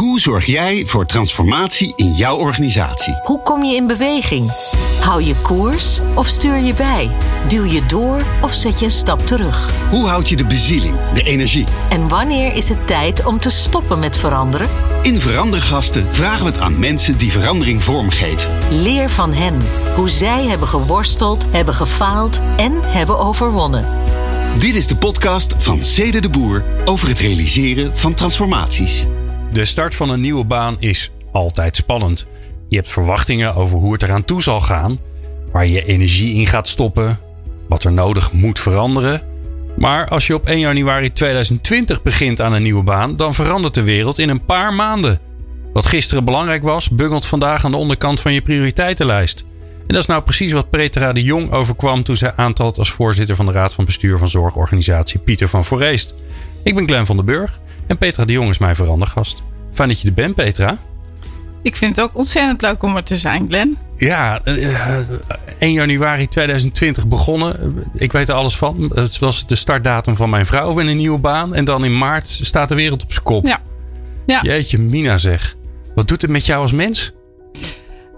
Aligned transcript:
Hoe 0.00 0.20
zorg 0.20 0.46
jij 0.46 0.86
voor 0.86 1.06
transformatie 1.06 1.92
in 1.96 2.12
jouw 2.12 2.36
organisatie? 2.36 3.14
Hoe 3.22 3.42
kom 3.42 3.64
je 3.64 3.76
in 3.76 3.86
beweging? 3.86 4.50
Hou 5.00 5.22
je 5.22 5.34
koers 5.34 6.00
of 6.14 6.26
stuur 6.26 6.56
je 6.56 6.74
bij? 6.74 7.10
Duw 7.48 7.64
je 7.64 7.86
door 7.86 8.22
of 8.42 8.52
zet 8.52 8.78
je 8.78 8.84
een 8.84 8.90
stap 8.90 9.26
terug? 9.26 9.70
Hoe 9.90 10.06
houd 10.06 10.28
je 10.28 10.36
de 10.36 10.44
bezieling, 10.44 10.94
de 11.14 11.22
energie? 11.22 11.64
En 11.90 12.08
wanneer 12.08 12.54
is 12.54 12.68
het 12.68 12.86
tijd 12.86 13.24
om 13.24 13.38
te 13.38 13.50
stoppen 13.50 13.98
met 13.98 14.18
veranderen? 14.18 14.68
In 15.02 15.20
Verandergasten 15.20 16.14
vragen 16.14 16.44
we 16.44 16.50
het 16.50 16.60
aan 16.60 16.78
mensen 16.78 17.18
die 17.18 17.32
verandering 17.32 17.82
vormgeven. 17.82 18.58
Leer 18.70 19.10
van 19.10 19.32
hen 19.32 19.58
hoe 19.94 20.08
zij 20.08 20.44
hebben 20.44 20.68
geworsteld, 20.68 21.46
hebben 21.50 21.74
gefaald 21.74 22.40
en 22.56 22.72
hebben 22.82 23.18
overwonnen. 23.18 23.84
Dit 24.58 24.74
is 24.74 24.86
de 24.86 24.96
podcast 24.96 25.54
van 25.58 25.82
Cede 25.82 26.20
de 26.20 26.28
Boer 26.28 26.64
over 26.84 27.08
het 27.08 27.18
realiseren 27.18 27.96
van 27.96 28.14
transformaties. 28.14 29.06
De 29.52 29.64
start 29.64 29.94
van 29.94 30.10
een 30.10 30.20
nieuwe 30.20 30.44
baan 30.44 30.76
is 30.78 31.10
altijd 31.32 31.76
spannend. 31.76 32.26
Je 32.68 32.76
hebt 32.76 32.90
verwachtingen 32.90 33.54
over 33.54 33.78
hoe 33.78 33.92
het 33.92 34.02
eraan 34.02 34.24
toe 34.24 34.42
zal 34.42 34.60
gaan, 34.60 35.00
waar 35.52 35.66
je 35.66 35.84
energie 35.84 36.34
in 36.34 36.46
gaat 36.46 36.68
stoppen, 36.68 37.18
wat 37.68 37.84
er 37.84 37.92
nodig 37.92 38.32
moet 38.32 38.58
veranderen. 38.58 39.22
Maar 39.76 40.08
als 40.08 40.26
je 40.26 40.34
op 40.34 40.46
1 40.46 40.58
januari 40.58 41.12
2020 41.12 42.02
begint 42.02 42.40
aan 42.40 42.52
een 42.52 42.62
nieuwe 42.62 42.82
baan, 42.82 43.16
dan 43.16 43.34
verandert 43.34 43.74
de 43.74 43.82
wereld 43.82 44.18
in 44.18 44.28
een 44.28 44.44
paar 44.44 44.72
maanden. 44.72 45.20
Wat 45.72 45.86
gisteren 45.86 46.24
belangrijk 46.24 46.62
was, 46.62 46.88
bungelt 46.88 47.26
vandaag 47.26 47.64
aan 47.64 47.70
de 47.70 47.76
onderkant 47.76 48.20
van 48.20 48.32
je 48.32 48.42
prioriteitenlijst. 48.42 49.44
En 49.80 49.94
dat 49.96 49.98
is 49.98 50.06
nou 50.06 50.22
precies 50.22 50.52
wat 50.52 50.70
Petra 50.70 51.12
de 51.12 51.22
Jong 51.22 51.52
overkwam 51.52 52.02
toen 52.02 52.16
zij 52.16 52.32
aantrad 52.36 52.78
als 52.78 52.90
voorzitter 52.90 53.36
van 53.36 53.46
de 53.46 53.52
Raad 53.52 53.74
van 53.74 53.84
Bestuur 53.84 54.18
van 54.18 54.28
Zorgorganisatie 54.28 55.20
Pieter 55.20 55.48
van 55.48 55.64
Foreest. 55.64 56.14
Ik 56.62 56.74
ben 56.74 56.86
Glenn 56.86 57.06
van 57.06 57.16
den 57.16 57.24
Burg 57.24 57.60
en 57.90 57.98
Petra 57.98 58.24
de 58.24 58.32
Jong 58.32 58.48
is 58.48 58.58
mijn 58.58 58.74
verandergast. 58.74 59.42
Fijn 59.72 59.88
dat 59.88 60.00
je 60.00 60.08
er 60.08 60.14
bent, 60.14 60.34
Petra. 60.34 60.78
Ik 61.62 61.76
vind 61.76 61.96
het 61.96 62.04
ook 62.04 62.16
ontzettend 62.16 62.60
leuk 62.60 62.82
om 62.82 62.96
er 62.96 63.02
te 63.02 63.16
zijn, 63.16 63.46
Glenn. 63.48 63.78
Ja, 63.96 64.40
uh, 64.44 64.98
1 65.58 65.72
januari 65.72 66.26
2020 66.26 67.06
begonnen. 67.06 67.84
Ik 67.94 68.12
weet 68.12 68.28
er 68.28 68.34
alles 68.34 68.56
van. 68.56 68.92
Het 68.94 69.18
was 69.18 69.46
de 69.46 69.54
startdatum 69.54 70.16
van 70.16 70.30
mijn 70.30 70.46
vrouw 70.46 70.78
in 70.78 70.86
een 70.86 70.96
nieuwe 70.96 71.18
baan. 71.18 71.54
En 71.54 71.64
dan 71.64 71.84
in 71.84 71.98
maart 71.98 72.28
staat 72.28 72.68
de 72.68 72.74
wereld 72.74 73.02
op 73.02 73.12
zijn 73.12 73.24
kop. 73.24 73.46
Ja. 73.46 73.60
ja. 74.26 74.42
Jeetje, 74.42 74.78
Mina 74.78 75.18
zeg. 75.18 75.56
Wat 75.94 76.08
doet 76.08 76.22
het 76.22 76.30
met 76.30 76.46
jou 76.46 76.62
als 76.62 76.72
mens? 76.72 77.12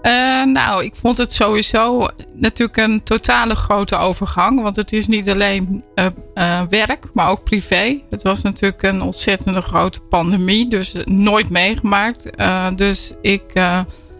Uh, 0.03 0.43
nou, 0.45 0.83
ik 0.83 0.93
vond 0.95 1.17
het 1.17 1.33
sowieso 1.33 2.07
natuurlijk 2.33 2.77
een 2.77 3.03
totale 3.03 3.55
grote 3.55 3.95
overgang. 3.95 4.61
Want 4.61 4.75
het 4.75 4.93
is 4.93 5.07
niet 5.07 5.29
alleen 5.29 5.83
uh, 5.95 6.05
uh, 6.35 6.61
werk, 6.69 7.09
maar 7.13 7.29
ook 7.29 7.43
privé. 7.43 8.01
Het 8.09 8.23
was 8.23 8.41
natuurlijk 8.41 8.83
een 8.83 9.01
ontzettende 9.01 9.61
grote 9.61 9.99
pandemie. 9.99 10.67
Dus 10.67 10.93
nooit 11.05 11.49
meegemaakt. 11.49 12.29
dus 12.75 13.13
ik, 13.21 13.43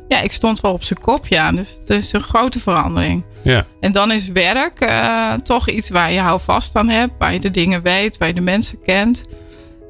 ja, 0.07 0.21
ik 0.21 0.31
stond 0.31 0.59
wel 0.59 0.73
op 0.73 0.83
zijn 0.83 0.99
kop, 0.99 1.27
ja. 1.27 1.51
Dus 1.51 1.77
het 1.79 1.89
is 1.89 2.13
een 2.13 2.23
grote 2.23 2.59
verandering. 2.59 3.23
Ja. 3.41 3.65
En 3.79 3.91
dan 3.91 4.11
is 4.11 4.27
werk 4.27 4.91
toch 5.43 5.69
iets 5.69 5.89
waar 5.89 6.11
je 6.11 6.19
houvast 6.19 6.75
aan 6.75 6.89
hebt. 6.89 7.13
Waar 7.17 7.33
je 7.33 7.39
de 7.39 7.51
dingen 7.51 7.81
weet, 7.81 8.17
waar 8.17 8.27
je 8.27 8.33
de 8.33 8.41
mensen 8.41 8.79
kent. 8.85 9.25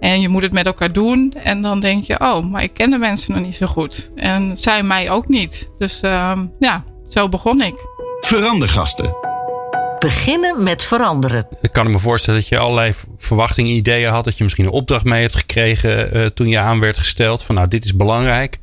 En 0.04 0.22
je 0.22 0.30
moet 0.30 0.42
het 0.42 0.52
met 0.52 0.66
elkaar 0.66 0.94
doen. 0.94 1.34
En 1.44 1.62
dan 1.62 1.80
denk 1.80 2.04
je, 2.04 2.20
oh, 2.20 2.46
maar 2.46 2.64
ik 2.64 2.74
ken 2.74 2.90
de 2.90 2.98
mensen 2.98 3.34
nog 3.34 3.44
niet 3.44 3.56
zo 3.56 3.66
goed. 3.66 4.12
En 4.16 4.58
zij 4.58 4.84
mij 4.84 5.10
ook 5.10 5.28
niet. 5.28 5.70
Dus 5.78 6.02
uh, 6.04 6.40
ja, 6.60 6.84
zo 7.10 7.30
begon 7.30 7.62
ik. 7.62 7.74
Verandergasten. 8.22 9.16
Beginnen 10.00 10.64
met 10.64 10.84
veranderen. 10.84 11.48
Ik 11.62 11.72
kan 11.72 11.92
me 11.92 12.00
voorstellen 12.00 12.40
dat 12.40 12.50
je 12.50 12.58
allerlei 12.58 12.94
verwachtingen, 13.18 13.72
ideeën 13.72 14.10
had. 14.10 14.24
Dat 14.24 14.38
je 14.38 14.44
misschien 14.44 14.66
een 14.66 14.72
opdracht 14.72 15.06
mee 15.06 15.22
hebt 15.22 15.36
gekregen 15.36 16.18
uh, 16.18 16.26
toen 16.26 16.48
je 16.48 16.60
aan 16.60 16.80
werd 16.80 17.00
gesteld. 17.00 17.44
Van 17.44 17.56
nou, 17.56 17.68
dit 17.68 17.86
is 17.86 17.96
belangrijk. 17.96 18.60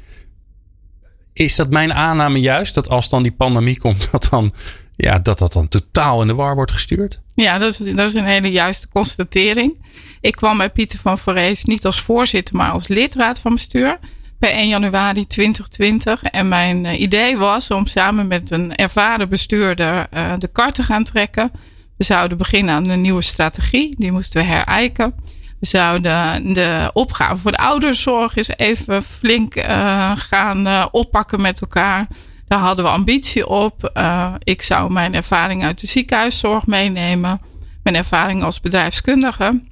Is 1.32 1.56
dat 1.56 1.70
mijn 1.70 1.94
aanname 1.94 2.40
juist? 2.40 2.74
Dat 2.74 2.88
als 2.88 3.08
dan 3.08 3.22
die 3.22 3.32
pandemie 3.32 3.78
komt, 3.78 4.08
dat 4.12 4.28
dan, 4.30 4.52
ja, 5.00 5.18
dat, 5.18 5.38
dat 5.38 5.52
dan 5.52 5.68
totaal 5.68 6.20
in 6.20 6.26
de 6.26 6.34
war 6.34 6.54
wordt 6.54 6.72
gestuurd? 6.72 7.20
Ja, 7.34 7.58
dat 7.58 7.80
is, 7.80 7.94
dat 7.94 8.08
is 8.08 8.14
een 8.14 8.24
hele 8.24 8.50
juiste 8.50 8.88
constatering. 8.88 9.86
Ik 10.20 10.36
kwam 10.36 10.58
bij 10.58 10.70
Pieter 10.70 10.98
van 10.98 11.18
Voorhees 11.18 11.64
niet 11.64 11.86
als 11.86 12.00
voorzitter, 12.00 12.56
maar 12.56 12.70
als 12.70 12.88
lidraad 12.88 13.38
van 13.38 13.52
bestuur. 13.52 13.98
Per 14.38 14.50
1 14.50 14.68
januari 14.68 15.26
2020. 15.26 16.22
En 16.22 16.48
mijn 16.48 16.84
uh, 16.84 17.00
idee 17.00 17.36
was 17.36 17.70
om 17.70 17.86
samen 17.86 18.26
met 18.26 18.50
een 18.50 18.74
ervaren 18.74 19.28
bestuurder 19.28 20.06
uh, 20.14 20.32
de 20.38 20.48
kar 20.48 20.72
te 20.72 20.82
gaan 20.82 21.04
trekken. 21.04 21.50
We 21.96 22.04
zouden 22.04 22.38
beginnen 22.38 22.74
aan 22.74 22.88
een 22.88 23.00
nieuwe 23.00 23.22
strategie. 23.22 23.96
Die 23.98 24.12
moesten 24.12 24.40
we 24.40 24.46
herijken. 24.46 25.14
We 25.60 25.66
zouden 25.66 26.52
de 26.54 26.90
opgave 26.92 27.36
voor 27.36 27.50
de 27.50 27.58
ouderenzorg 27.58 28.36
eens 28.36 28.56
even 28.56 29.02
flink 29.02 29.56
uh, 29.56 30.12
gaan 30.16 30.88
oppakken 30.90 31.40
met 31.40 31.60
elkaar. 31.60 32.06
Daar 32.50 32.60
hadden 32.60 32.84
we 32.84 32.90
ambitie 32.90 33.46
op. 33.46 33.92
ik 34.38 34.62
zou 34.62 34.92
mijn 34.92 35.14
ervaring 35.14 35.64
uit 35.64 35.80
de 35.80 35.86
ziekenhuiszorg 35.86 36.66
meenemen. 36.66 37.40
Mijn 37.82 37.96
ervaring 37.96 38.42
als 38.42 38.60
bedrijfskundige. 38.60 39.62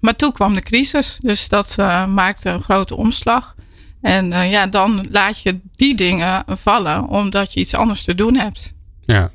Maar 0.00 0.16
toen 0.16 0.32
kwam 0.32 0.54
de 0.54 0.62
crisis, 0.62 1.16
dus 1.20 1.48
dat 1.48 1.76
uh, 1.80 2.06
maakte 2.06 2.50
een 2.50 2.62
grote 2.62 2.96
omslag. 2.96 3.54
En 4.00 4.30
uh, 4.30 4.50
ja, 4.50 4.66
dan 4.66 5.06
laat 5.10 5.42
je 5.42 5.60
die 5.76 5.94
dingen 5.94 6.44
vallen, 6.46 7.08
omdat 7.08 7.52
je 7.52 7.60
iets 7.60 7.74
anders 7.74 8.02
te 8.02 8.14
doen 8.14 8.36
hebt. 8.36 8.74
Ja, 9.00 9.30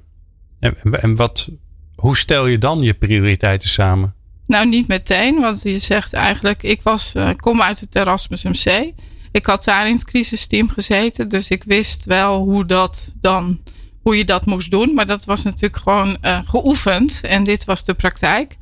en, 0.59 0.75
en 1.01 1.15
wat, 1.15 1.49
hoe 1.95 2.17
stel 2.17 2.47
je 2.47 2.57
dan 2.57 2.79
je 2.79 2.93
prioriteiten 2.93 3.69
samen? 3.69 4.13
Nou, 4.47 4.67
niet 4.67 4.87
meteen, 4.87 5.39
want 5.39 5.61
je 5.61 5.79
zegt 5.79 6.13
eigenlijk, 6.13 6.63
ik 6.63 6.81
was, 6.81 7.13
uh, 7.15 7.29
kom 7.35 7.61
uit 7.61 7.79
het 7.79 7.95
Erasmus 7.95 8.43
MC. 8.43 8.91
Ik 9.31 9.45
had 9.45 9.63
daar 9.63 9.87
in 9.87 9.93
het 9.93 10.05
crisisteam 10.05 10.69
gezeten, 10.69 11.29
dus 11.29 11.47
ik 11.47 11.63
wist 11.63 12.05
wel 12.05 12.43
hoe 12.43 12.65
dat 12.65 13.11
dan, 13.21 13.59
hoe 14.01 14.17
je 14.17 14.25
dat 14.25 14.45
moest 14.45 14.71
doen. 14.71 14.93
Maar 14.93 15.05
dat 15.05 15.25
was 15.25 15.43
natuurlijk 15.43 15.77
gewoon 15.77 16.17
geoefend 16.45 17.21
en 17.23 17.43
dit 17.43 17.65
was 17.65 17.83
de 17.83 17.93
praktijk. 17.93 18.57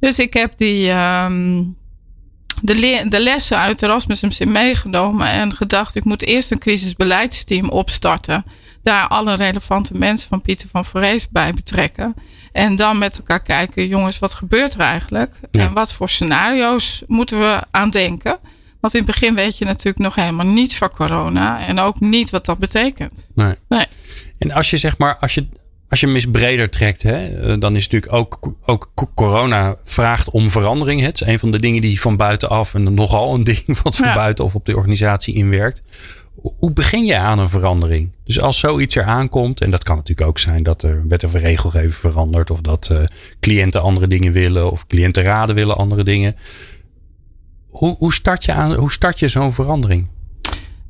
Dus 0.00 0.18
ik 0.18 0.32
heb 0.34 0.56
die, 0.56 0.90
um, 0.90 1.76
de, 2.62 3.04
de, 3.08 3.20
lessen 3.20 3.58
uit 3.58 3.82
Erasmus 3.82 4.20
MC 4.20 4.44
meegenomen 4.44 5.30
en 5.30 5.54
gedacht, 5.54 5.96
ik 5.96 6.04
moet 6.04 6.22
eerst 6.22 6.50
een 6.50 6.58
crisisbeleidsteam 6.58 7.68
opstarten. 7.68 8.44
Daar 8.82 9.08
alle 9.08 9.34
relevante 9.34 9.94
mensen 9.94 10.28
van 10.28 10.40
Pieter 10.40 10.68
van 10.68 10.84
Vrees 10.84 11.28
bij 11.28 11.54
betrekken. 11.54 12.14
En 12.52 12.76
dan 12.76 12.98
met 12.98 13.18
elkaar 13.18 13.42
kijken, 13.42 13.86
jongens, 13.86 14.18
wat 14.18 14.34
gebeurt 14.34 14.74
er 14.74 14.80
eigenlijk? 14.80 15.34
Ja. 15.50 15.60
En 15.60 15.72
wat 15.72 15.92
voor 15.92 16.08
scenario's 16.08 17.02
moeten 17.06 17.38
we 17.38 17.62
aan 17.70 17.90
denken? 17.90 18.38
Want 18.80 18.94
in 18.94 19.02
het 19.02 19.10
begin 19.10 19.34
weet 19.34 19.58
je 19.58 19.64
natuurlijk 19.64 19.98
nog 19.98 20.14
helemaal 20.14 20.46
niets 20.46 20.76
van 20.76 20.90
corona. 20.90 21.66
En 21.66 21.78
ook 21.78 22.00
niet 22.00 22.30
wat 22.30 22.44
dat 22.44 22.58
betekent. 22.58 23.30
Nee. 23.34 23.54
nee. 23.68 23.86
En 24.38 24.50
als 24.50 24.70
je 24.70 24.76
zeg 24.76 24.98
maar, 24.98 25.16
als 25.16 25.34
je 25.34 25.46
als 25.88 26.00
je 26.00 26.06
hem 26.06 26.14
eens 26.14 26.30
breder 26.30 26.70
trekt, 26.70 27.02
hè, 27.02 27.26
eh, 27.26 27.60
dan 27.60 27.76
is 27.76 27.88
natuurlijk 27.88 28.12
ook, 28.12 28.54
ook 28.64 28.90
corona 29.14 29.76
vraagt 29.84 30.30
om 30.30 30.50
verandering. 30.50 31.00
Het 31.00 31.20
is 31.20 31.26
een 31.26 31.38
van 31.38 31.50
de 31.50 31.60
dingen 31.60 31.80
die 31.80 32.00
van 32.00 32.16
buitenaf 32.16 32.74
en 32.74 32.94
nogal 32.94 33.34
een 33.34 33.44
ding 33.54 33.82
wat 33.82 33.96
van 33.96 34.08
ja. 34.08 34.14
buitenaf 34.14 34.54
op 34.54 34.66
de 34.66 34.76
organisatie 34.76 35.34
inwerkt. 35.34 35.82
Hoe 36.58 36.72
begin 36.72 37.04
je 37.04 37.16
aan 37.16 37.38
een 37.38 37.48
verandering? 37.48 38.12
Dus 38.24 38.40
als 38.40 38.58
zoiets 38.58 38.96
er 38.96 39.04
aankomt, 39.04 39.60
en 39.60 39.70
dat 39.70 39.84
kan 39.84 39.96
natuurlijk 39.96 40.28
ook 40.28 40.38
zijn 40.38 40.62
dat 40.62 40.82
er 40.82 41.04
wet 41.08 41.24
of 41.24 41.32
regelgeving 41.32 41.94
verandert, 41.94 42.50
of 42.50 42.60
dat 42.60 42.88
uh, 42.92 43.04
cliënten 43.40 43.82
andere 43.82 44.06
dingen 44.06 44.32
willen, 44.32 44.70
of 44.70 44.86
cliëntenraden 44.86 45.54
willen 45.54 45.76
andere 45.76 46.04
dingen. 46.04 46.36
Hoe, 47.68 47.96
hoe 47.98 48.12
start 48.12 48.44
je, 48.44 48.52
aan, 48.52 48.74
hoe 48.74 48.92
start 48.92 49.18
je 49.18 49.28
zo'n 49.28 49.52
verandering? 49.52 50.08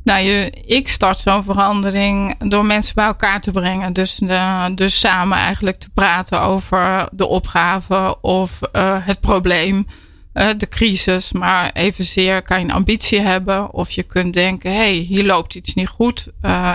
Nou, 0.05 0.23
je, 0.23 0.51
ik 0.67 0.89
start 0.89 1.19
zo'n 1.19 1.45
verandering 1.45 2.49
door 2.49 2.65
mensen 2.65 2.95
bij 2.95 3.05
elkaar 3.05 3.41
te 3.41 3.51
brengen. 3.51 3.93
Dus, 3.93 4.21
uh, 4.21 4.67
dus 4.75 4.99
samen 4.99 5.39
eigenlijk 5.39 5.79
te 5.79 5.89
praten 5.95 6.41
over 6.41 7.09
de 7.13 7.27
opgave 7.27 8.21
of 8.21 8.59
uh, 8.73 9.07
het 9.07 9.21
probleem, 9.21 9.87
uh, 10.35 10.49
de 10.57 10.69
crisis. 10.69 11.33
Maar 11.33 11.71
evenzeer 11.73 12.43
kan 12.43 12.59
je 12.59 12.65
een 12.65 12.73
ambitie 12.73 13.21
hebben 13.21 13.73
of 13.73 13.91
je 13.91 14.03
kunt 14.03 14.35
denken: 14.35 14.75
hey, 14.75 14.93
hier 14.93 15.25
loopt 15.25 15.55
iets 15.55 15.75
niet 15.75 15.89
goed. 15.89 16.27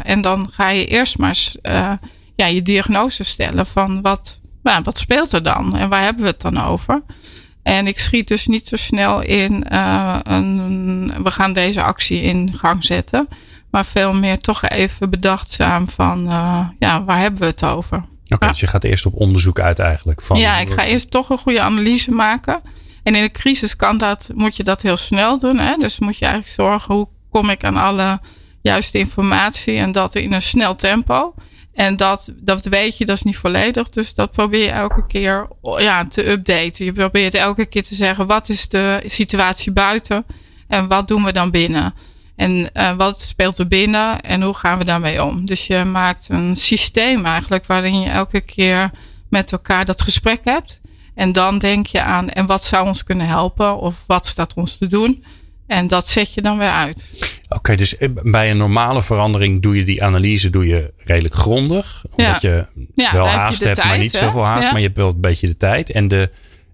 en 0.03 0.21
dan 0.21 0.49
ga 0.51 0.69
je 0.69 0.85
eerst 0.85 1.17
maar 1.17 1.51
ja, 2.35 2.45
je 2.45 2.61
diagnose 2.61 3.23
stellen 3.23 3.65
van 3.65 4.01
wat, 4.01 4.41
nou, 4.63 4.81
wat 4.83 4.97
speelt 4.97 5.33
er 5.33 5.43
dan 5.43 5.77
en 5.77 5.89
waar 5.89 6.03
hebben 6.03 6.23
we 6.23 6.29
het 6.29 6.41
dan 6.41 6.61
over? 6.61 7.03
En 7.63 7.87
ik 7.87 7.99
schiet 7.99 8.27
dus 8.27 8.47
niet 8.47 8.67
zo 8.67 8.75
snel 8.75 9.21
in, 9.21 9.65
uh, 9.71 10.19
een, 10.23 11.13
we 11.23 11.31
gaan 11.31 11.53
deze 11.53 11.83
actie 11.83 12.21
in 12.21 12.53
gang 12.57 12.85
zetten. 12.85 13.27
Maar 13.71 13.85
veel 13.85 14.13
meer 14.13 14.39
toch 14.39 14.63
even 14.63 15.09
bedachtzaam 15.09 15.89
van, 15.89 16.27
uh, 16.27 16.67
ja, 16.79 17.03
waar 17.03 17.19
hebben 17.19 17.39
we 17.39 17.45
het 17.45 17.65
over? 17.65 17.97
Oké, 17.97 18.35
okay, 18.35 18.49
dus 18.49 18.59
je 18.59 18.67
gaat 18.67 18.83
eerst 18.83 19.05
op 19.05 19.13
onderzoek 19.13 19.59
uit 19.59 19.79
eigenlijk. 19.79 20.21
Van, 20.21 20.39
ja, 20.39 20.59
ik 20.59 20.69
ga 20.69 20.85
eerst 20.85 21.11
toch 21.11 21.29
een 21.29 21.37
goede 21.37 21.61
analyse 21.61 22.11
maken. 22.11 22.61
En 23.03 23.15
in 23.15 23.23
een 23.23 23.31
crisis 23.31 23.75
kan 23.75 23.97
dat, 23.97 24.31
moet 24.35 24.55
je 24.55 24.63
dat 24.63 24.81
heel 24.81 24.97
snel 24.97 25.39
doen. 25.39 25.57
Hè? 25.59 25.75
Dus 25.77 25.99
moet 25.99 26.17
je 26.17 26.25
eigenlijk 26.25 26.53
zorgen, 26.53 26.95
hoe 26.95 27.07
kom 27.29 27.49
ik 27.49 27.63
aan 27.63 27.77
alle 27.77 28.19
juiste 28.61 28.97
informatie 28.97 29.77
en 29.77 29.91
dat 29.91 30.15
in 30.15 30.33
een 30.33 30.41
snel 30.41 30.75
tempo. 30.75 31.33
En 31.73 31.95
dat, 31.95 32.33
dat 32.41 32.65
weet 32.65 32.97
je, 32.97 33.05
dat 33.05 33.15
is 33.15 33.23
niet 33.23 33.37
volledig. 33.37 33.89
Dus 33.89 34.13
dat 34.13 34.31
probeer 34.31 34.63
je 34.63 34.69
elke 34.69 35.07
keer 35.07 35.47
ja, 35.77 36.07
te 36.07 36.29
updaten. 36.29 36.85
Je 36.85 36.93
probeert 36.93 37.33
elke 37.33 37.65
keer 37.65 37.83
te 37.83 37.95
zeggen, 37.95 38.27
wat 38.27 38.49
is 38.49 38.67
de 38.67 39.03
situatie 39.05 39.71
buiten? 39.71 40.25
En 40.67 40.87
wat 40.87 41.07
doen 41.07 41.23
we 41.23 41.33
dan 41.33 41.51
binnen? 41.51 41.93
En 42.35 42.69
uh, 42.73 42.95
wat 42.95 43.19
speelt 43.19 43.57
er 43.57 43.67
binnen 43.67 44.21
en 44.21 44.41
hoe 44.41 44.53
gaan 44.53 44.77
we 44.77 44.85
daarmee 44.85 45.23
om? 45.23 45.45
Dus 45.45 45.67
je 45.67 45.83
maakt 45.83 46.27
een 46.29 46.55
systeem 46.55 47.25
eigenlijk 47.25 47.65
waarin 47.65 47.99
je 47.99 48.09
elke 48.09 48.41
keer 48.41 48.91
met 49.29 49.51
elkaar 49.51 49.85
dat 49.85 50.01
gesprek 50.01 50.39
hebt. 50.43 50.81
En 51.15 51.31
dan 51.31 51.57
denk 51.57 51.85
je 51.85 52.01
aan, 52.01 52.29
en 52.29 52.45
wat 52.45 52.63
zou 52.63 52.87
ons 52.87 53.03
kunnen 53.03 53.27
helpen? 53.27 53.77
Of 53.77 53.95
wat 54.07 54.25
staat 54.25 54.53
ons 54.53 54.77
te 54.77 54.87
doen? 54.87 55.23
En 55.67 55.87
dat 55.87 56.07
zet 56.07 56.33
je 56.33 56.41
dan 56.41 56.57
weer 56.57 56.71
uit. 56.71 57.09
Oké, 57.55 57.75
dus 57.75 57.95
bij 58.23 58.51
een 58.51 58.57
normale 58.57 59.01
verandering 59.01 59.61
doe 59.61 59.77
je 59.77 59.83
die 59.83 60.03
analyse 60.03 60.49
doe 60.49 60.67
je 60.67 60.93
redelijk 60.97 61.33
grondig. 61.33 62.05
Omdat 62.15 62.41
je 62.41 62.65
wel 63.11 63.27
haast 63.27 63.59
je 63.59 63.65
hebt, 63.65 63.75
tijd, 63.75 63.87
maar 63.87 63.97
niet 63.97 64.11
zoveel 64.11 64.45
haast. 64.45 64.71
Maar 64.71 64.79
je 64.79 64.85
hebt 64.85 64.97
wel 64.97 65.09
een 65.09 65.21
beetje 65.21 65.47
de 65.47 65.57
tijd. 65.57 65.89
En 65.89 66.07
de, 66.07 66.29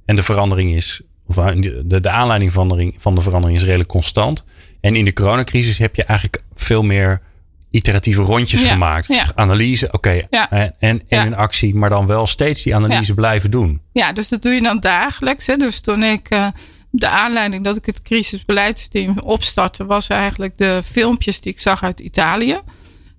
en 0.06 0.16
de 0.16 0.24
verandering 0.24 0.76
is, 0.76 1.02
of 1.28 1.38
eh, 1.38 1.48
de, 1.56 2.00
de 2.02 2.10
aanleiding 2.10 2.52
van 2.52 2.70
de, 2.70 2.94
van 2.98 3.16
de 3.16 3.22
verandering 3.22 3.60
is 3.60 3.66
redelijk 3.66 3.90
constant. 3.90 4.46
En 4.82 4.96
in 4.96 5.06
de 5.06 5.14
coronacrisis 5.14 5.78
heb 5.78 5.96
je 5.96 6.04
eigenlijk 6.04 6.44
veel 6.54 6.84
meer 6.84 7.22
iteratieve 7.70 8.22
rondjes 8.22 8.64
gemaakt. 8.64 9.08
Dus 9.08 9.36
analyse, 9.36 9.92
oké, 9.92 10.28
en, 10.50 10.74
en, 10.80 11.02
in 11.08 11.36
actie, 11.36 11.76
maar 11.76 11.90
dan 11.90 12.08
wel 12.08 12.28
steeds 12.28 12.64
die 12.64 12.76
analyse 12.76 13.14
blijven 13.14 13.52
doen. 13.52 13.82
Ja, 13.92 14.14
dus 14.14 14.30
dat 14.30 14.42
doe 14.42 14.54
je 14.54 14.62
dan 14.62 14.80
dagelijks. 14.80 15.48
Hè. 15.48 15.56
Dus 15.56 15.80
toen 15.80 16.04
ik 16.04 16.34
uh, 16.34 16.48
de 16.92 17.08
aanleiding 17.08 17.64
dat 17.64 17.78
ik 17.78 17.86
het 17.86 18.02
crisisbeleidsteam 18.02 19.20
opstartte, 19.20 19.86
was 19.86 20.08
eigenlijk 20.08 20.58
de 20.58 20.82
filmpjes 20.84 21.42
die 21.42 21.52
ik 21.52 21.60
zag 21.60 21.84
uit 21.84 22.00
Italië. 22.00 22.60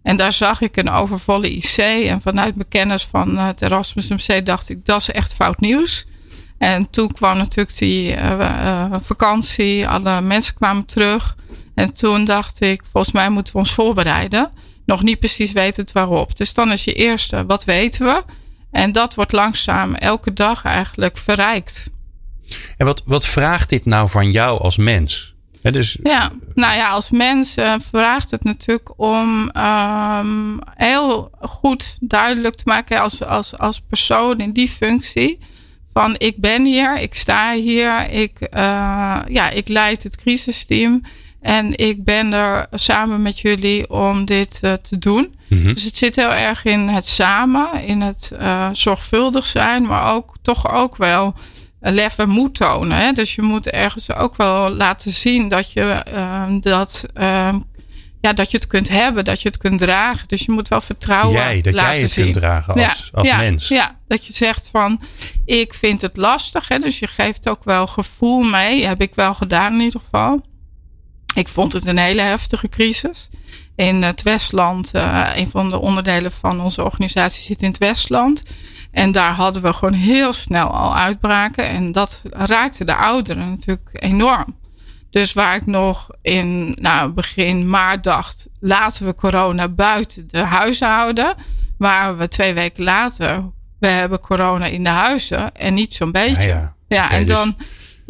En 0.02 0.17
daar 0.17 0.32
zag 0.32 0.61
ik 0.61 0.76
een 0.76 0.90
overvolle 0.90 1.50
IC. 1.50 1.76
En 1.76 2.20
vanuit 2.20 2.55
mijn 2.56 2.69
kennis 2.69 3.05
van 3.05 3.38
het 3.38 3.62
Erasmus 3.62 4.08
MC 4.08 4.46
dacht 4.46 4.70
ik, 4.70 4.84
dat 4.84 5.00
is 5.00 5.11
echt 5.11 5.34
fout 5.34 5.61
nieuws. 5.61 6.06
En 6.58 6.90
toen 6.90 7.12
kwam 7.12 7.37
natuurlijk 7.37 7.78
die 7.78 8.17
uh, 8.17 8.94
vakantie, 9.00 9.88
alle 9.88 10.20
mensen 10.20 10.55
kwamen 10.55 10.84
terug. 10.84 11.37
En 11.75 11.93
toen 11.93 12.25
dacht 12.25 12.61
ik, 12.61 12.82
volgens 12.84 13.12
mij 13.12 13.31
moeten 13.31 13.52
we 13.52 13.58
ons 13.58 13.73
voorbereiden. 13.73 14.50
Nog 14.87 15.02
niet 15.02 15.19
precies 15.19 15.52
weten 15.52 15.87
waarop. 15.93 16.37
Dus 16.37 16.55
dan 16.55 16.73
is 16.73 16.84
je 16.84 16.93
eerste, 16.93 17.46
wat 17.46 17.64
weten 17.64 18.06
we? 18.06 18.23
En 18.70 18.93
dat 18.93 19.14
wordt 19.14 19.32
langzaam 19.32 19.94
elke 19.94 20.32
dag 20.32 20.64
eigenlijk 20.64 21.16
verrijkt. 21.16 21.90
En 22.76 22.87
wat, 22.87 23.02
wat 23.05 23.26
vraagt 23.26 23.69
dit 23.69 23.85
nou 23.85 24.08
van 24.08 24.31
jou 24.31 24.61
als 24.61 24.76
mens? 24.76 25.35
dus... 25.62 25.99
Ja, 26.02 26.32
nou 26.55 26.76
ja, 26.76 26.91
als 26.91 27.11
mens 27.11 27.56
uh, 27.56 27.75
vraagt 27.79 28.31
het 28.31 28.44
natuurlijk 28.44 28.93
om 28.97 29.50
um, 29.56 30.58
heel 30.75 31.31
goed 31.41 31.97
duidelijk 32.00 32.55
te 32.55 32.62
maken 32.67 33.00
als, 33.00 33.25
als, 33.25 33.58
als 33.58 33.81
persoon 33.81 34.38
in 34.38 34.52
die 34.52 34.69
functie. 34.69 35.38
Van 35.93 36.14
ik 36.19 36.37
ben 36.37 36.64
hier, 36.64 37.00
ik 37.00 37.14
sta 37.14 37.52
hier, 37.52 38.11
ik, 38.11 38.41
uh, 38.41 38.49
ja, 39.29 39.50
ik 39.50 39.69
leid 39.69 40.02
het 40.02 40.17
crisisteam. 40.17 41.02
En 41.41 41.76
ik 41.76 42.05
ben 42.05 42.32
er 42.32 42.67
samen 42.73 43.23
met 43.23 43.41
jullie 43.41 43.91
om 43.91 44.25
dit 44.25 44.61
uh, 44.64 44.73
te 44.73 44.99
doen. 44.99 45.35
Mhm. 45.49 45.75
Dus 45.75 45.85
het 45.85 45.99
zit 45.99 46.17
heel 46.17 46.32
erg 46.32 46.64
in 46.64 46.88
het 46.88 47.06
samen, 47.06 47.82
in 47.82 48.00
het 48.00 48.32
zorgvuldig 48.73 49.47
zijn, 49.47 49.82
maar 49.82 50.14
ook 50.14 50.35
toch 50.43 50.73
ook 50.73 50.97
wel 50.97 51.35
lef 51.81 52.19
en 52.19 52.29
moed 52.29 52.55
tonen. 52.55 52.99
Hè? 52.99 53.12
Dus 53.12 53.35
je 53.35 53.43
moet 53.43 53.67
ergens 53.67 54.12
ook 54.12 54.37
wel 54.37 54.71
laten 54.71 55.11
zien 55.11 55.49
dat 55.49 55.73
je 55.73 56.05
uh, 56.15 56.44
dat. 56.61 57.05
Uh, 57.17 57.55
ja, 58.21 58.32
dat 58.32 58.50
je 58.50 58.56
het 58.56 58.67
kunt 58.67 58.88
hebben, 58.88 59.25
dat 59.25 59.43
je 59.43 59.49
het 59.49 59.59
kunt 59.59 59.81
dragen. 59.81 60.29
Dus 60.29 60.44
je 60.44 60.53
moet 60.53 60.69
wel 60.69 60.81
vertrouwen 60.81 61.32
jij, 61.32 61.61
dat 61.61 61.75
laten 61.75 61.93
jij 61.93 62.00
het 62.00 62.11
zien. 62.11 62.25
kunt 62.25 62.37
dragen 62.37 62.75
als, 62.75 63.11
als 63.12 63.29
ja, 63.29 63.37
mens. 63.37 63.69
Ja, 63.69 63.97
dat 64.09 64.27
je 64.27 64.32
zegt 64.32 64.69
van, 64.73 65.00
ik 65.44 65.75
vind 65.75 66.00
het 66.00 66.17
lastig. 66.17 66.69
Hè? 66.69 66.79
Dus 66.79 66.99
je 66.99 67.06
geeft 67.06 67.49
ook 67.49 67.65
wel 67.65 67.87
gevoel 67.87 68.43
mee. 68.43 68.87
Heb 68.87 69.03
ik 69.03 69.15
wel 69.15 69.35
gedaan 69.35 69.73
in 69.73 69.81
ieder 69.81 70.00
geval. 70.00 70.44
Ik 71.35 71.49
vond 71.49 71.73
het 71.73 71.87
een 71.87 71.99
hele 71.99 72.21
heftige 72.21 72.69
crisis. 72.69 73.29
In 73.76 74.03
het 74.03 74.23
Westland, 74.23 74.91
uh, 74.94 75.31
een 75.35 75.50
van 75.50 75.69
de 75.69 75.79
onderdelen 75.79 76.33
van 76.33 76.61
onze 76.61 76.85
organisatie 76.85 77.44
zit 77.44 77.62
in 77.62 77.69
het 77.69 77.79
Westland. 77.79 78.43
En 78.92 79.12
daar 79.12 79.32
hadden 79.32 79.62
we 79.62 79.72
gewoon 79.72 79.94
heel 79.94 80.32
snel 80.32 80.69
al 80.69 80.96
uitbraken. 80.96 81.69
En 81.69 81.92
dat 81.92 82.22
raakte 82.31 82.84
de 82.84 82.94
ouderen 82.94 83.48
natuurlijk 83.48 83.88
enorm. 83.92 84.58
Dus 85.10 85.32
waar 85.32 85.56
ik 85.56 85.66
nog 85.66 86.08
in 86.22 86.76
nou, 86.81 87.12
begin 87.12 87.69
maart 87.69 88.04
dacht, 88.04 88.48
laten 88.60 89.06
we 89.06 89.14
corona 89.14 89.69
buiten 89.69 90.28
de 90.28 90.38
huizen 90.38 90.88
houden. 90.88 91.34
Waren 91.78 92.19
we 92.19 92.28
twee 92.28 92.54
weken 92.54 92.84
later, 92.84 93.44
we 93.78 93.87
hebben 93.87 94.20
corona 94.20 94.66
in 94.66 94.84
de 94.84 94.90
huizen 94.90 95.54
en 95.56 95.75
niet 95.75 95.94
zo'n 95.94 96.12
beetje. 96.12 96.42
Ja, 96.42 96.48
ja. 96.48 96.75
ja 96.88 97.10
en 97.10 97.26
dan 97.26 97.56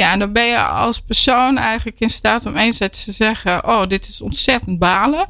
ja, 0.01 0.13
en 0.13 0.19
dan 0.19 0.33
ben 0.33 0.47
je 0.47 0.59
als 0.59 1.01
persoon 1.01 1.59
eigenlijk 1.59 2.01
in 2.01 2.11
staat 2.11 2.47
om 2.47 2.57
enerzijds 2.57 3.05
te 3.05 3.13
zeggen: 3.13 3.69
Oh, 3.69 3.87
dit 3.87 4.09
is 4.09 4.21
ontzettend 4.21 4.79
balen. 4.79 5.29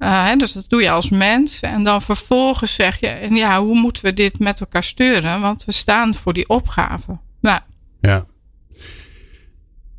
Uh, 0.00 0.26
hè, 0.26 0.36
dus 0.36 0.52
dat 0.52 0.68
doe 0.68 0.82
je 0.82 0.90
als 0.90 1.10
mens. 1.10 1.60
En 1.60 1.84
dan 1.84 2.02
vervolgens 2.02 2.74
zeg 2.74 3.00
je: 3.00 3.06
en 3.06 3.34
Ja, 3.34 3.60
hoe 3.60 3.80
moeten 3.80 4.04
we 4.04 4.12
dit 4.12 4.38
met 4.38 4.60
elkaar 4.60 4.84
sturen? 4.84 5.40
Want 5.40 5.64
we 5.64 5.72
staan 5.72 6.14
voor 6.14 6.32
die 6.32 6.48
opgave. 6.48 7.18
Nou. 7.40 7.60
Ja. 8.00 8.26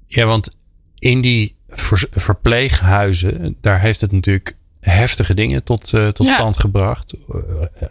Ja, 0.06 0.26
want 0.26 0.56
in 1.00 1.22
die 1.22 1.56
ver 1.68 2.08
verpleeghuizen, 2.12 3.58
daar 3.62 3.80
heeft 3.80 4.02
het 4.02 4.12
natuurlijk 4.12 4.58
heftige 4.80 5.34
dingen 5.34 5.64
tot, 5.64 5.92
uh, 5.94 6.08
tot 6.08 6.28
stand 6.28 6.60
gebracht. 6.60 7.14
Uh, 7.30 7.42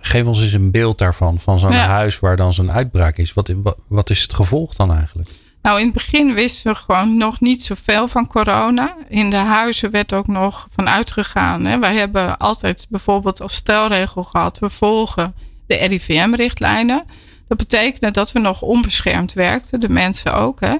geef 0.01 0.25
ons 0.25 0.43
eens 0.43 0.53
een 0.53 0.71
beeld 0.71 0.99
daarvan, 0.99 1.41
van 1.41 1.59
zo'n 1.59 1.73
ja. 1.73 1.87
huis 1.87 2.19
waar 2.19 2.37
dan 2.37 2.53
zo'n 2.53 2.73
uitbraak 2.73 3.17
is. 3.17 3.33
Wat, 3.33 3.53
wat, 3.57 3.79
wat 3.87 4.11
is 4.11 4.23
het 4.23 4.35
gevolg 4.35 4.75
dan 4.75 4.95
eigenlijk? 4.95 5.29
Nou, 5.63 5.79
in 5.79 5.85
het 5.85 5.95
begin 5.95 6.35
wisten 6.35 6.73
we 6.73 6.79
gewoon 6.79 7.17
nog 7.17 7.41
niet 7.41 7.63
zoveel 7.63 8.09
van 8.09 8.27
corona. 8.27 8.97
In 9.09 9.31
de 9.31 9.37
huizen 9.37 9.91
werd 9.91 10.13
ook 10.13 10.27
nog 10.27 10.67
van 10.71 10.89
uitgegaan. 10.89 11.65
Hè. 11.65 11.79
Wij 11.79 11.95
hebben 11.95 12.39
altijd 12.39 12.87
bijvoorbeeld 12.89 13.41
als 13.41 13.55
stelregel 13.55 14.23
gehad: 14.23 14.59
we 14.59 14.71
volgen 14.71 15.35
de 15.67 15.75
RIVM-richtlijnen. 15.75 17.05
Dat 17.49 17.59
betekende 17.59 18.11
dat 18.11 18.33
we 18.33 18.39
nog 18.39 18.63
onbeschermd 18.63 19.33
werkten, 19.33 19.81
de 19.81 19.89
mensen 19.89 20.35
ook. 20.35 20.61
Hè. 20.61 20.75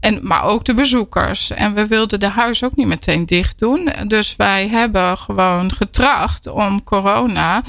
En, 0.00 0.18
maar 0.22 0.44
ook 0.44 0.64
de 0.64 0.74
bezoekers. 0.74 1.50
En 1.50 1.74
we 1.74 1.86
wilden 1.86 2.20
de 2.20 2.28
huis 2.28 2.64
ook 2.64 2.76
niet 2.76 2.86
meteen 2.86 3.26
dicht 3.26 3.58
doen. 3.58 3.92
Dus 4.06 4.36
wij 4.36 4.68
hebben 4.68 5.18
gewoon 5.18 5.72
getracht 5.72 6.46
om 6.46 6.84
corona 6.84 7.62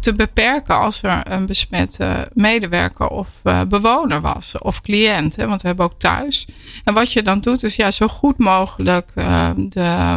te 0.00 0.14
beperken 0.14 0.78
als 0.78 1.02
er 1.02 1.32
een 1.32 1.46
besmette 1.46 2.28
medewerker 2.32 3.08
of 3.08 3.28
uh, 3.44 3.62
bewoner 3.62 4.20
was 4.20 4.58
of 4.58 4.80
cliënt. 4.80 5.36
Hè, 5.36 5.46
want 5.46 5.62
we 5.62 5.66
hebben 5.66 5.86
ook 5.86 5.98
thuis. 5.98 6.46
En 6.84 6.94
wat 6.94 7.12
je 7.12 7.22
dan 7.22 7.40
doet 7.40 7.62
is 7.62 7.76
ja, 7.76 7.90
zo 7.90 8.08
goed 8.08 8.38
mogelijk 8.38 9.12
uh, 9.14 9.50
de 9.56 10.16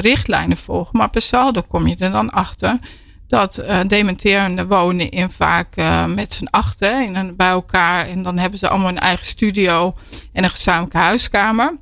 richtlijnen 0.00 0.56
volgen. 0.56 0.98
Maar 0.98 1.10
per 1.10 1.20
saldo 1.20 1.62
kom 1.62 1.86
je 1.86 1.96
er 1.98 2.12
dan 2.12 2.30
achter 2.30 2.78
dat 3.28 3.64
dementerende 3.86 4.66
wonen 4.66 5.10
in 5.10 5.30
vaak 5.30 5.68
met 6.14 6.32
z'n 6.32 6.48
achten 6.50 7.02
in 7.02 7.14
een, 7.14 7.36
bij 7.36 7.48
elkaar. 7.48 8.06
En 8.06 8.22
dan 8.22 8.38
hebben 8.38 8.58
ze 8.58 8.68
allemaal 8.68 8.88
een 8.88 8.98
eigen 8.98 9.26
studio 9.26 9.94
en 10.32 10.44
een 10.44 10.50
gezamenlijke 10.50 10.98
huiskamer 10.98 11.76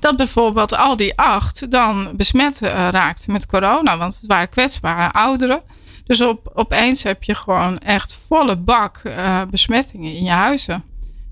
dat 0.00 0.16
bijvoorbeeld 0.16 0.76
al 0.76 0.96
die 0.96 1.18
acht 1.18 1.70
dan 1.70 2.10
besmet 2.16 2.62
uh, 2.62 2.70
raakten 2.90 3.32
met 3.32 3.46
corona. 3.46 3.96
Want 3.98 4.14
het 4.14 4.26
waren 4.26 4.48
kwetsbare 4.48 5.12
ouderen. 5.12 5.62
Dus 6.06 6.20
op, 6.20 6.50
opeens 6.54 7.02
heb 7.02 7.22
je 7.22 7.34
gewoon 7.34 7.78
echt 7.78 8.18
volle 8.26 8.56
bak 8.56 9.00
uh, 9.04 9.42
besmettingen 9.50 10.14
in 10.14 10.24
je 10.24 10.30
huizen. 10.30 10.84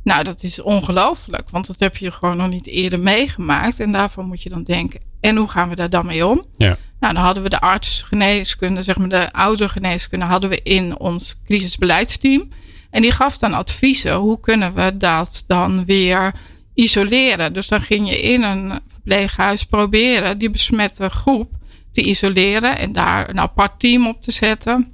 Nou, 0.03 0.25
dat 0.25 0.43
is 0.43 0.63
ongelooflijk, 0.63 1.51
want 1.51 1.67
dat 1.67 1.79
heb 1.79 1.97
je 1.97 2.11
gewoon 2.11 2.37
nog 2.37 2.49
niet 2.49 2.67
eerder 2.67 3.01
meegemaakt. 3.01 3.81
En 3.81 3.93
daarvoor 3.93 4.25
moet 4.25 4.43
je 4.43 4.49
dan 4.49 4.63
denken, 4.63 5.01
en 5.21 5.37
hoe 5.37 5.49
gaan 5.49 5.69
we 5.69 5.77
daar 5.77 5.91
dan 5.91 6.07
mee 6.07 6.27
om? 6.27 6.45
Ja. 6.57 6.77
Nou, 7.01 7.15
dan 7.15 7.23
hadden 7.23 7.43
we 7.43 7.49
de 7.49 7.61
artsgeneeskunde, 7.61 8.83
zeg 8.83 8.97
maar 8.97 9.09
de 9.09 9.33
oudergeneeskunde, 9.33 10.25
hadden 10.25 10.51
we 10.51 10.63
in 10.63 10.99
ons 10.99 11.37
crisisbeleidsteam. 11.45 12.49
En 12.91 13.03
die 13.03 13.13
gaf 13.13 13.39
dan 13.39 13.55
adviezen, 13.55 14.15
hoe 14.15 14.41
kunnen 14.41 14.75
we 14.75 14.97
dat 14.97 15.45
dan 15.47 15.85
weer 15.85 16.35
isoleren? 16.75 17.53
Dus 17.53 17.69
dan 17.69 17.81
ging 17.81 18.09
je 18.09 18.23
in 18.23 18.43
een 18.43 18.81
verpleeghuis 18.93 19.65
proberen 19.65 20.39
die 20.39 20.51
besmette 20.51 21.09
groep 21.09 21.54
te 21.95 22.03
isoleren 22.03 22.79
en 22.79 22.93
daar 22.93 23.29
een 23.29 23.41
apart 23.41 23.81
team 23.81 24.07
op 24.07 24.23
te 24.23 24.33
zetten. 24.33 24.93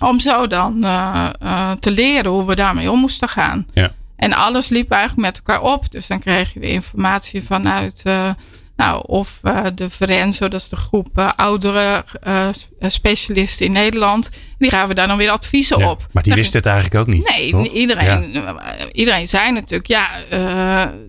Om 0.00 0.20
zo 0.20 0.46
dan 0.46 0.84
uh, 0.84 1.28
uh, 1.42 1.72
te 1.72 1.90
leren 1.90 2.30
hoe 2.30 2.46
we 2.46 2.54
daarmee 2.54 2.90
om 2.90 2.98
moesten 3.00 3.28
gaan. 3.28 3.66
Ja. 3.72 3.92
En 4.16 4.32
alles 4.32 4.68
liep 4.68 4.90
eigenlijk 4.90 5.20
met 5.20 5.36
elkaar 5.36 5.72
op. 5.72 5.90
Dus 5.90 6.06
dan 6.06 6.18
kreeg 6.18 6.52
je 6.52 6.60
weer 6.60 6.70
informatie 6.70 7.42
vanuit 7.42 8.02
uh, 8.06 8.30
nou, 8.78 9.02
of 9.06 9.40
uh, 9.42 9.66
de 9.74 9.90
Verenzo, 9.90 10.48
dat 10.48 10.60
is 10.60 10.68
de 10.68 10.76
groep 10.76 11.08
uh, 11.16 11.30
oudere 11.36 12.04
uh, 12.26 12.48
specialisten 12.80 13.66
in 13.66 13.72
Nederland. 13.72 14.30
Die 14.58 14.70
gaven 14.70 14.94
daar 14.94 15.06
dan 15.06 15.16
weer 15.16 15.30
adviezen 15.30 15.78
ja, 15.78 15.90
op. 15.90 16.06
Maar 16.12 16.22
die 16.22 16.34
wisten 16.34 16.58
het 16.58 16.66
eigenlijk 16.66 17.00
ook 17.00 17.06
niet. 17.06 17.28
Nee, 17.28 17.50
toch? 17.50 17.66
iedereen, 17.66 18.32
ja. 18.32 18.76
iedereen 18.92 19.28
zei 19.28 19.52
natuurlijk, 19.52 19.86
ja, 19.86 20.08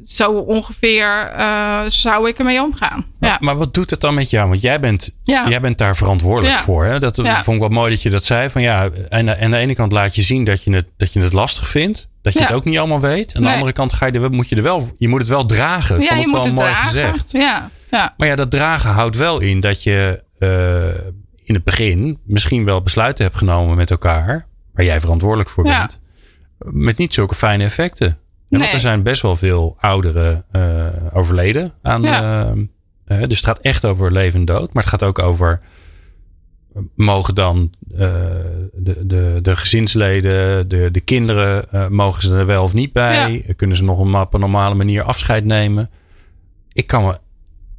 zo 0.04 0.32
ongeveer 0.32 1.32
zou 1.88 2.30
ik 2.30 2.38
ermee 2.38 2.62
omgaan. 2.62 3.06
Maar, 3.20 3.30
ja. 3.30 3.38
maar 3.40 3.58
wat 3.58 3.74
doet 3.74 3.90
het 3.90 4.02
dan 4.02 4.14
met 4.14 4.30
jou? 4.30 4.50
Want 4.50 4.62
jij 4.62 4.80
bent, 4.80 5.16
jij 5.24 5.62
bent 5.62 5.78
daar 5.78 5.96
verantwoordelijk 5.96 6.58
voor. 6.60 6.86
Hè? 6.86 7.00
Dat 7.00 7.16
vond 7.16 7.48
ik 7.48 7.60
wel 7.60 7.70
mooi 7.70 7.92
dat 7.92 8.02
je 8.02 8.10
dat 8.10 8.26
zei. 8.26 8.50
Van 8.50 8.62
ja, 8.62 8.90
en 9.10 9.42
aan 9.42 9.52
de 9.52 9.58
ene 9.58 9.76
kant 9.76 9.92
laat 9.92 10.16
je 10.16 10.22
zien 10.22 10.44
dat 10.44 10.64
je 10.64 10.74
het, 10.74 10.86
dat 10.98 11.14
je 11.14 11.22
het 11.22 11.34
lastig 11.34 11.68
vindt. 11.68 12.08
Dat 12.34 12.42
je 12.42 12.48
Ja. 12.48 12.54
het 12.56 12.56
ook 12.56 12.66
niet 12.66 12.78
allemaal 12.78 13.00
weet. 13.00 13.36
Aan 13.36 13.42
de 13.42 13.48
Nee. 13.48 13.56
andere 13.56 13.74
kant 13.74 13.94
ga 13.94 14.06
je, 14.06 14.12
er, 14.12 14.32
moet 14.32 14.50
je 14.50 14.56
er 14.56 14.64
wel, 14.64 14.92
je 14.98 15.08
moet 15.08 15.20
het 15.20 15.30
wel 15.30 15.46
dragen. 15.46 16.00
Ja, 16.02 16.08
Vond 16.08 16.20
je 16.20 16.24
het 16.24 16.32
wel 16.32 16.40
moet 16.40 16.46
het 16.50 16.60
mooi 16.60 16.70
dragen. 16.72 16.90
gezegd. 16.90 17.32
Ja. 17.32 17.70
Ja. 17.92 18.14
Maar 18.18 18.28
ja, 18.28 18.36
dat 18.36 18.52
dragen 18.52 18.90
houdt 18.90 19.18
wel 19.18 19.40
in 19.40 19.60
dat 19.60 19.84
je 19.84 20.24
uh, 20.40 20.86
in 21.44 21.54
het 21.54 21.64
begin 21.64 22.20
misschien 22.24 22.66
wel 22.66 22.82
besluiten 22.82 23.26
hebt 23.26 23.38
genomen 23.38 23.76
met 23.76 23.92
elkaar, 23.92 24.48
waar 24.74 24.86
jij 24.86 25.00
verantwoordelijk 25.00 25.50
voor 25.50 25.66
Ja. 25.66 25.78
bent, 25.80 26.00
met 26.58 26.98
niet 26.98 27.14
zulke 27.14 27.36
fijne 27.36 27.64
effecten. 27.64 28.08
Ja, 28.08 28.16
want 28.50 28.64
Nee. 28.64 28.72
er 28.74 28.80
zijn 28.80 29.04
best 29.04 29.22
wel 29.22 29.36
veel 29.36 29.76
ouderen 29.80 30.46
uh, 30.52 30.62
overleden 31.14 31.74
aan. 31.82 32.06
Uh, 32.06 32.52
dus 33.28 33.38
het 33.38 33.46
gaat 33.46 33.60
echt 33.60 33.86
over 33.86 34.12
leven 34.12 34.40
en 34.40 34.46
dood, 34.46 34.74
maar 34.74 34.84
het 34.84 34.92
gaat 34.92 35.04
ook 35.04 35.20
over 35.20 35.62
mogen 36.96 37.36
dan 37.36 37.74
uh, 37.92 38.00
de, 38.74 39.06
de, 39.08 39.40
de 39.42 39.56
gezinsleden, 39.56 40.70
de, 40.70 40.90
de 40.92 41.00
kinderen, 41.00 41.66
uh, 41.74 41.88
mogen 41.88 42.22
ze 42.22 42.36
er 42.36 42.46
wel 42.46 42.64
of 42.64 42.74
niet 42.74 42.94
bij? 42.94 43.44
Ja. 43.48 43.54
Kunnen 43.54 43.78
ze 43.78 43.84
nog 43.84 44.22
op 44.22 44.34
een 44.34 44.40
normale 44.40 44.76
manier 44.76 45.04
afscheid 45.04 45.46
nemen? 45.46 45.90
Ik 46.74 46.88
kan 46.88 47.04
me 47.06 47.20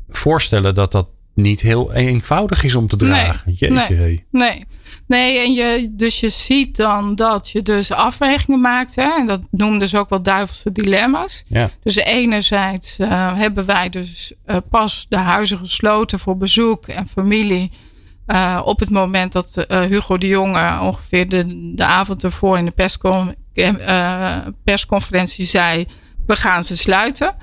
voorstellen 0.08 0.74
dat 0.74 0.92
dat 0.92 1.08
niet 1.34 1.60
heel 1.60 1.92
eenvoudig 1.92 2.62
is 2.62 2.74
om 2.74 2.86
te 2.86 2.96
dragen. 2.96 3.42
Nee, 3.46 3.56
Jeetje. 3.56 3.94
Nee, 3.94 4.24
nee. 4.30 4.66
nee, 5.06 5.38
en 5.38 5.52
je, 5.52 5.90
dus 5.92 6.20
je 6.20 6.28
ziet 6.28 6.76
dan 6.76 7.14
dat 7.14 7.50
je 7.50 7.62
dus 7.62 7.92
afwegingen 7.92 8.60
maakt. 8.60 8.94
Hè? 8.94 9.10
En 9.18 9.26
dat 9.26 9.40
noemden 9.50 9.88
ze 9.88 9.98
ook 9.98 10.08
wel 10.08 10.22
duivelse 10.22 10.72
dilemma's. 10.72 11.42
Ja. 11.48 11.70
Dus 11.82 11.96
enerzijds 11.96 12.98
uh, 12.98 13.38
hebben 13.38 13.66
wij 13.66 13.88
dus 13.88 14.32
pas 14.70 15.06
de 15.08 15.16
huizen 15.16 15.58
gesloten 15.58 16.18
voor 16.18 16.36
bezoek 16.36 16.86
en 16.86 17.08
familie. 17.08 17.70
Uh, 18.30 18.60
op 18.64 18.80
het 18.80 18.90
moment 18.90 19.32
dat 19.32 19.66
uh, 19.68 19.80
Hugo 19.80 20.18
de 20.18 20.26
Jonge 20.26 20.78
ongeveer 20.80 21.28
de, 21.28 21.72
de 21.74 21.84
avond 21.84 22.24
ervoor 22.24 22.58
in 22.58 22.64
de 22.64 22.70
perscon, 22.70 23.34
uh, 23.54 24.36
persconferentie 24.64 25.44
zei: 25.44 25.86
We 26.26 26.36
gaan 26.36 26.64
ze 26.64 26.76
sluiten. 26.76 27.34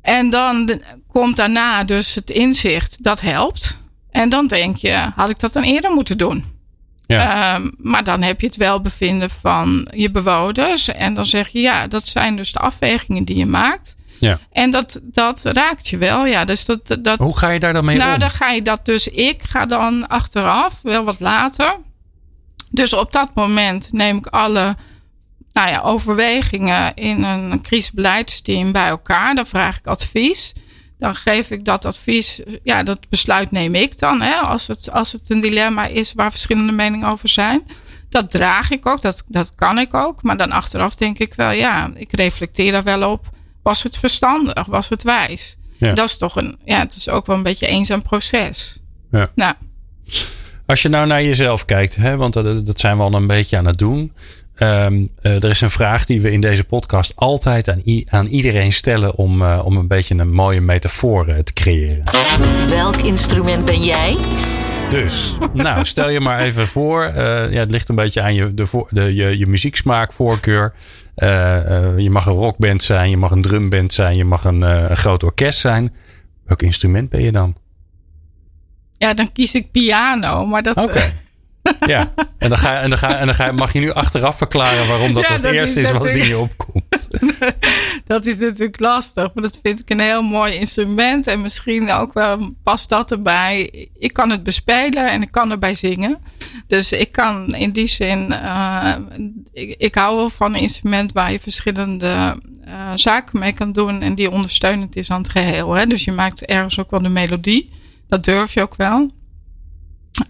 En 0.00 0.30
dan 0.30 0.66
de, 0.66 0.82
komt 1.08 1.36
daarna 1.36 1.84
dus 1.84 2.14
het 2.14 2.30
inzicht 2.30 3.02
dat 3.02 3.20
helpt. 3.20 3.78
En 4.10 4.28
dan 4.28 4.46
denk 4.46 4.76
je: 4.76 5.10
had 5.14 5.30
ik 5.30 5.38
dat 5.38 5.52
dan 5.52 5.62
eerder 5.62 5.90
moeten 5.90 6.18
doen? 6.18 6.44
Ja. 7.06 7.54
Um, 7.54 7.72
maar 7.76 8.04
dan 8.04 8.22
heb 8.22 8.40
je 8.40 8.46
het 8.46 8.56
welbevinden 8.56 9.30
van 9.30 9.88
je 9.94 10.10
bewoners. 10.10 10.88
En 10.88 11.14
dan 11.14 11.26
zeg 11.26 11.48
je: 11.48 11.60
Ja, 11.60 11.86
dat 11.86 12.08
zijn 12.08 12.36
dus 12.36 12.52
de 12.52 12.58
afwegingen 12.58 13.24
die 13.24 13.36
je 13.36 13.46
maakt. 13.46 13.96
Ja. 14.22 14.38
En 14.52 14.70
dat, 14.70 15.00
dat 15.02 15.42
raakt 15.44 15.88
je 15.88 15.98
wel. 15.98 16.26
Ja, 16.26 16.44
dus 16.44 16.64
dat, 16.64 16.98
dat, 17.00 17.18
Hoe 17.18 17.38
ga 17.38 17.48
je 17.48 17.60
daar 17.60 17.72
dan 17.72 17.84
mee 17.84 17.96
nou, 17.96 18.12
om? 18.12 18.18
dan 18.18 18.30
ga 18.30 18.50
je 18.50 18.62
dat 18.62 18.84
dus. 18.84 19.08
Ik 19.08 19.42
ga 19.42 19.66
dan 19.66 20.08
achteraf, 20.08 20.82
wel 20.82 21.04
wat 21.04 21.20
later. 21.20 21.76
Dus 22.70 22.92
op 22.92 23.12
dat 23.12 23.30
moment 23.34 23.92
neem 23.92 24.16
ik 24.16 24.26
alle 24.26 24.76
nou 25.52 25.68
ja, 25.68 25.80
overwegingen 25.80 26.94
in 26.94 27.22
een 27.22 27.62
crisisbeleidsteam 27.62 28.72
bij 28.72 28.88
elkaar. 28.88 29.34
Dan 29.34 29.46
vraag 29.46 29.78
ik 29.78 29.86
advies. 29.86 30.52
Dan 30.98 31.14
geef 31.14 31.50
ik 31.50 31.64
dat 31.64 31.84
advies. 31.84 32.40
Ja, 32.62 32.82
dat 32.82 33.08
besluit 33.08 33.50
neem 33.50 33.74
ik 33.74 33.98
dan. 33.98 34.20
Hè, 34.20 34.34
als, 34.34 34.66
het, 34.66 34.90
als 34.90 35.12
het 35.12 35.30
een 35.30 35.40
dilemma 35.40 35.86
is 35.86 36.12
waar 36.12 36.30
verschillende 36.30 36.72
meningen 36.72 37.08
over 37.08 37.28
zijn. 37.28 37.62
Dat 38.08 38.30
draag 38.30 38.70
ik 38.70 38.86
ook. 38.86 39.02
Dat, 39.02 39.24
dat 39.28 39.54
kan 39.54 39.78
ik 39.78 39.94
ook. 39.94 40.22
Maar 40.22 40.36
dan 40.36 40.52
achteraf 40.52 40.96
denk 40.96 41.18
ik 41.18 41.34
wel, 41.34 41.50
ja, 41.50 41.90
ik 41.94 42.12
reflecteer 42.12 42.72
daar 42.72 42.82
wel 42.82 43.10
op. 43.10 43.30
Was 43.62 43.82
het 43.82 43.98
verstandig? 43.98 44.66
Was 44.66 44.88
het 44.88 45.02
wijs? 45.02 45.56
Ja. 45.78 45.94
Dat 45.94 46.08
is 46.08 46.16
toch 46.16 46.36
een, 46.36 46.58
ja, 46.64 46.78
het 46.78 46.96
is 46.96 47.08
ook 47.08 47.26
wel 47.26 47.36
een 47.36 47.42
beetje 47.42 47.68
een 47.68 47.74
eenzaam 47.74 48.02
proces. 48.02 48.80
Ja. 49.10 49.30
Nou, 49.34 49.54
Als 50.66 50.82
je 50.82 50.88
nou 50.88 51.06
naar 51.06 51.22
jezelf 51.22 51.64
kijkt, 51.64 51.96
hè, 51.96 52.16
want 52.16 52.32
dat, 52.32 52.66
dat 52.66 52.80
zijn 52.80 52.96
we 52.96 53.02
al 53.02 53.14
een 53.14 53.26
beetje 53.26 53.56
aan 53.56 53.66
het 53.66 53.78
doen. 53.78 54.12
Um, 54.58 55.08
uh, 55.22 55.42
er 55.42 55.50
is 55.50 55.60
een 55.60 55.70
vraag 55.70 56.06
die 56.06 56.20
we 56.20 56.30
in 56.30 56.40
deze 56.40 56.64
podcast 56.64 57.12
altijd 57.14 57.68
aan, 57.68 57.82
aan 58.08 58.26
iedereen 58.26 58.72
stellen 58.72 59.14
om, 59.14 59.42
uh, 59.42 59.60
om 59.64 59.76
een 59.76 59.86
beetje 59.86 60.14
een 60.14 60.32
mooie 60.32 60.60
metafoor 60.60 61.28
uh, 61.28 61.38
te 61.38 61.52
creëren. 61.52 62.04
Welk 62.68 62.96
instrument 62.96 63.64
ben 63.64 63.82
jij? 63.82 64.16
Dus, 64.88 65.36
nou, 65.52 65.84
stel 65.84 66.08
je 66.08 66.20
maar 66.20 66.40
even 66.40 66.66
voor. 66.66 67.02
ja, 67.50 67.60
het 67.60 67.70
ligt 67.70 67.88
een 67.88 67.94
beetje 67.94 68.22
aan 68.22 68.34
je, 68.34 68.54
de, 68.54 68.86
de, 68.90 69.14
je, 69.14 69.38
je 69.38 69.46
muzieksmaak, 69.46 70.12
voorkeur. 70.12 70.72
Uh, 70.74 71.01
je 71.96 72.08
mag 72.10 72.26
een 72.26 72.32
rockband 72.32 72.82
zijn, 72.82 73.10
je 73.10 73.16
mag 73.16 73.30
een 73.30 73.42
drumband 73.42 73.92
zijn, 73.92 74.16
je 74.16 74.24
mag 74.24 74.44
een, 74.44 74.60
uh, 74.60 74.88
een 74.88 74.96
groot 74.96 75.22
orkest 75.22 75.60
zijn. 75.60 75.94
Welk 76.44 76.62
instrument 76.62 77.08
ben 77.08 77.22
je 77.22 77.32
dan? 77.32 77.56
Ja, 78.96 79.14
dan 79.14 79.32
kies 79.32 79.54
ik 79.54 79.70
piano, 79.70 80.46
maar 80.46 80.62
dat. 80.62 80.76
Oké. 80.76 80.86
Okay. 80.86 81.14
ja, 81.86 82.12
en 82.38 82.48
dan, 82.48 82.58
ga, 82.58 82.80
en, 82.80 82.88
dan 82.88 82.98
ga, 82.98 83.18
en 83.18 83.26
dan 83.26 83.34
ga, 83.34 83.52
mag 83.52 83.72
je 83.72 83.80
nu 83.80 83.92
achteraf 83.92 84.36
verklaren 84.36 84.88
waarom 84.88 85.14
dat 85.14 85.22
ja, 85.22 85.28
als 85.28 85.40
dat 85.40 85.52
eerste 85.52 85.80
is, 85.80 85.86
is 85.86 85.92
wat 85.92 86.06
in 86.06 86.26
je 86.26 86.38
opkomt. 86.38 87.08
dat 88.12 88.26
is 88.26 88.38
natuurlijk 88.38 88.80
lastig, 88.80 89.34
maar 89.34 89.42
dat 89.42 89.58
vind 89.62 89.80
ik 89.80 89.90
een 89.90 90.00
heel 90.00 90.22
mooi 90.22 90.54
instrument. 90.54 91.26
En 91.26 91.40
misschien 91.40 91.90
ook 91.90 92.12
wel 92.12 92.54
past 92.62 92.88
dat 92.88 93.10
erbij. 93.10 93.88
Ik 93.98 94.12
kan 94.12 94.30
het 94.30 94.42
bespelen 94.42 95.10
en 95.10 95.22
ik 95.22 95.30
kan 95.30 95.50
erbij 95.50 95.74
zingen. 95.74 96.18
Dus 96.66 96.92
ik 96.92 97.12
kan 97.12 97.46
in 97.46 97.70
die 97.70 97.86
zin, 97.86 98.30
uh, 98.30 98.94
ik, 99.52 99.74
ik 99.78 99.94
hou 99.94 100.16
wel 100.16 100.30
van 100.30 100.54
een 100.54 100.60
instrument 100.60 101.12
waar 101.12 101.32
je 101.32 101.40
verschillende 101.40 102.40
uh, 102.66 102.90
zaken 102.94 103.38
mee 103.38 103.52
kan 103.52 103.72
doen 103.72 104.02
en 104.02 104.14
die 104.14 104.30
ondersteunend 104.30 104.96
is 104.96 105.10
aan 105.10 105.22
het 105.22 105.30
geheel. 105.30 105.72
Hè? 105.74 105.86
Dus 105.86 106.04
je 106.04 106.12
maakt 106.12 106.44
ergens 106.44 106.80
ook 106.80 106.90
wel 106.90 107.02
de 107.02 107.08
melodie. 107.08 107.70
Dat 108.08 108.24
durf 108.24 108.54
je 108.54 108.62
ook 108.62 108.76
wel. 108.76 109.10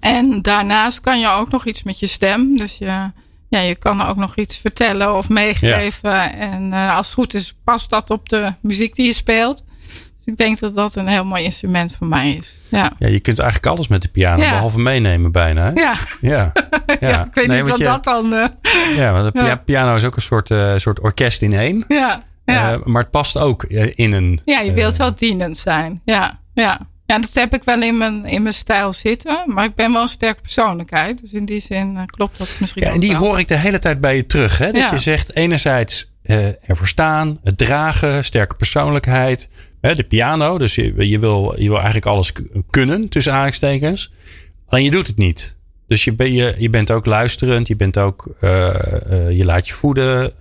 En 0.00 0.42
daarnaast 0.42 1.00
kan 1.00 1.20
je 1.20 1.28
ook 1.28 1.50
nog 1.50 1.66
iets 1.66 1.82
met 1.82 1.98
je 1.98 2.06
stem. 2.06 2.56
Dus 2.56 2.78
je, 2.78 3.10
ja, 3.52 3.60
je 3.60 3.74
kan 3.74 4.00
ook 4.06 4.16
nog 4.16 4.34
iets 4.36 4.56
vertellen 4.58 5.16
of 5.16 5.28
meegeven. 5.28 6.10
Ja. 6.10 6.34
En 6.34 6.70
uh, 6.72 6.96
als 6.96 7.06
het 7.06 7.14
goed 7.14 7.34
is, 7.34 7.54
past 7.64 7.90
dat 7.90 8.10
op 8.10 8.28
de 8.28 8.52
muziek 8.60 8.94
die 8.94 9.06
je 9.06 9.12
speelt. 9.12 9.64
Dus 10.16 10.24
ik 10.24 10.36
denk 10.36 10.58
dat 10.58 10.74
dat 10.74 10.96
een 10.96 11.06
heel 11.06 11.24
mooi 11.24 11.42
instrument 11.44 11.96
voor 11.96 12.06
mij 12.06 12.32
is. 12.32 12.56
Ja, 12.68 12.92
ja 12.98 13.08
je 13.08 13.20
kunt 13.20 13.38
eigenlijk 13.38 13.74
alles 13.74 13.88
met 13.88 14.02
de 14.02 14.08
piano, 14.08 14.42
Ja. 14.42 14.50
behalve 14.50 14.78
meenemen 14.80 15.32
bijna. 15.32 15.62
Hè? 15.62 15.70
ja. 15.80 15.94
Ja. 16.20 16.52
ja. 17.00 17.24
ik 17.24 17.34
weet 17.34 17.46
Nee, 17.46 17.60
niet 17.60 17.70
wat 17.70 17.78
je- 17.78 17.84
dat 17.84 18.04
dan... 18.04 18.34
eh, 18.34 18.44
ja 18.96 19.12
want 19.12 19.32
de 19.34 19.58
piano 19.64 19.96
is 19.96 20.04
ook 20.04 20.16
een 20.16 20.22
soort, 20.22 20.50
eh, 20.50 20.72
soort 20.76 21.00
orkest 21.00 21.42
in 21.42 21.52
één. 21.52 21.84
ja, 21.88 22.22
ja. 22.44 22.72
Eh, 22.72 22.78
maar 22.84 23.02
het 23.02 23.10
past 23.10 23.36
ook 23.38 23.62
eh, 23.62 23.90
in 23.94 24.12
een. 24.12 24.40
ja, 24.44 24.60
je 24.60 24.72
wilt 24.72 24.92
eh, 24.92 24.98
wel 24.98 25.14
dienend 25.14 25.58
zijn. 25.58 26.00
Ja, 26.04 26.38
ja. 26.54 26.80
Ja, 27.12 27.18
dat 27.18 27.34
heb 27.34 27.54
ik 27.54 27.64
wel 27.64 27.82
in 27.82 27.96
mijn, 27.96 28.24
in 28.24 28.42
mijn 28.42 28.54
stijl 28.54 28.92
zitten. 28.92 29.42
Maar 29.46 29.64
ik 29.64 29.74
ben 29.74 29.92
wel 29.92 30.02
een 30.02 30.08
sterke 30.08 30.40
persoonlijkheid. 30.40 31.20
Dus 31.20 31.32
in 31.32 31.44
die 31.44 31.60
zin 31.60 31.96
eh, 31.96 32.02
klopt 32.06 32.38
dat 32.38 32.56
misschien 32.60 32.82
Ja, 32.82 32.92
en 32.92 33.00
die 33.00 33.10
wel. 33.10 33.20
hoor 33.20 33.38
ik 33.38 33.48
de 33.48 33.56
hele 33.56 33.78
tijd 33.78 34.00
bij 34.00 34.16
je 34.16 34.26
terug. 34.26 34.58
Hè? 34.58 34.66
Dat 34.66 34.80
Ja. 34.80 34.90
je 34.92 34.98
zegt 34.98 35.34
enerzijds 35.34 36.10
eh 36.22 36.68
ervoor 36.70 36.86
staan, 36.86 37.38
het 37.44 37.58
dragen, 37.58 38.24
sterke 38.24 38.54
persoonlijkheid. 38.54 39.48
Hè, 39.80 39.94
de 39.94 40.02
piano, 40.02 40.58
dus 40.58 40.74
je, 40.74 41.08
je, 41.08 41.18
wil, 41.18 41.54
je 41.58 41.66
wil 41.66 41.76
eigenlijk 41.76 42.06
alles 42.06 42.32
kunnen, 42.70 43.08
tussen 43.08 43.32
aanhalingstekens. 43.32 44.12
Alleen 44.66 44.84
je 44.84 44.90
doet 44.90 45.06
het 45.06 45.16
niet. 45.16 45.56
Dus 45.88 46.04
je, 46.04 46.12
ben, 46.12 46.32
je, 46.32 46.54
je 46.58 46.70
bent 46.70 46.90
ook 46.90 47.06
luisterend, 47.06 47.68
je 47.68 47.76
bent 47.76 47.98
ook, 47.98 48.34
eh, 48.40 48.68
eh, 49.12 49.36
je 49.36 49.44
laat 49.44 49.68
je 49.68 49.74
voeden. 49.74 50.32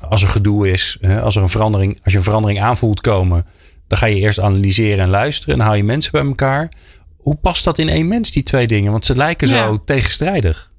als 0.00 0.22
er 0.22 0.28
gedoe 0.28 0.70
is, 0.70 0.96
hè, 1.00 1.20
als, 1.20 1.36
er 1.36 1.42
een 1.42 1.48
verandering, 1.48 1.98
als 2.04 2.12
je 2.12 2.18
een 2.18 2.24
verandering 2.24 2.60
aanvoelt 2.60 3.00
komen, 3.00 3.46
dan 3.88 3.98
ga 3.98 4.06
je 4.06 4.16
eerst 4.20 4.40
analyseren 4.40 5.02
en 5.04 5.10
luisteren. 5.10 5.52
En 5.52 5.58
dan 5.58 5.66
haal 5.68 5.76
je 5.76 5.84
mensen 5.84 6.12
bij 6.12 6.24
elkaar. 6.24 6.72
Hoe 7.16 7.34
past 7.34 7.64
dat 7.64 7.78
in 7.78 7.88
één 7.88 8.08
mens, 8.08 8.30
die 8.30 8.42
twee 8.42 8.66
dingen? 8.66 8.92
Want 8.92 9.04
ze 9.04 9.16
lijken 9.16 9.48
zo 9.48 9.84
tegenstrijdig. 9.84 10.70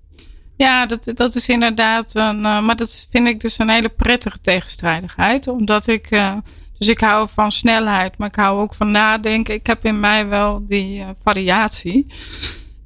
Ja, 0.58 0.86
dat, 0.86 1.12
dat 1.14 1.36
is 1.36 1.48
inderdaad 1.50 2.16
een. 2.16 2.46
eh, 2.46 2.62
maar 2.62 2.76
dat 2.76 3.08
vind 3.12 3.28
ik 3.28 3.40
dus 3.40 3.60
een 3.60 3.70
hele 3.70 3.90
prettige 3.90 4.38
tegenstrijdigheid. 4.42 5.48
Omdat 5.48 5.88
ik. 5.88 6.08
eh, 6.12 6.34
dus 6.78 6.88
ik 6.88 7.00
hou 7.00 7.28
van 7.32 7.52
snelheid, 7.52 8.18
maar 8.18 8.28
ik 8.28 8.36
hou 8.36 8.62
ook 8.62 8.74
van 8.74 8.92
nadenken. 8.92 9.54
Ik 9.54 9.68
heb 9.68 9.86
in 9.86 10.00
mij 10.00 10.28
wel 10.28 10.66
die 10.68 11.00
eh, 11.02 11.08
variatie. 11.24 12.06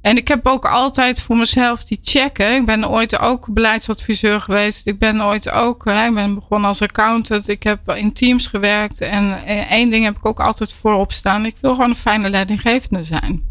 En 0.02 0.16
ik 0.16 0.28
heb 0.28 0.46
ook 0.46 0.64
altijd 0.64 1.20
voor 1.20 1.36
mezelf 1.36 1.84
die 1.84 1.98
checken. 2.02 2.54
Ik 2.54 2.66
ben 2.66 2.88
ooit 2.88 3.18
ook 3.18 3.46
beleidsadviseur 3.52 4.40
geweest. 4.40 4.86
Ik 4.86 4.98
ben 4.98 5.24
ooit 5.24 5.50
ook. 5.50 5.86
eh, 5.86 6.06
ik 6.06 6.14
ben 6.14 6.34
begonnen 6.34 6.68
als 6.68 6.82
accountant. 6.82 7.48
Ik 7.48 7.62
heb 7.62 7.90
in 7.90 8.12
teams 8.12 8.46
gewerkt. 8.46 9.00
En 9.00 9.44
eh, 9.44 9.70
één 9.70 9.90
ding 9.90 10.04
heb 10.04 10.16
ik 10.16 10.26
ook 10.26 10.40
altijd 10.40 10.72
voorop 10.72 11.12
staan. 11.12 11.46
Ik 11.46 11.56
wil 11.60 11.74
gewoon 11.74 11.90
een 11.90 11.96
fijne 11.96 12.30
leidinggevende 12.30 13.04
zijn. 13.04 13.42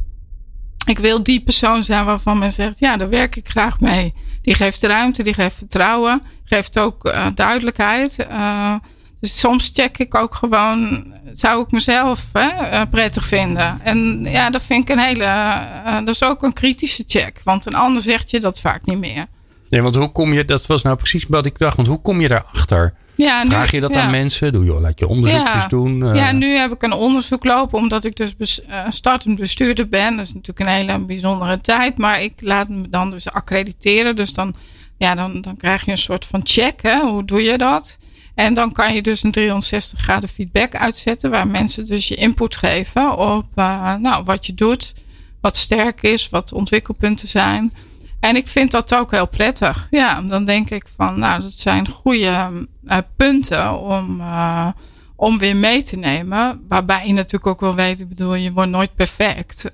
Ik 0.86 1.00
wil 1.00 1.24
die 1.24 1.44
persoon 1.44 1.84
zijn 1.84 2.06
waarvan 2.06 2.40
men 2.40 2.52
zegt: 2.52 2.80
ja, 2.80 2.98
daar 2.98 3.10
werk 3.10 3.36
ik 3.36 3.50
graag 3.50 3.80
mee. 3.80 4.14
Die 4.42 4.54
geeft 4.54 4.84
ruimte, 4.84 5.24
die 5.24 5.34
geeft 5.34 5.58
vertrouwen, 5.58 6.22
geeft 6.44 6.80
ook 6.80 7.06
uh, 7.06 7.26
duidelijkheid. 7.36 8.28
Uh, 8.32 8.76
dus 9.22 9.40
soms 9.40 9.72
check 9.74 9.98
ik 9.98 10.16
ook 10.16 10.36
gewoon: 10.36 11.14
zou 11.32 11.64
ik 11.64 11.72
mezelf 11.72 12.26
hè, 12.34 12.72
uh, 12.72 12.82
prettig 12.90 13.26
vinden? 13.26 13.80
En 13.84 14.24
ja, 14.26 14.50
dat 14.50 14.62
vind 14.62 14.90
ik 14.90 14.96
een 14.96 15.02
hele. 15.04 15.24
uh, 15.24 15.96
dat 15.96 16.08
is 16.10 16.24
ook 16.24 16.44
een 16.44 16.54
kritische 16.54 17.04
check, 17.08 17.42
want 17.44 17.66
een 17.66 17.76
ander 17.76 18.02
zegt 18.02 18.30
je 18.32 18.40
dat 18.40 18.62
vaak 18.62 18.86
niet 18.86 18.98
meer. 19.00 19.26
Nee, 19.70 19.82
want 19.82 19.96
hoe 19.96 20.12
kom 20.12 20.34
je, 20.34 20.46
dat 20.46 20.66
was 20.66 20.82
nou 20.84 20.96
precies 20.96 21.26
wat 21.28 21.46
ik 21.46 21.58
dacht, 21.58 21.76
want 21.76 21.88
hoe 21.88 22.02
kom 22.02 22.22
je 22.22 22.28
daarachter? 22.28 22.94
Ja, 23.16 23.44
nu, 23.44 23.50
Vraag 23.50 23.72
je 23.72 23.80
dat 23.82 23.94
ja. 23.94 24.02
aan 24.02 24.12
mensen? 24.12 24.54
Doe 24.54 24.66
je, 24.66 24.80
laat 24.80 25.00
je 25.00 25.08
onderzoekjes 25.08 25.62
Ja. 25.62 25.68
doen? 25.68 26.06
Eh, 26.06 26.16
Ja, 26.16 26.32
nu 26.32 26.56
heb 26.56 26.72
ik 26.72 26.84
een 26.84 26.94
onderzoek 26.94 27.44
lopen, 27.44 27.78
omdat 27.80 28.04
ik 28.04 28.16
dus 28.16 28.36
bes- 28.36 28.66
eh, 28.66 28.86
startend 28.90 29.40
bestuurder 29.40 29.88
ben. 29.90 30.16
Dat 30.18 30.26
is 30.26 30.34
natuurlijk 30.34 30.60
een 30.60 30.76
hele 30.76 31.00
bijzondere 31.06 31.62
tijd, 31.62 31.98
maar 31.98 32.22
ik 32.22 32.34
laat 32.40 32.70
me 32.70 32.90
dan 32.90 33.12
dus 33.12 33.32
accrediteren. 33.32 34.16
Dus 34.16 34.34
dan, 34.34 34.56
ja, 34.98 35.16
dan, 35.16 35.42
dan 35.42 35.58
krijg 35.58 35.86
je 35.86 35.92
een 35.92 35.98
soort 35.98 36.26
van 36.26 36.42
check. 36.44 36.82
Hè? 36.82 37.00
Hoe 37.00 37.26
doe 37.26 37.42
je 37.44 37.58
dat? 37.58 37.98
En 38.42 38.54
dan 38.54 38.72
kan 38.72 38.94
je 38.94 39.02
dus 39.02 39.24
een 39.24 39.32
360 39.32 40.00
graden 40.00 40.30
feedback 40.30 40.76
uitzetten, 40.76 41.30
waar 41.30 41.48
mensen 41.48 41.86
dus 41.86 42.08
je 42.08 42.16
input 42.16 42.56
geven 42.56 43.18
op 43.18 43.46
uh, 43.56 43.96
nou, 43.96 44.24
wat 44.24 44.46
je 44.46 44.54
doet, 44.54 44.94
wat 45.42 45.58
sterk 45.58 46.02
is, 46.02 46.30
wat 46.30 46.54
ontwikkelpunten 46.54 47.28
zijn. 47.28 47.74
En 48.20 48.36
ik 48.36 48.48
vind 48.48 48.72
dat 48.72 48.96
ook 48.96 49.12
heel 49.12 49.28
prettig. 49.28 49.88
Ja, 49.92 50.22
dan 50.22 50.46
denk 50.46 50.70
ik 50.70 50.84
van, 50.96 51.20
nou, 51.20 51.42
dat 51.42 51.52
zijn 51.52 51.88
goede 51.88 52.68
uh, 52.86 52.98
punten 53.16 53.80
om, 53.80 54.20
uh, 54.20 54.68
om 55.16 55.38
weer 55.38 55.56
mee 55.56 55.84
te 55.84 55.98
nemen. 55.98 56.62
Waarbij 56.68 57.08
je 57.08 57.14
natuurlijk 57.14 57.48
ook 57.48 57.60
wel 57.60 57.76
weet, 57.76 58.00
ik 58.00 58.10
bedoel, 58.10 58.34
je 58.34 58.52
wordt 58.52 58.70
nooit 58.70 58.96
perfect. 58.96 59.70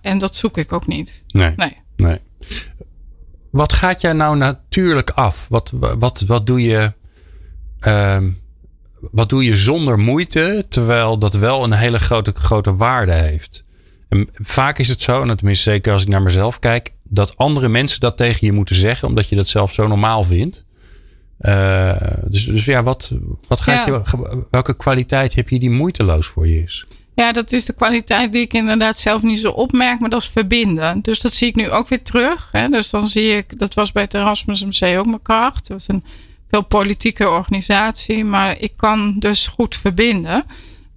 en 0.00 0.18
dat 0.18 0.36
zoek 0.36 0.58
ik 0.58 0.72
ook 0.72 0.86
niet. 0.86 1.24
Nee. 1.26 1.52
nee. 1.56 1.76
nee. 1.96 2.18
Wat 3.50 3.72
gaat 3.72 4.00
jij 4.00 4.12
nou 4.12 4.36
natuurlijk 4.36 5.10
af? 5.10 5.46
Wat, 5.48 5.72
wat, 5.98 6.20
wat 6.26 6.46
doe 6.46 6.62
je 6.62 6.98
Um, 7.86 8.38
wat 9.00 9.28
doe 9.28 9.44
je 9.44 9.56
zonder 9.56 9.98
moeite, 9.98 10.66
terwijl 10.68 11.18
dat 11.18 11.34
wel 11.34 11.64
een 11.64 11.72
hele 11.72 11.98
grote, 11.98 12.32
grote 12.34 12.76
waarde 12.76 13.12
heeft? 13.12 13.64
En 14.08 14.28
vaak 14.32 14.78
is 14.78 14.88
het 14.88 15.00
zo, 15.00 15.22
en 15.22 15.36
tenminste 15.36 15.70
zeker 15.70 15.92
als 15.92 16.02
ik 16.02 16.08
naar 16.08 16.22
mezelf 16.22 16.58
kijk, 16.58 16.92
dat 17.02 17.36
andere 17.36 17.68
mensen 17.68 18.00
dat 18.00 18.16
tegen 18.16 18.46
je 18.46 18.52
moeten 18.52 18.76
zeggen, 18.76 19.08
omdat 19.08 19.28
je 19.28 19.36
dat 19.36 19.48
zelf 19.48 19.72
zo 19.72 19.86
normaal 19.86 20.22
vindt. 20.22 20.64
Uh, 21.40 21.92
dus, 22.24 22.44
dus 22.44 22.64
ja, 22.64 22.82
wat, 22.82 23.12
wat 23.48 23.60
gaat 23.60 23.86
je, 23.86 24.02
welke 24.50 24.76
kwaliteit 24.76 25.34
heb 25.34 25.48
je 25.48 25.58
die 25.58 25.70
moeiteloos 25.70 26.26
voor 26.26 26.48
je 26.48 26.62
is? 26.62 26.86
Ja, 27.14 27.32
dat 27.32 27.52
is 27.52 27.64
de 27.64 27.72
kwaliteit 27.72 28.32
die 28.32 28.42
ik 28.42 28.52
inderdaad 28.52 28.98
zelf 28.98 29.22
niet 29.22 29.40
zo 29.40 29.50
opmerk, 29.50 30.00
maar 30.00 30.10
dat 30.10 30.20
is 30.20 30.28
verbinden. 30.28 31.00
Dus 31.02 31.20
dat 31.20 31.32
zie 31.32 31.48
ik 31.48 31.54
nu 31.54 31.70
ook 31.70 31.88
weer 31.88 32.02
terug. 32.02 32.48
Hè. 32.52 32.68
Dus 32.68 32.90
dan 32.90 33.08
zie 33.08 33.36
ik, 33.36 33.58
dat 33.58 33.74
was 33.74 33.92
bij 33.92 34.02
het 34.02 34.14
Erasmus 34.14 34.64
MC 34.64 34.98
ook 34.98 35.06
mijn 35.06 35.22
kracht. 35.22 35.68
Dat 35.68 35.86
was 35.86 35.96
een 35.96 36.04
veel 36.50 36.62
politieke 36.62 37.28
organisatie, 37.28 38.24
maar 38.24 38.58
ik 38.58 38.72
kan 38.76 39.14
dus 39.18 39.46
goed 39.46 39.76
verbinden. 39.76 40.44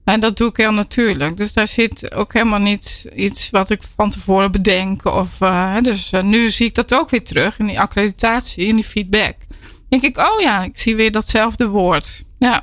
En 0.04 0.20
dat 0.20 0.38
doe 0.38 0.50
ik 0.50 0.58
heel 0.58 0.74
natuurlijk. 0.74 1.38
Dus 1.38 1.54
daar 1.54 1.68
zit 1.68 2.14
ook 2.14 2.34
helemaal 2.34 2.60
niet 2.60 3.10
iets 3.16 3.50
wat 3.50 3.70
ik 3.70 3.82
van 3.96 4.10
tevoren 4.10 4.52
bedenk. 4.52 5.06
Of, 5.06 5.40
uh, 5.40 5.78
dus 5.82 6.12
uh, 6.14 6.24
nu 6.24 6.50
zie 6.50 6.68
ik 6.68 6.76
dat 6.76 6.94
ook 6.94 7.10
weer 7.10 7.24
terug 7.24 7.60
in 7.60 7.66
die 7.66 7.80
accreditatie, 7.80 8.66
in 8.66 8.76
die 8.76 8.86
feedback. 8.86 9.36
Denk 9.90 10.04
ik, 10.04 10.18
oh 10.18 10.42
ja, 10.42 10.64
ik 10.64 10.78
zie 10.78 10.96
weer 10.96 11.12
datzelfde 11.12 11.68
woord. 11.68 12.24
Ja. 12.40 12.62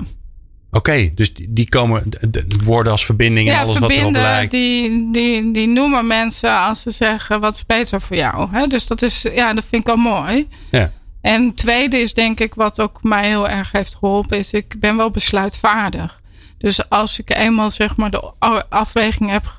Oké, 0.72 0.78
okay, 0.78 1.12
dus 1.14 1.32
die 1.48 1.68
komen, 1.68 2.02
de 2.28 2.46
woorden 2.62 2.92
als 2.92 3.04
verbinding 3.04 3.50
en 3.50 3.58
alles 3.58 3.78
wat 3.78 3.90
erop 3.90 4.12
lijkt. 4.12 4.50
Die, 4.50 5.08
die, 5.12 5.52
die 5.52 5.66
noemen 5.66 6.06
mensen 6.06 6.58
als 6.58 6.80
ze 6.80 6.90
zeggen, 6.90 7.40
wat 7.40 7.54
is 7.54 7.66
beter 7.66 8.00
voor 8.00 8.16
jou? 8.16 8.48
Hè? 8.50 8.66
Dus 8.66 8.86
dat 8.86 9.02
is, 9.02 9.22
ja, 9.22 9.52
dat 9.54 9.64
vind 9.68 9.80
ik 9.80 9.86
wel 9.86 9.96
mooi. 9.96 10.48
Ja. 10.70 10.92
En 11.20 11.54
tweede 11.54 11.98
is 11.98 12.14
denk 12.14 12.40
ik 12.40 12.54
wat 12.54 12.80
ook 12.80 13.02
mij 13.02 13.26
heel 13.26 13.48
erg 13.48 13.72
heeft 13.72 13.94
geholpen, 13.94 14.38
is 14.38 14.52
ik 14.52 14.80
ben 14.80 14.96
wel 14.96 15.10
besluitvaardig. 15.10 16.20
Dus 16.58 16.88
als 16.88 17.18
ik 17.18 17.34
eenmaal 17.34 17.70
zeg 17.70 17.96
maar 17.96 18.10
de 18.10 18.32
afweging 18.68 19.30
heb 19.30 19.58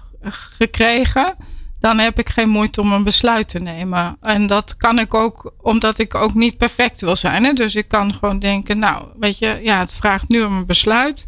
gekregen, 0.58 1.36
dan 1.80 1.98
heb 1.98 2.20
ik 2.20 2.30
geen 2.30 2.50
moeite 2.50 2.82
om 2.82 2.94
een 2.94 3.04
besluit 3.04 3.50
te 3.50 3.60
nemen. 3.60 4.18
En 4.22 4.48
dat 4.48 4.78
kan 4.78 5.00
ik 5.00 5.14
ook 5.14 5.54
omdat 5.62 5.98
ik 5.98 6.16
ook 6.16 6.34
niet 6.34 6.58
perfect 6.58 7.02
wil 7.02 7.16
zijn. 7.16 7.44
Hè? 7.44 7.54
Dus 7.54 7.76
ik 7.76 7.88
kan 7.88 8.14
gewoon 8.14 8.40
denken, 8.40 8.80
nou, 8.80 9.08
weet 9.20 9.38
je, 9.38 9.60
ja, 9.64 9.80
het 9.80 9.94
vraagt 9.94 10.30
nu 10.30 10.44
om 10.44 10.56
een 10.56 10.66
besluit. 10.66 11.26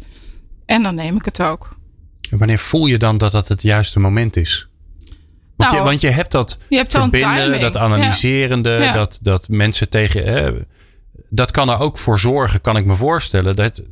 En 0.66 0.82
dan 0.82 0.94
neem 0.94 1.16
ik 1.16 1.24
het 1.24 1.42
ook. 1.42 1.76
En 2.30 2.38
wanneer 2.38 2.58
voel 2.58 2.86
je 2.86 2.98
dan 2.98 3.18
dat 3.18 3.32
dat 3.32 3.48
het 3.48 3.62
juiste 3.62 4.00
moment 4.00 4.36
is? 4.36 4.68
Want, 5.56 5.70
je, 5.70 5.76
nou, 5.76 5.88
want 5.88 6.00
je 6.00 6.10
hebt 6.10 6.32
dat 6.32 6.58
je 6.68 6.76
hebt 6.76 6.90
verbinden, 6.90 7.60
dat 7.60 7.76
analyserende, 7.76 8.90
Dat, 8.94 9.18
dat 9.22 9.48
mensen 9.48 9.88
tegen. 9.88 10.24
Hè, 10.24 10.52
dat 11.28 11.50
kan 11.50 11.70
er 11.70 11.80
ook 11.80 11.98
voor 11.98 12.18
zorgen, 12.18 12.60
kan 12.60 12.76
ik 12.76 12.84
me 12.84 12.94
voorstellen. 12.94 13.56
Dat, 13.56 13.82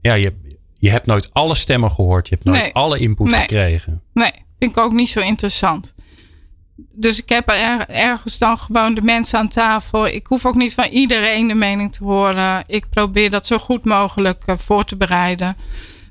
ja, 0.00 0.14
je, 0.14 0.34
je 0.78 0.90
hebt 0.90 1.06
nooit 1.06 1.28
alle 1.32 1.54
stemmen 1.54 1.90
gehoord. 1.90 2.28
Je 2.28 2.34
hebt 2.34 2.48
nooit 2.48 2.72
alle 2.72 2.98
input 2.98 3.34
gekregen. 3.34 4.02
Nee, 4.12 4.32
vind 4.58 4.70
ik 4.70 4.82
ook 4.82 4.92
niet 4.92 5.08
zo 5.08 5.20
interessant. 5.20 5.94
Dus 6.92 7.18
ik 7.18 7.28
heb 7.28 7.48
er, 7.48 7.86
ergens 7.88 8.38
dan 8.38 8.58
gewoon 8.58 8.94
de 8.94 9.02
mensen 9.02 9.38
aan 9.38 9.48
tafel. 9.48 10.06
Ik 10.06 10.26
hoef 10.26 10.46
ook 10.46 10.54
niet 10.54 10.74
van 10.74 10.86
iedereen 10.86 11.48
de 11.48 11.54
mening 11.54 11.92
te 11.92 12.04
horen. 12.04 12.64
Ik 12.66 12.88
probeer 12.90 13.30
dat 13.30 13.46
zo 13.46 13.58
goed 13.58 13.84
mogelijk 13.84 14.42
uh, 14.46 14.56
voor 14.58 14.84
te 14.84 14.96
bereiden. 14.96 15.56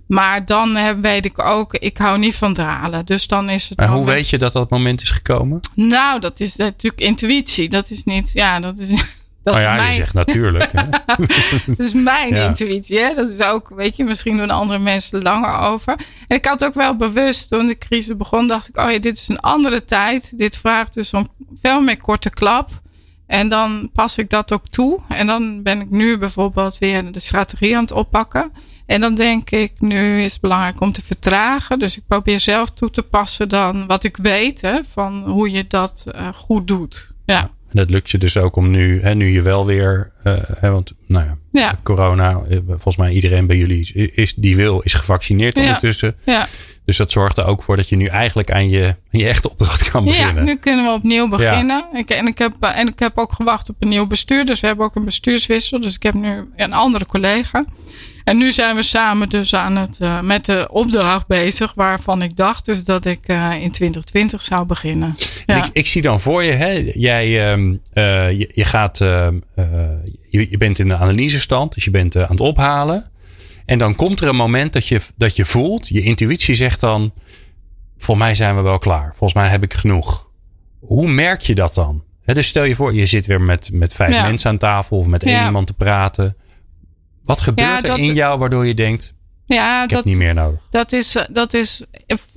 Maar 0.09 0.45
dan 0.45 1.01
weet 1.01 1.25
ik 1.25 1.39
ook, 1.39 1.73
ik 1.73 1.97
hou 1.97 2.17
niet 2.17 2.35
van 2.35 2.53
dralen. 2.53 3.05
Dus 3.05 3.27
dan 3.27 3.49
is 3.49 3.69
het. 3.69 3.77
Maar 3.77 3.87
hoe 3.87 4.05
weet 4.05 4.29
je 4.29 4.37
dat 4.37 4.53
dat 4.53 4.69
moment 4.69 5.01
is 5.01 5.11
gekomen? 5.11 5.59
Nou, 5.75 6.19
dat 6.19 6.39
is 6.39 6.55
natuurlijk 6.55 7.01
intuïtie. 7.01 7.69
Dat 7.69 7.89
is 7.89 8.03
niet, 8.03 8.31
ja, 8.33 8.59
dat 8.59 8.77
is. 8.77 8.89
Dat 9.43 9.55
oh 9.55 9.61
ja, 9.61 9.75
mijn... 9.75 9.87
je 9.87 9.93
zegt 9.93 10.13
natuurlijk. 10.13 10.71
dat 11.67 11.79
is 11.79 11.93
mijn 11.93 12.33
intuïtie. 12.33 12.99
Hè? 12.99 13.13
Dat 13.13 13.29
is 13.29 13.41
ook, 13.41 13.69
weet 13.75 13.95
je, 13.95 14.03
misschien 14.03 14.37
doen 14.37 14.49
andere 14.49 14.79
mensen 14.79 15.21
langer 15.21 15.57
over. 15.57 15.95
En 16.27 16.37
ik 16.37 16.45
had 16.45 16.65
ook 16.65 16.73
wel 16.73 16.95
bewust, 16.95 17.49
toen 17.49 17.67
de 17.67 17.77
crisis 17.77 18.17
begon, 18.17 18.47
dacht 18.47 18.69
ik, 18.69 18.77
oh 18.77 18.91
ja, 18.91 18.99
dit 18.99 19.17
is 19.17 19.27
een 19.27 19.39
andere 19.39 19.85
tijd. 19.85 20.37
Dit 20.37 20.57
vraagt 20.57 20.93
dus 20.93 21.13
om 21.13 21.27
veel 21.61 21.81
meer 21.81 21.97
korte 21.97 22.29
klap. 22.29 22.81
En 23.27 23.49
dan 23.49 23.89
pas 23.93 24.17
ik 24.17 24.29
dat 24.29 24.51
ook 24.51 24.67
toe. 24.67 24.99
En 25.07 25.27
dan 25.27 25.63
ben 25.63 25.81
ik 25.81 25.89
nu 25.89 26.17
bijvoorbeeld 26.17 26.77
weer 26.77 27.11
de 27.11 27.19
strategie 27.19 27.75
aan 27.75 27.81
het 27.81 27.91
oppakken. 27.91 28.51
En 28.89 29.01
dan 29.01 29.15
denk 29.15 29.49
ik, 29.49 29.71
nu 29.79 30.21
is 30.21 30.31
het 30.31 30.41
belangrijk 30.41 30.81
om 30.81 30.91
te 30.91 31.01
vertragen. 31.01 31.79
Dus 31.79 31.97
ik 31.97 32.03
probeer 32.07 32.39
zelf 32.39 32.71
toe 32.71 32.89
te 32.89 33.01
passen 33.01 33.49
dan 33.49 33.87
wat 33.87 34.03
ik 34.03 34.17
weet 34.17 34.61
hè, 34.61 34.83
van 34.83 35.29
hoe 35.29 35.51
je 35.51 35.65
dat 35.67 36.05
uh, 36.15 36.27
goed 36.33 36.67
doet. 36.67 37.11
Ja. 37.25 37.41
En 37.41 37.75
dat 37.75 37.89
lukt 37.89 38.09
je 38.09 38.17
dus 38.17 38.37
ook 38.37 38.55
om 38.55 38.69
nu, 38.69 39.01
hè, 39.01 39.15
nu 39.15 39.31
je 39.31 39.41
wel 39.41 39.65
weer, 39.65 40.11
uh, 40.23 40.33
hè, 40.43 40.71
want 40.71 40.93
nou 41.05 41.25
ja, 41.25 41.37
ja, 41.51 41.79
corona, 41.83 42.41
eh, 42.49 42.57
volgens 42.67 42.97
mij 42.97 43.11
iedereen 43.11 43.47
bij 43.47 43.57
jullie 43.57 44.11
is, 44.13 44.33
die 44.33 44.55
wil, 44.55 44.79
is 44.79 44.93
gevaccineerd 44.93 45.55
ondertussen. 45.55 46.15
Ja. 46.25 46.47
Dus 46.89 46.97
dat 46.97 47.11
zorgt 47.11 47.37
er 47.37 47.45
ook 47.45 47.63
voor 47.63 47.75
dat 47.75 47.89
je 47.89 47.95
nu 47.95 48.05
eigenlijk 48.05 48.51
aan 48.51 48.69
je, 48.69 48.95
je 49.09 49.27
echte 49.27 49.49
opdracht 49.49 49.89
kan 49.89 50.03
beginnen. 50.03 50.35
Ja, 50.35 50.41
nu 50.41 50.57
kunnen 50.57 50.85
we 50.85 50.91
opnieuw 50.91 51.27
beginnen. 51.27 51.85
Ik, 51.93 52.09
en, 52.09 52.27
ik 52.27 52.37
heb, 52.37 52.53
en 52.59 52.87
ik 52.87 52.99
heb 52.99 53.17
ook 53.17 53.33
gewacht 53.33 53.69
op 53.69 53.75
een 53.79 53.87
nieuw 53.87 54.07
bestuur. 54.07 54.45
Dus 54.45 54.59
we 54.59 54.67
hebben 54.67 54.85
ook 54.85 54.95
een 54.95 55.05
bestuurswissel. 55.05 55.81
Dus 55.81 55.95
ik 55.95 56.03
heb 56.03 56.13
nu 56.13 56.51
een 56.55 56.73
andere 56.73 57.05
collega. 57.05 57.65
En 58.23 58.37
nu 58.37 58.51
zijn 58.51 58.75
we 58.75 58.81
samen 58.81 59.29
dus 59.29 59.53
aan 59.53 59.75
het, 59.75 59.97
uh, 60.01 60.21
met 60.21 60.45
de 60.45 60.67
opdracht 60.71 61.27
bezig 61.27 61.73
waarvan 61.75 62.21
ik 62.21 62.35
dacht 62.35 62.65
dus 62.65 62.83
dat 62.83 63.05
ik 63.05 63.19
uh, 63.27 63.53
in 63.61 63.71
2020 63.71 64.41
zou 64.41 64.65
beginnen. 64.65 65.15
Ja. 65.45 65.65
Ik, 65.65 65.69
ik, 65.73 65.87
zie 65.87 66.01
dan 66.01 66.19
voor 66.19 66.43
je, 66.43 66.51
hè, 66.51 66.91
jij, 66.93 67.27
uh, 67.53 68.31
je, 68.31 68.51
je, 68.53 68.63
gaat, 68.63 69.01
ehm, 69.01 69.35
je, 70.29 70.49
je, 70.49 70.57
bent 70.57 70.79
in 70.79 70.87
de 70.87 70.95
analysestand, 70.95 71.73
dus 71.73 71.83
je 71.83 71.91
bent 71.91 72.15
aan 72.15 72.27
het 72.29 72.39
ophalen. 72.39 73.09
En 73.69 73.77
dan 73.77 73.95
komt 73.95 74.21
er 74.21 74.27
een 74.27 74.35
moment 74.35 74.73
dat 74.73 74.87
je, 74.87 75.01
dat 75.15 75.35
je 75.35 75.45
voelt, 75.45 75.87
je 75.87 76.01
intuïtie 76.01 76.55
zegt 76.55 76.79
dan, 76.79 77.13
volgens 77.97 78.25
mij 78.25 78.35
zijn 78.35 78.55
we 78.55 78.61
wel 78.61 78.79
klaar. 78.79 79.07
Volgens 79.15 79.33
mij 79.33 79.47
heb 79.47 79.63
ik 79.63 79.73
genoeg. 79.73 80.29
Hoe 80.79 81.07
merk 81.07 81.41
je 81.41 81.55
dat 81.55 81.73
dan? 81.73 82.03
dus 82.25 82.47
stel 82.47 82.63
je 82.63 82.75
voor, 82.75 82.93
je 82.93 83.05
zit 83.05 83.25
weer 83.25 83.41
met, 83.41 83.69
met 83.71 83.93
vijf 83.93 84.11
mensen 84.11 84.49
aan 84.49 84.57
tafel 84.57 84.97
of 84.97 85.05
met 85.05 85.23
één 85.23 85.45
iemand 85.45 85.67
te 85.67 85.73
praten. 85.73 86.35
Wat 87.23 87.41
gebeurt 87.41 87.87
er 87.87 87.97
in 87.97 88.13
jou 88.13 88.39
waardoor 88.39 88.67
je 88.67 88.73
denkt, 88.73 89.13
ja, 89.45 89.83
ik 89.83 89.89
dat, 89.89 89.97
heb 89.97 90.13
niet 90.13 90.23
meer 90.23 90.33
nodig? 90.33 90.59
Dat 90.69 90.91
is, 90.91 91.25
dat 91.31 91.53
is, 91.53 91.83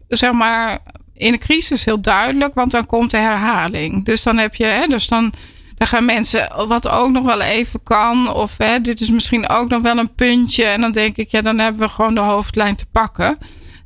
zeg 0.09 0.33
maar, 0.33 0.79
in 1.15 1.33
een 1.33 1.39
crisis 1.39 1.85
heel 1.85 2.01
duidelijk, 2.01 2.55
want 2.55 2.71
dan 2.71 2.87
komt 2.87 3.11
de 3.11 3.17
herhaling. 3.17 4.05
Dus 4.05 4.23
dan 4.23 4.39
heb 4.39 4.55
je, 4.55 4.65
hè, 4.65 4.87
dus 4.87 5.07
dan, 5.07 5.35
dan 5.83 5.91
gaan 5.91 6.05
mensen, 6.05 6.67
wat 6.69 6.89
ook 6.89 7.11
nog 7.11 7.25
wel 7.25 7.41
even 7.41 7.83
kan, 7.83 8.33
of 8.33 8.55
hè, 8.59 8.81
dit 8.81 9.01
is 9.01 9.11
misschien 9.11 9.49
ook 9.49 9.69
nog 9.69 9.83
wel 9.83 9.99
een 9.99 10.15
puntje. 10.15 10.65
En 10.65 10.81
dan 10.81 10.93
denk 10.93 11.17
ik, 11.17 11.31
ja, 11.31 11.43
dan 11.43 11.59
hebben 11.59 11.81
we 11.81 11.89
gewoon 11.89 12.15
de 12.15 12.21
hoofdlijn 12.21 12.77
te 12.77 12.87
pakken. 12.93 13.37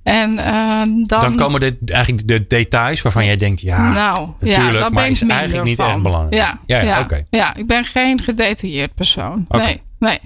En 0.02 0.32
uh, 0.32 0.80
dan, 0.80 1.04
dan 1.06 1.36
komen 1.36 1.60
de, 1.60 1.76
eigenlijk 1.86 2.28
de 2.28 2.46
details 2.46 3.02
waarvan 3.02 3.24
jij 3.24 3.36
denkt, 3.36 3.60
ja, 3.60 3.92
nou, 3.92 4.30
natuurlijk, 4.40 4.78
ja, 4.78 4.88
maar 4.88 5.08
is 5.08 5.22
eigenlijk 5.22 5.64
niet 5.64 5.78
echt 5.78 6.02
belangrijk. 6.02 6.34
Ja, 6.34 6.58
ja, 6.66 6.80
ja, 6.82 7.06
ja, 7.08 7.24
ja, 7.30 7.54
ik 7.54 7.66
ben 7.66 7.84
geen 7.84 8.20
gedetailleerd 8.20 8.94
persoon. 8.94 9.46
Nee, 9.48 9.82
nee. 9.98 10.18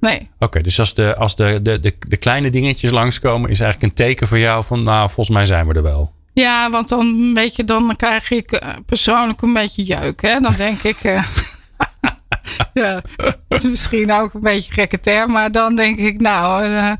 Nee. 0.00 0.30
Oké, 0.38 0.60
dus 0.60 0.78
als, 0.78 0.94
de, 0.94 1.16
als 1.16 1.36
de, 1.36 1.60
de, 1.62 1.80
de, 1.80 1.94
de, 1.98 2.16
kleine 2.16 2.50
dingetjes 2.50 2.90
langskomen, 2.90 3.50
is 3.50 3.60
eigenlijk 3.60 3.90
een 3.90 4.06
teken 4.06 4.26
voor 4.26 4.38
jou 4.38 4.64
van, 4.64 4.82
nou, 4.82 5.10
volgens 5.10 5.36
mij 5.36 5.46
zijn 5.46 5.66
we 5.66 5.74
er 5.74 5.82
wel. 5.82 6.12
Ja, 6.34 6.70
want 6.70 6.88
dan, 6.88 7.34
weet 7.34 7.56
je, 7.56 7.64
dan 7.64 7.96
krijg 7.96 8.30
ik 8.30 8.52
eh, 8.52 8.68
persoonlijk 8.86 9.42
een 9.42 9.52
beetje 9.52 9.82
jeuk. 9.82 10.22
Hè? 10.22 10.40
Dan 10.40 10.54
denk 10.56 10.82
ik, 10.82 11.04
uh, 11.04 11.24
ja, 12.72 13.02
dat 13.48 13.62
is 13.62 13.64
misschien 13.64 14.12
ook 14.12 14.34
een 14.34 14.40
beetje 14.40 14.72
gekke 14.72 15.00
term, 15.00 15.30
maar 15.30 15.52
dan 15.52 15.76
denk 15.76 15.96
ik, 15.96 16.20
nou, 16.20 16.68
uh, 16.68 16.92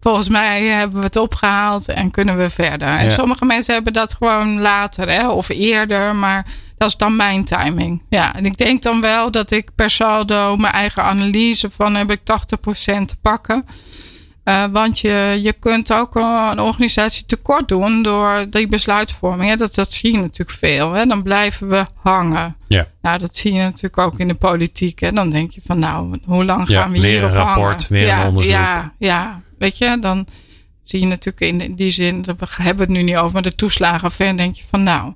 volgens 0.00 0.28
mij 0.28 0.64
hebben 0.64 0.98
we 0.98 1.04
het 1.04 1.16
opgehaald 1.16 1.88
en 1.88 2.10
kunnen 2.10 2.36
we 2.36 2.50
verder. 2.50 2.88
En 2.88 3.10
sommige 3.10 3.44
mensen 3.44 3.74
hebben 3.74 3.92
dat 3.92 4.14
gewoon 4.14 4.60
later 4.60 5.08
hè, 5.08 5.28
of 5.28 5.48
eerder, 5.48 6.16
maar 6.16 6.46
dat 6.76 6.88
is 6.88 6.96
dan 6.96 7.16
mijn 7.16 7.44
timing. 7.44 8.02
Ja, 8.08 8.34
en 8.34 8.46
ik 8.46 8.56
denk 8.56 8.82
dan 8.82 9.00
wel 9.00 9.30
dat 9.30 9.50
ik 9.50 9.68
per 9.74 9.90
saldo 9.90 10.56
mijn 10.56 10.72
eigen 10.72 11.02
analyse 11.02 11.70
van 11.70 11.94
heb 11.94 12.10
ik 12.10 12.20
80% 12.20 12.24
te 13.04 13.16
pakken. 13.22 13.64
Uh, 14.44 14.64
want 14.72 14.98
je, 14.98 15.38
je 15.42 15.52
kunt 15.52 15.92
ook 15.92 16.14
een 16.14 16.60
organisatie 16.60 17.26
tekort 17.26 17.68
doen 17.68 18.02
door 18.02 18.46
die 18.50 18.66
besluitvorming. 18.66 19.50
Hè? 19.50 19.56
Dat, 19.56 19.74
dat 19.74 19.92
zie 19.92 20.12
je 20.12 20.18
natuurlijk 20.18 20.58
veel. 20.58 20.92
Hè? 20.92 21.06
Dan 21.06 21.22
blijven 21.22 21.68
we 21.68 21.86
hangen. 21.94 22.56
Ja. 22.66 22.86
Nou, 23.02 23.18
dat 23.18 23.36
zie 23.36 23.52
je 23.52 23.60
natuurlijk 23.60 23.98
ook 23.98 24.18
in 24.18 24.28
de 24.28 24.34
politiek. 24.34 25.00
Hè? 25.00 25.12
Dan 25.12 25.30
denk 25.30 25.50
je 25.50 25.60
van 25.64 25.78
nou, 25.78 26.18
hoe 26.24 26.44
lang 26.44 26.66
gaan 26.66 26.92
ja, 26.92 27.00
we 27.00 27.06
hier 27.06 27.24
een 27.24 27.30
rapport, 27.30 27.88
weer 27.88 28.06
ja, 28.06 28.20
een 28.20 28.28
onderzoek. 28.28 28.52
Ja, 28.52 28.92
ja, 28.98 29.40
weet 29.58 29.78
je, 29.78 29.96
dan 30.00 30.26
zie 30.84 31.00
je 31.00 31.06
natuurlijk 31.06 31.62
in 31.62 31.74
die 31.74 31.90
zin, 31.90 32.24
we 32.24 32.46
hebben 32.48 32.86
het 32.86 32.96
nu 32.96 33.02
niet 33.02 33.16
over, 33.16 33.32
maar 33.32 33.42
de 33.42 33.54
toeslagenaffaire 33.54 34.36
denk 34.36 34.54
je 34.54 34.64
van 34.70 34.82
nou. 34.82 35.12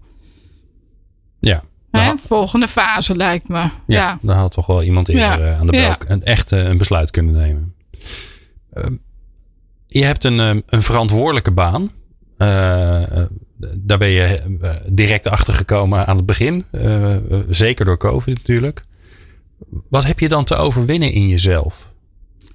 Ja. 1.40 1.62
Hè? 1.90 2.12
Volgende 2.26 2.68
fase 2.68 3.16
lijkt 3.16 3.48
me. 3.48 3.58
Ja, 3.58 3.70
ja. 3.86 4.18
dan 4.22 4.36
had 4.36 4.52
toch 4.52 4.66
wel 4.66 4.82
iemand 4.82 5.08
eerder 5.08 5.54
aan 5.54 5.66
de 5.66 5.72
belk 5.72 6.04
een 6.08 6.24
echt 6.24 6.50
een 6.50 6.78
besluit 6.78 7.10
kunnen 7.10 7.34
nemen. 7.34 7.74
Je 9.98 10.04
hebt 10.04 10.24
een, 10.24 10.38
een 10.66 10.82
verantwoordelijke 10.82 11.50
baan. 11.50 11.82
Uh, 12.38 13.02
daar 13.74 13.98
ben 13.98 14.10
je 14.10 14.56
direct 14.86 15.28
achter 15.28 15.54
gekomen 15.54 16.06
aan 16.06 16.16
het 16.16 16.26
begin. 16.26 16.64
Zeker 17.48 17.84
door 17.84 17.96
COVID 17.96 18.36
natuurlijk. 18.36 18.82
Wat 19.88 20.04
heb 20.04 20.18
je 20.18 20.28
dan 20.28 20.44
te 20.44 20.56
overwinnen 20.56 21.12
in 21.12 21.28
jezelf? 21.28 21.92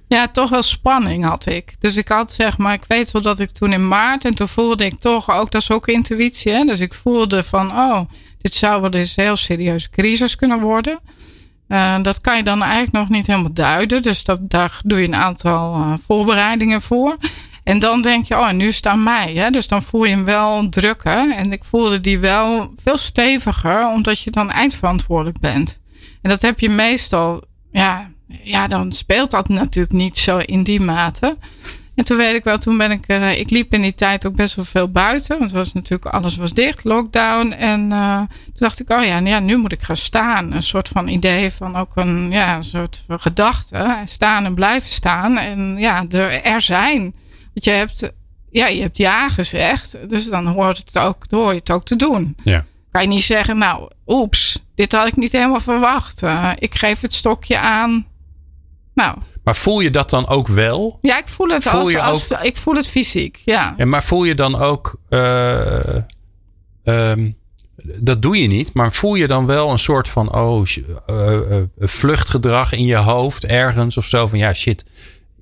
Ja, 0.08 0.28
toch 0.28 0.50
wel 0.50 0.62
spanning 0.62 1.24
had 1.24 1.46
ik. 1.46 1.74
Dus 1.78 1.96
ik 1.96 2.08
had 2.08 2.32
zeg 2.32 2.58
maar, 2.58 2.74
ik 2.74 2.84
weet 2.88 3.10
wel 3.10 3.22
dat 3.22 3.40
ik 3.40 3.50
toen 3.50 3.72
in 3.72 3.88
maart 3.88 4.24
en 4.24 4.34
toen 4.34 4.48
voelde 4.48 4.84
ik 4.84 5.00
toch 5.00 5.30
ook, 5.30 5.50
dat 5.50 5.62
is 5.62 5.70
ook 5.70 5.88
intuïtie. 5.88 6.66
Dus 6.66 6.80
ik 6.80 6.94
voelde 6.94 7.42
van, 7.42 7.70
oh, 7.70 8.00
dit 8.40 8.54
zou 8.54 8.80
wel 8.80 8.90
eens 8.90 9.16
een 9.16 9.24
heel 9.24 9.36
serieuze 9.36 9.90
crisis 9.90 10.36
kunnen 10.36 10.60
worden. 10.60 10.98
Uh, 11.72 11.94
dat 12.02 12.20
kan 12.20 12.36
je 12.36 12.42
dan 12.42 12.62
eigenlijk 12.62 12.92
nog 12.92 13.08
niet 13.08 13.26
helemaal 13.26 13.52
duiden. 13.52 14.02
Dus 14.02 14.24
dat, 14.24 14.50
daar 14.50 14.80
doe 14.84 15.00
je 15.00 15.06
een 15.06 15.14
aantal 15.14 15.74
uh, 15.74 15.92
voorbereidingen 16.00 16.82
voor. 16.82 17.16
En 17.64 17.78
dan 17.78 18.02
denk 18.02 18.24
je, 18.24 18.34
oh, 18.34 18.50
nu 18.50 18.66
is 18.66 18.76
het 18.76 18.86
aan 18.86 19.02
mij. 19.02 19.32
Hè? 19.34 19.50
Dus 19.50 19.68
dan 19.68 19.82
voel 19.82 20.04
je 20.04 20.10
hem 20.10 20.24
wel 20.24 20.68
drukken. 20.68 21.36
En 21.36 21.52
ik 21.52 21.64
voelde 21.64 22.00
die 22.00 22.18
wel 22.18 22.74
veel 22.76 22.98
steviger, 22.98 23.86
omdat 23.86 24.20
je 24.20 24.30
dan 24.30 24.50
eindverantwoordelijk 24.50 25.40
bent. 25.40 25.80
En 26.22 26.30
dat 26.30 26.42
heb 26.42 26.60
je 26.60 26.68
meestal, 26.68 27.42
ja, 27.70 28.10
ja, 28.42 28.66
dan 28.66 28.92
speelt 28.92 29.30
dat 29.30 29.48
natuurlijk 29.48 29.94
niet 29.94 30.18
zo 30.18 30.38
in 30.38 30.62
die 30.62 30.80
mate. 30.80 31.36
En 31.94 32.04
toen 32.04 32.16
weet 32.16 32.34
ik 32.34 32.44
wel, 32.44 32.58
toen 32.58 32.76
ben 32.76 32.90
ik, 32.90 33.04
uh, 33.08 33.38
ik 33.38 33.50
liep 33.50 33.74
in 33.74 33.82
die 33.82 33.94
tijd 33.94 34.26
ook 34.26 34.34
best 34.34 34.54
wel 34.54 34.64
veel 34.64 34.90
buiten. 34.90 35.38
Want 35.38 35.50
het 35.50 35.58
was 35.60 35.72
natuurlijk, 35.72 36.14
alles 36.14 36.36
was 36.36 36.52
dicht, 36.52 36.84
lockdown. 36.84 37.50
En 37.50 37.90
uh, 37.90 38.18
toen 38.18 38.52
dacht 38.54 38.80
ik, 38.80 38.90
oh 38.90 39.04
ja, 39.04 39.18
ja, 39.18 39.38
nu 39.38 39.56
moet 39.56 39.72
ik 39.72 39.82
gaan 39.82 39.96
staan. 39.96 40.52
Een 40.52 40.62
soort 40.62 40.88
van 40.88 41.08
idee 41.08 41.50
van 41.50 41.76
ook 41.76 41.96
een, 41.96 42.30
ja, 42.30 42.56
een 42.56 42.64
soort 42.64 43.04
gedachte. 43.08 43.96
Staan 44.04 44.44
en 44.44 44.54
blijven 44.54 44.90
staan. 44.90 45.38
En 45.38 45.76
ja, 45.78 46.04
er, 46.10 46.42
er 46.42 46.60
zijn. 46.60 47.00
Want 47.52 47.64
je 47.64 47.70
hebt, 47.70 48.12
ja, 48.50 48.66
je 48.66 48.80
hebt 48.80 48.98
ja 48.98 49.28
gezegd. 49.28 49.98
Dus 50.08 50.28
dan 50.28 50.46
hoort 50.46 50.78
het 50.78 50.98
ook, 50.98 51.24
hoor 51.30 51.52
je 51.52 51.58
het 51.58 51.70
ook 51.70 51.84
te 51.84 51.96
doen. 51.96 52.36
Ja. 52.42 52.64
Kan 52.90 53.02
je 53.02 53.08
niet 53.08 53.22
zeggen, 53.22 53.58
nou, 53.58 53.90
oeps, 54.06 54.58
dit 54.74 54.92
had 54.92 55.06
ik 55.06 55.16
niet 55.16 55.32
helemaal 55.32 55.60
verwacht. 55.60 56.22
Uh, 56.22 56.50
ik 56.58 56.74
geef 56.74 57.00
het 57.00 57.14
stokje 57.14 57.58
aan. 57.58 58.06
Nou, 58.94 59.18
maar 59.44 59.56
voel 59.56 59.80
je 59.80 59.90
dat 59.90 60.10
dan 60.10 60.28
ook 60.28 60.48
wel? 60.48 60.98
Ja, 61.02 61.18
ik 61.18 61.28
voel 61.28 61.48
het, 61.48 61.62
voel 61.62 61.80
als, 61.80 61.90
je 61.90 62.00
als, 62.00 62.32
ook... 62.32 62.40
ik 62.40 62.56
voel 62.56 62.74
het 62.74 62.88
fysiek. 62.88 63.42
Ja. 63.44 63.74
En 63.76 63.88
maar 63.88 64.04
voel 64.04 64.24
je 64.24 64.34
dan 64.34 64.54
ook. 64.54 64.96
Uh, 65.10 65.94
um, 66.84 67.36
dat 67.84 68.22
doe 68.22 68.36
je 68.36 68.48
niet, 68.48 68.72
maar 68.72 68.92
voel 68.92 69.14
je 69.14 69.26
dan 69.26 69.46
wel 69.46 69.70
een 69.70 69.78
soort 69.78 70.08
van 70.08 70.34
oh, 70.34 70.66
uh, 71.10 71.56
vluchtgedrag 71.78 72.72
in 72.72 72.84
je 72.84 72.96
hoofd 72.96 73.44
ergens 73.44 73.96
of 73.96 74.06
zo 74.06 74.26
van 74.26 74.38
ja 74.38 74.54
shit, 74.54 74.84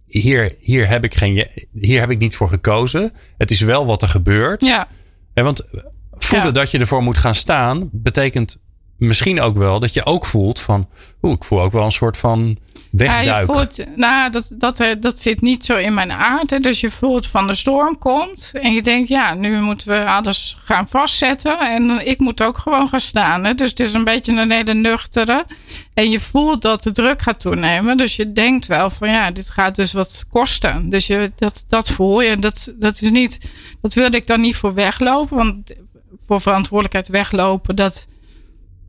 hier, 0.06 0.54
hier, 0.60 0.88
heb 0.88 1.04
ik 1.04 1.14
geen, 1.14 1.46
hier 1.72 2.00
heb 2.00 2.10
ik 2.10 2.18
niet 2.18 2.36
voor 2.36 2.48
gekozen. 2.48 3.12
Het 3.38 3.50
is 3.50 3.60
wel 3.60 3.86
wat 3.86 4.02
er 4.02 4.08
gebeurt. 4.08 4.64
Ja. 4.64 4.88
En 5.34 5.44
want 5.44 5.66
voelen 6.10 6.46
Ja. 6.46 6.52
dat 6.52 6.70
je 6.70 6.78
ervoor 6.78 7.02
moet 7.02 7.18
gaan 7.18 7.34
staan, 7.34 7.88
betekent 7.92 8.58
misschien 8.96 9.40
ook 9.40 9.56
wel 9.56 9.80
dat 9.80 9.94
je 9.94 10.04
ook 10.04 10.26
voelt 10.26 10.60
van 10.60 10.88
oeh, 11.22 11.34
ik 11.34 11.44
voel 11.44 11.60
ook 11.60 11.72
wel 11.72 11.84
een 11.84 11.92
soort 11.92 12.16
van 12.16 12.58
Ja, 12.90 12.98
wegduik. 12.98 13.46
je 13.46 13.52
voelt, 13.52 13.96
nou, 13.96 14.30
dat, 14.30 14.54
dat, 14.58 14.80
eh, 14.80 14.88
dat 15.00 15.20
zit 15.20 15.40
niet 15.40 15.64
zo 15.64 15.76
in 15.76 15.94
mijn 15.94 16.12
aard. 16.12 16.50
Hè. 16.50 16.58
Dus 16.58 16.80
je 16.80 16.90
voelt 16.90 17.26
van 17.26 17.46
de 17.46 17.54
storm 17.54 17.98
komt. 17.98 18.50
En 18.52 18.72
je 18.72 18.82
denkt, 18.82 19.08
ja, 19.08 19.34
nu 19.34 19.60
moeten 19.60 19.88
we 19.88 20.06
alles 20.06 20.58
gaan 20.64 20.88
vastzetten. 20.88 21.58
En 21.58 22.06
ik 22.06 22.18
moet 22.18 22.42
ook 22.42 22.58
gewoon 22.58 22.88
gaan 22.88 23.00
staan. 23.00 23.44
Hè. 23.44 23.54
Dus 23.54 23.70
het 23.70 23.80
is 23.80 23.92
een 23.92 24.04
beetje 24.04 24.32
een 24.32 24.50
hele 24.50 24.74
nuchtere. 24.74 25.44
En 25.94 26.10
je 26.10 26.20
voelt 26.20 26.62
dat 26.62 26.82
de 26.82 26.92
druk 26.92 27.22
gaat 27.22 27.40
toenemen. 27.40 27.96
Dus 27.96 28.16
je 28.16 28.32
denkt 28.32 28.66
wel 28.66 28.90
van, 28.90 29.08
ja, 29.08 29.30
dit 29.30 29.50
gaat 29.50 29.74
dus 29.74 29.92
wat 29.92 30.24
kosten. 30.30 30.88
Dus 30.88 31.06
je, 31.06 31.32
dat, 31.36 31.64
dat 31.68 31.90
voel 31.90 32.20
je. 32.20 32.36
Dat, 32.36 32.72
dat 32.76 33.02
is 33.02 33.10
niet, 33.10 33.38
dat 33.80 33.94
wilde 33.94 34.16
ik 34.16 34.26
dan 34.26 34.40
niet 34.40 34.56
voor 34.56 34.74
weglopen. 34.74 35.36
Want 35.36 35.74
voor 36.26 36.40
verantwoordelijkheid 36.40 37.08
weglopen, 37.08 37.76
dat... 37.76 38.06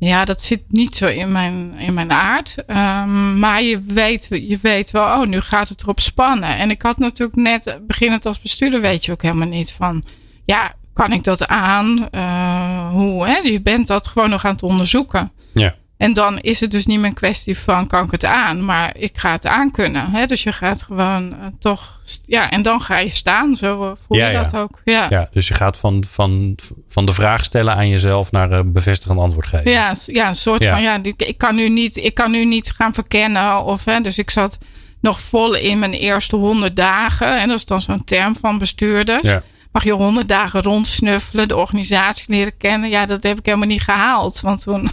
Ja, 0.07 0.25
dat 0.25 0.41
zit 0.41 0.63
niet 0.67 0.95
zo 0.95 1.07
in 1.07 1.31
mijn, 1.31 1.73
in 1.77 1.93
mijn 1.93 2.11
aard. 2.11 2.55
Um, 2.67 3.39
maar 3.39 3.63
je 3.63 3.83
weet, 3.87 4.27
je 4.29 4.59
weet 4.61 4.91
wel, 4.91 5.03
oh, 5.03 5.27
nu 5.27 5.39
gaat 5.39 5.69
het 5.69 5.81
erop 5.81 5.99
spannen. 5.99 6.57
En 6.57 6.69
ik 6.69 6.81
had 6.81 6.97
natuurlijk 6.97 7.37
net, 7.37 7.79
beginnend 7.87 8.25
als 8.25 8.41
bestuurder, 8.41 8.81
weet 8.81 9.05
je 9.05 9.11
ook 9.11 9.21
helemaal 9.21 9.47
niet 9.47 9.71
van, 9.71 10.03
ja, 10.45 10.73
kan 10.93 11.11
ik 11.11 11.23
dat 11.23 11.47
aan? 11.47 12.07
Uh, 12.11 12.89
hoe, 12.89 13.27
hè? 13.27 13.37
Je 13.37 13.61
bent 13.61 13.87
dat 13.87 14.07
gewoon 14.07 14.29
nog 14.29 14.45
aan 14.45 14.53
het 14.53 14.63
onderzoeken. 14.63 15.31
Ja. 15.53 15.75
En 16.01 16.13
dan 16.13 16.39
is 16.39 16.59
het 16.59 16.71
dus 16.71 16.85
niet 16.85 16.99
meer 16.99 17.07
een 17.07 17.13
kwestie 17.13 17.57
van, 17.57 17.87
kan 17.87 18.03
ik 18.03 18.11
het 18.11 18.25
aan? 18.25 18.65
Maar 18.65 18.97
ik 18.97 19.17
ga 19.17 19.31
het 19.31 19.47
aan 19.47 19.71
kunnen. 19.71 20.11
Hè? 20.11 20.25
Dus 20.25 20.43
je 20.43 20.51
gaat 20.51 20.83
gewoon 20.83 21.33
uh, 21.33 21.45
toch, 21.59 21.99
ja, 22.25 22.49
en 22.49 22.61
dan 22.61 22.81
ga 22.81 22.97
je 22.97 23.09
staan. 23.09 23.55
Zo 23.55 23.83
uh, 23.83 23.91
voel 24.07 24.17
je 24.17 24.23
ja. 24.23 24.41
dat 24.41 24.55
ook. 24.55 24.81
Ja. 24.85 25.07
Ja, 25.09 25.29
dus 25.31 25.47
je 25.47 25.53
gaat 25.53 25.77
van, 25.77 26.03
van, 26.07 26.55
van 26.89 27.05
de 27.05 27.11
vraag 27.11 27.43
stellen 27.43 27.75
aan 27.75 27.87
jezelf 27.87 28.31
naar 28.31 28.51
een 28.51 28.71
bevestigend 28.71 29.19
antwoord 29.19 29.47
geven. 29.47 29.71
Ja, 29.71 29.95
ja, 30.05 30.27
een 30.27 30.35
soort 30.35 30.65
van 30.65 30.81
ja, 30.81 30.99
ik, 31.03 31.21
ik 31.21 31.37
kan 31.37 31.55
nu 31.55 31.69
niet, 31.69 31.97
ik 31.97 32.13
kan 32.13 32.31
nu 32.31 32.45
niet 32.45 32.71
gaan 32.71 32.93
verkennen. 32.93 33.63
Of, 33.63 33.85
hè, 33.85 34.01
dus 34.01 34.17
ik 34.17 34.29
zat 34.29 34.57
nog 35.01 35.19
vol 35.19 35.55
in 35.55 35.79
mijn 35.79 35.93
eerste 35.93 36.35
honderd 36.35 36.75
dagen. 36.75 37.39
En 37.39 37.47
dat 37.47 37.57
is 37.57 37.65
dan 37.65 37.81
zo'n 37.81 38.03
term 38.03 38.35
van 38.35 38.57
bestuurders. 38.57 39.27
Ja. 39.27 39.43
Mag 39.71 39.83
je 39.83 39.91
honderd 39.91 40.27
dagen 40.27 40.61
rondsnuffelen, 40.61 41.47
de 41.47 41.55
organisatie 41.55 42.25
leren 42.27 42.57
kennen. 42.57 42.89
Ja, 42.89 43.05
dat 43.05 43.23
heb 43.23 43.37
ik 43.37 43.45
helemaal 43.45 43.67
niet 43.67 43.81
gehaald. 43.81 44.41
Want 44.41 44.61
toen, 44.61 44.91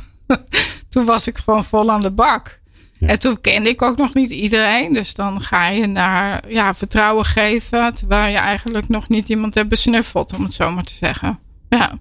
toen 0.98 1.06
was 1.06 1.26
ik 1.26 1.38
gewoon 1.38 1.64
vol 1.64 1.90
aan 1.90 2.00
de 2.00 2.10
bak. 2.10 2.60
Ja. 2.98 3.06
En 3.08 3.18
toen 3.18 3.40
kende 3.40 3.68
ik 3.68 3.82
ook 3.82 3.96
nog 3.96 4.14
niet 4.14 4.30
iedereen. 4.30 4.92
Dus 4.92 5.14
dan 5.14 5.40
ga 5.40 5.68
je 5.68 5.86
naar 5.86 6.50
ja, 6.52 6.74
vertrouwen 6.74 7.24
geven. 7.24 7.94
Terwijl 7.94 8.30
je 8.30 8.36
eigenlijk 8.38 8.88
nog 8.88 9.08
niet 9.08 9.28
iemand 9.28 9.54
hebt 9.54 9.68
besnuffeld, 9.68 10.32
om 10.32 10.44
het 10.44 10.54
zo 10.54 10.70
maar 10.70 10.84
te 10.84 10.94
zeggen. 10.94 11.38
Ja. 11.68 11.98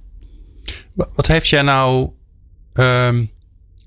Wa- 0.94 1.08
Wat 1.16 1.28
heeft 1.28 1.48
jij 1.48 1.62
nou 1.62 2.10
ehm, 2.74 3.26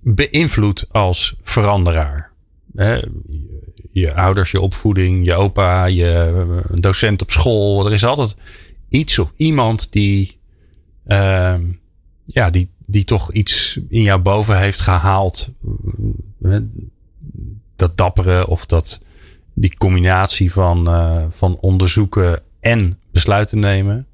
beïnvloed 0.00 0.86
als 0.90 1.34
veranderaar? 1.42 2.32
Hè, 2.74 3.00
je, 3.92 4.14
ouders, 4.14 4.50
je 4.50 4.60
opvoeding, 4.60 5.24
je 5.24 5.34
opa, 5.34 5.84
je 5.84 6.32
een 6.66 6.80
docent 6.80 7.22
op 7.22 7.30
school. 7.30 7.86
Er 7.86 7.92
is 7.92 8.04
altijd 8.04 8.36
iets 8.88 9.18
of 9.18 9.32
iemand 9.36 9.92
die, 9.92 10.38
ehm, 11.06 11.62
ja, 12.24 12.50
die, 12.50 12.70
die 12.90 13.04
toch 13.04 13.32
iets 13.32 13.78
in 13.88 14.02
jou 14.02 14.20
boven 14.20 14.58
heeft 14.58 14.80
gehaald. 14.80 15.48
Eh, 16.42 16.56
Dat 17.76 17.96
dappere 17.96 18.46
of 18.46 18.66
dat, 18.66 19.02
die 19.54 19.76
combinatie 19.76 20.52
van, 20.52 20.88
eh, 20.88 21.22
van 21.28 21.56
onderzoeken 21.60 22.42
en 22.60 22.98
besluiten 23.12 23.58
nemen. 23.58 24.06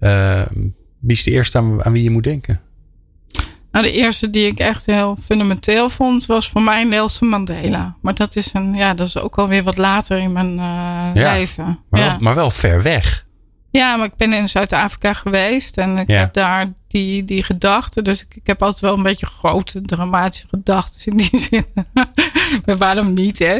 Ehm, 0.00 0.52
wie 0.98 1.16
is 1.16 1.22
de 1.22 1.30
eerste 1.30 1.58
aan, 1.58 1.84
aan 1.84 1.92
wie 1.92 2.02
je 2.02 2.10
moet 2.10 2.24
denken? 2.24 2.60
Nou, 3.70 3.86
de 3.86 3.92
eerste 3.92 4.30
die 4.30 4.46
ik 4.46 4.58
echt 4.58 4.86
heel 4.86 5.16
fundamenteel 5.20 5.88
vond, 5.88 6.26
was 6.26 6.48
voor 6.50 6.62
mij 6.62 6.84
Nelson 6.84 7.28
Mandela. 7.28 7.96
Maar 8.00 8.14
dat 8.14 8.36
is, 8.36 8.52
een, 8.52 8.74
ja, 8.74 8.94
dat 8.94 9.06
is 9.06 9.18
ook 9.18 9.38
alweer 9.38 9.62
wat 9.62 9.78
later 9.78 10.18
in 10.18 10.32
mijn 10.32 10.50
uh, 10.50 11.10
Ja, 11.14 11.32
leven. 11.32 11.78
Maar, 11.90 12.00
ja. 12.00 12.08
wel, 12.08 12.16
maar 12.20 12.34
wel 12.34 12.50
ver 12.50 12.82
weg. 12.82 13.23
Ja, 13.78 13.96
maar 13.96 14.06
ik 14.06 14.16
ben 14.16 14.32
in 14.32 14.48
Zuid-Afrika 14.48 15.12
geweest 15.12 15.76
en 15.78 15.98
ik 15.98 16.08
Ja. 16.08 16.18
heb 16.18 16.32
daar 16.32 16.72
die, 16.88 17.24
die 17.24 17.42
gedachten. 17.42 18.04
Dus 18.04 18.22
ik, 18.24 18.34
ik 18.34 18.46
heb 18.46 18.62
altijd 18.62 18.80
wel 18.80 18.94
een 18.96 19.02
beetje 19.02 19.26
grote, 19.26 19.82
dramatische 19.82 20.46
gedachten 20.50 21.12
in 21.12 21.16
die 21.16 21.38
zin. 21.50 21.64
maar 22.64 22.76
waarom 22.78 23.12
niet, 23.14 23.38
hè? 23.38 23.58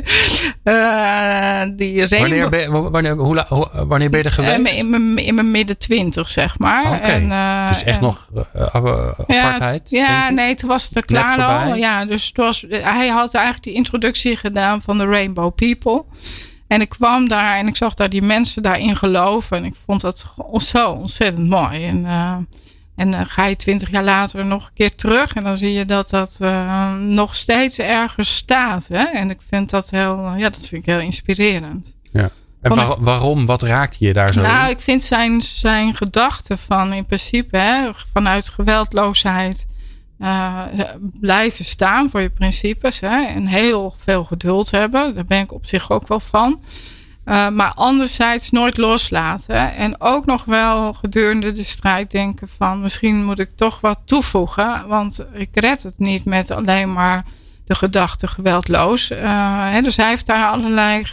Uh, 0.64 1.77
die 1.77 2.07
rainbow... 2.07 2.20
Wanneer 2.20 2.48
ben, 2.48 2.61
je- 2.61 2.90
wanneer, 2.90 3.14
hoe, 3.46 3.68
wanneer 3.87 4.11
ben 4.11 4.18
je 4.20 4.24
er 4.24 4.33
geweest? 4.33 4.66
Eh, 4.66 4.79
in 4.79 4.90
mijn, 4.90 5.16
in 5.16 5.35
mijn 5.35 5.50
midden 5.50 5.79
twintig, 5.79 6.29
zeg 6.29 6.59
maar. 6.59 6.85
Oké. 6.92 6.96
En, 6.96 7.24
uh, 7.29 7.68
dus 7.68 7.83
echt 7.83 7.96
en- 7.96 8.03
nog 8.03 8.29
uh, 8.35 8.62
apartheid? 9.16 9.90
Ja, 9.90 10.31
nee, 10.31 10.55
toen 10.55 10.68
was 10.68 10.85
het 10.85 10.96
er 10.96 11.05
klaar 11.05 11.42
al. 11.42 11.74
Ja, 11.74 12.05
dus 12.05 12.27
het 12.27 12.37
was, 12.37 12.64
hij 12.68 13.09
had 13.09 13.35
eigenlijk 13.35 13.64
die 13.64 13.74
introductie 13.74 14.37
gedaan 14.37 14.83
van 14.83 14.98
de 14.98 15.05
Rainbow 15.05 15.55
People. 15.55 16.05
En 16.66 16.81
ik 16.81 16.88
kwam 16.88 17.29
daar 17.29 17.57
en 17.57 17.66
ik 17.66 17.77
zag 17.77 17.94
daar 17.94 18.09
die 18.09 18.22
mensen 18.22 18.62
daarin 18.62 18.96
geloven. 18.96 19.57
En 19.57 19.64
ik 19.64 19.74
vond 19.87 20.00
dat 20.00 20.31
zo 20.57 20.90
ontzettend 20.90 21.48
mooi. 21.48 21.87
En, 21.87 22.05
uh, 22.05 22.37
en 22.96 23.11
dan 23.11 23.27
ga 23.27 23.46
je 23.46 23.57
twintig 23.57 23.90
jaar 23.90 24.05
later 24.05 24.44
nog 24.44 24.66
een 24.66 24.74
keer 24.74 24.94
terug. 24.94 25.35
En 25.35 25.44
dan 25.44 25.57
zie 25.57 25.72
je 25.72 25.85
dat 25.85 26.11
dat 26.11 26.38
uh, 26.42 26.94
nog 26.94 27.35
steeds 27.35 27.79
ergens 27.79 28.37
staat. 28.37 28.88
Hè? 28.88 29.05
En 29.05 29.31
ik 29.31 29.40
vind 29.48 29.70
dat 29.70 29.90
heel, 29.90 30.35
ja, 30.37 30.50
dat 30.50 30.68
vind 30.68 30.87
ik 30.87 30.87
heel 30.87 31.00
inspirerend. 31.00 31.96
Ja. 32.12 32.31
En 32.61 32.74
waar, 32.74 33.00
waarom? 33.00 33.46
Wat 33.46 33.62
raakt 33.62 33.96
je 33.98 34.12
daar 34.12 34.33
zo 34.33 34.40
Nou, 34.40 34.70
ik 34.70 34.81
vind 34.81 35.03
zijn, 35.03 35.40
zijn 35.40 35.94
gedachte 35.94 36.57
van 36.57 36.92
in 36.92 37.07
principe 37.07 37.57
hè, 37.57 37.90
vanuit 38.12 38.48
geweldloosheid 38.48 39.66
uh, 40.18 40.62
blijven 41.20 41.64
staan 41.64 42.11
voor 42.11 42.20
je 42.20 42.31
principes. 42.31 43.00
Hè, 43.00 43.22
en 43.22 43.46
heel 43.46 43.94
veel 43.98 44.24
geduld 44.24 44.70
hebben. 44.70 45.14
Daar 45.14 45.24
ben 45.24 45.40
ik 45.40 45.53
op 45.53 45.66
zich 45.66 45.90
ook 45.90 46.09
wel 46.09 46.20
van. 46.20 46.61
Uh, 47.24 47.48
maar 47.48 47.72
anderzijds 47.72 48.50
nooit 48.50 48.77
loslaten. 48.77 49.74
En 49.74 50.00
ook 50.00 50.27
nog 50.27 50.44
wel 50.44 50.92
gedurende 50.92 51.53
de 51.53 51.62
strijd 51.62 52.11
denken 52.11 52.48
van 52.48 52.81
misschien 52.81 53.24
moet 53.24 53.38
ik 53.38 53.50
toch 53.57 53.81
wat 53.81 54.00
toevoegen. 54.05 54.88
Want 54.88 55.27
ik 55.33 55.48
red 55.53 55.83
het 55.83 55.98
niet 55.98 56.24
met 56.24 56.50
alleen 56.50 56.92
maar 56.92 57.24
de 57.64 57.74
gedachte 57.74 58.27
geweldloos. 58.27 59.11
Uh, 59.11 59.18
hè, 59.70 59.83
dus 59.83 59.96
hij 59.96 60.09
heeft 60.09 60.27
daar 60.27 60.48
allerlei 60.48 61.07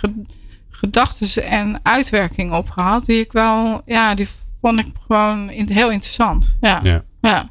gedachten 0.69 1.43
en 1.43 1.79
uitwerkingen 1.83 2.57
op 2.57 2.69
gehad. 2.69 3.05
Die 3.05 3.19
ik 3.19 3.31
wel, 3.31 3.81
ja, 3.85 4.15
die 4.15 4.27
vond 4.61 4.79
ik 4.79 4.87
gewoon 5.07 5.49
heel 5.49 5.91
interessant. 5.91 6.57
Ja. 6.61 6.79
Ja. 6.83 7.03
ja. 7.21 7.49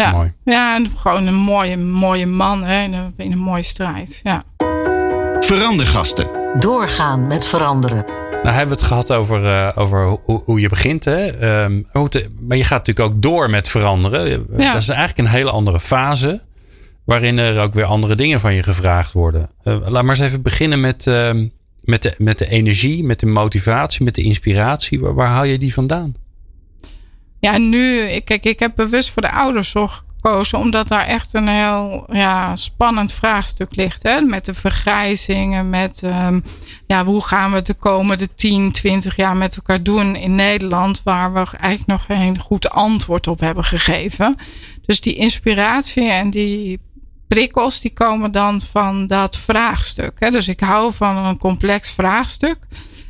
Ja. 0.00 0.02
ja. 0.02 0.12
Mooi. 0.12 0.32
Ja, 0.44 0.76
en 0.76 0.86
gewoon 0.96 1.26
een 1.26 1.34
mooie, 1.34 1.76
mooie 1.76 2.26
man 2.26 2.64
hè, 2.64 2.82
in, 2.82 2.92
een, 2.92 3.14
in 3.16 3.32
een 3.32 3.38
mooie 3.38 3.62
strijd. 3.62 4.20
Ja. 4.22 4.44
Verandergasten. 5.40 6.26
Doorgaan 6.58 7.26
met 7.26 7.46
veranderen. 7.46 8.04
Nou 8.42 8.58
hebben 8.58 8.76
we 8.76 8.82
het 8.82 8.92
gehad 8.92 9.12
over, 9.12 9.44
uh, 9.44 9.68
over 9.74 10.06
hoe, 10.06 10.42
hoe, 10.44 10.60
je 10.60 10.68
begint. 10.68 11.04
Hè? 11.04 11.26
Um, 11.64 11.86
maar 12.40 12.56
je 12.56 12.64
gaat 12.64 12.86
natuurlijk 12.86 13.14
ook 13.14 13.22
door 13.22 13.50
met 13.50 13.68
veranderen. 13.68 14.46
Ja. 14.56 14.72
Dat 14.72 14.82
is 14.82 14.88
eigenlijk 14.88 15.18
een 15.18 15.34
hele 15.34 15.50
andere 15.50 15.80
fase. 15.80 16.42
Waarin 17.04 17.38
er 17.38 17.62
ook 17.62 17.74
weer 17.74 17.84
andere 17.84 18.14
dingen 18.14 18.40
van 18.40 18.54
je 18.54 18.62
gevraagd 18.62 19.12
worden. 19.12 19.50
Uh, 19.64 19.88
laat 19.88 20.02
maar 20.02 20.16
eens 20.16 20.26
even 20.26 20.42
beginnen 20.42 20.80
met, 20.80 21.06
uh, 21.06 21.30
met, 21.80 22.02
de, 22.02 22.14
met 22.18 22.38
de 22.38 22.48
energie, 22.48 23.04
met 23.04 23.20
de 23.20 23.26
motivatie, 23.26 24.04
met 24.04 24.14
de 24.14 24.22
inspiratie. 24.22 25.00
Waar, 25.00 25.14
waar 25.14 25.28
haal 25.28 25.44
je 25.44 25.58
die 25.58 25.74
vandaan? 25.74 26.14
Ja, 27.40 27.58
nu, 27.58 28.18
kijk, 28.20 28.44
ik 28.44 28.58
heb 28.58 28.72
bewust 28.74 29.10
voor 29.10 29.22
de 29.22 29.30
ouderszorg 29.30 30.04
gekozen, 30.20 30.58
omdat 30.58 30.88
daar 30.88 31.06
echt 31.06 31.34
een 31.34 31.48
heel 31.48 32.06
ja, 32.12 32.56
spannend 32.56 33.12
vraagstuk 33.12 33.76
ligt. 33.76 34.02
Hè? 34.02 34.20
Met 34.20 34.44
de 34.44 34.54
vergrijzingen, 34.54 35.70
met 35.70 36.02
um, 36.02 36.44
ja, 36.86 37.04
hoe 37.04 37.22
gaan 37.22 37.52
we 37.52 37.62
de 37.62 37.74
komende 37.74 38.34
10, 38.34 38.72
20 38.72 39.16
jaar 39.16 39.36
met 39.36 39.56
elkaar 39.56 39.82
doen 39.82 40.16
in 40.16 40.34
Nederland, 40.34 41.02
waar 41.02 41.32
we 41.32 41.38
eigenlijk 41.38 41.86
nog 41.86 42.04
geen 42.04 42.38
goed 42.38 42.70
antwoord 42.70 43.26
op 43.26 43.40
hebben 43.40 43.64
gegeven. 43.64 44.36
Dus 44.86 45.00
die 45.00 45.14
inspiratie 45.14 46.10
en 46.10 46.30
die 46.30 46.80
prikkels 47.28 47.80
die 47.80 47.92
komen 47.92 48.32
dan 48.32 48.60
van 48.60 49.06
dat 49.06 49.36
vraagstuk. 49.36 50.12
Hè? 50.18 50.30
Dus 50.30 50.48
ik 50.48 50.60
hou 50.60 50.92
van 50.92 51.16
een 51.16 51.38
complex 51.38 51.90
vraagstuk. 51.90 52.58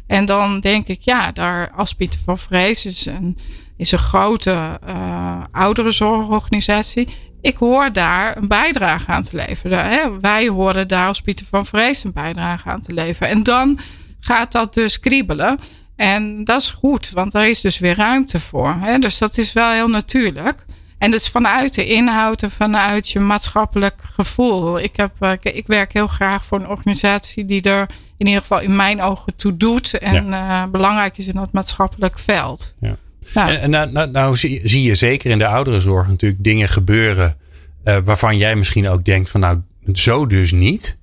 En 0.07 0.25
dan 0.25 0.61
denk 0.61 0.87
ik, 0.87 1.01
ja, 1.01 1.33
daar 1.33 1.71
als 1.71 1.95
van 2.25 2.39
Vrees 2.39 2.87
is 2.87 3.07
een, 3.07 3.39
is 3.77 3.93
een 3.93 3.99
grote 3.99 4.81
uh, 4.89 5.45
ouderenzorgorganisatie. 5.51 7.09
Ik 7.41 7.57
hoor 7.57 7.93
daar 7.93 8.37
een 8.37 8.49
bijdrage 8.49 9.07
aan 9.07 9.23
te 9.23 9.37
leveren. 9.37 9.85
Hè? 9.85 10.21
Wij 10.21 10.49
horen 10.49 10.89
daar 10.89 11.07
als 11.07 11.21
Pieter 11.21 11.47
van 11.51 11.67
Vrees 11.67 12.05
een 12.05 12.13
bijdrage 12.13 12.69
aan 12.69 12.81
te 12.81 12.95
leveren. 12.95 13.29
En 13.29 13.43
dan 13.43 13.79
gaat 14.21 14.53
dat 14.53 14.75
dus 14.75 15.01
kriebelen. 15.01 15.59
En 15.97 16.45
dat 16.45 16.61
is 16.61 16.71
goed, 16.71 17.11
want 17.11 17.33
daar 17.33 17.49
is 17.49 17.61
dus 17.61 17.79
weer 17.79 17.97
ruimte 17.97 18.41
voor. 18.41 18.77
Hè? 18.81 18.99
Dus 18.99 19.19
dat 19.19 19.39
is 19.39 19.53
wel 19.53 19.71
heel 19.71 19.89
natuurlijk. 19.89 20.65
En 20.99 21.11
dus 21.11 21.29
vanuit 21.29 21.75
de 21.75 21.87
inhoud 21.87 22.43
en 22.43 22.51
vanuit 22.51 23.09
je 23.11 23.21
maatschappelijk 23.21 24.03
gevoel. 24.15 24.81
Ik, 24.81 24.97
heb, 24.97 25.13
eh, 25.19 25.33
ik 25.43 25.67
werk 25.67 25.93
heel 25.93 26.07
graag 26.07 26.45
voor 26.45 26.59
een 26.59 26.69
organisatie 26.69 27.45
die 27.45 27.63
er 27.63 27.87
in 28.17 28.27
ieder 28.27 28.41
geval 28.41 28.61
in 28.61 28.77
mijn 28.77 29.03
ogen 29.03 29.37
toe 29.37 29.57
doet. 29.57 29.99
En 29.99 30.27
ja. 30.27 30.65
uh, 30.65 30.71
belangrijk 30.71 31.19
is 31.19 31.27
in 31.27 31.35
dat 31.35 31.53
maatschappelijk 31.53 32.19
veld. 32.19 32.75
Ja. 32.79 32.97
Nou. 33.35 33.53
En, 33.53 33.71
nou, 33.71 33.91
nou, 33.91 34.11
nou 34.11 34.37
zie, 34.37 34.61
zie, 34.65 34.83
je 34.83 34.95
zeker 34.95 35.31
in 35.31 35.39
de 35.39 35.47
ouderenzorg 35.47 36.09
natuurlijk 36.09 36.45
dingen 36.45 36.69
gebeuren. 36.69 37.37
Uh, 37.85 37.97
waarvan 38.05 38.37
jij 38.37 38.57
misschien 38.57 38.89
ook 38.89 39.05
denkt 39.05 39.31
van 39.31 39.41
nou, 39.41 39.61
zo 39.93 40.27
dus 40.27 40.53
niet. 40.53 40.97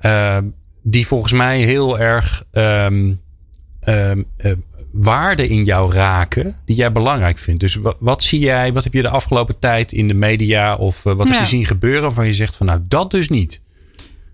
Uh, 0.00 0.38
die 0.82 1.06
volgens 1.06 1.32
mij 1.32 1.60
heel 1.60 1.98
erg 1.98 2.44
um, 2.52 3.20
um, 3.84 4.26
waarden 4.92 5.48
in 5.48 5.64
jou 5.64 5.92
raken 5.92 6.56
die 6.64 6.76
jij 6.76 6.92
belangrijk 6.92 7.38
vindt. 7.38 7.60
Dus 7.60 7.74
wat, 7.74 7.96
wat, 7.98 8.22
zie 8.22 8.38
jij, 8.38 8.72
wat 8.72 8.84
heb 8.84 8.92
je 8.92 9.02
de 9.02 9.08
afgelopen 9.08 9.58
tijd 9.58 9.92
in 9.92 10.08
de 10.08 10.14
media 10.14 10.76
of 10.76 11.02
wat 11.02 11.26
ja. 11.26 11.32
heb 11.32 11.42
je 11.42 11.48
zien 11.48 11.66
gebeuren 11.66 12.02
waarvan 12.02 12.26
je 12.26 12.32
zegt 12.32 12.56
van 12.56 12.66
nou 12.66 12.80
dat 12.88 13.10
dus 13.10 13.28
niet? 13.28 13.60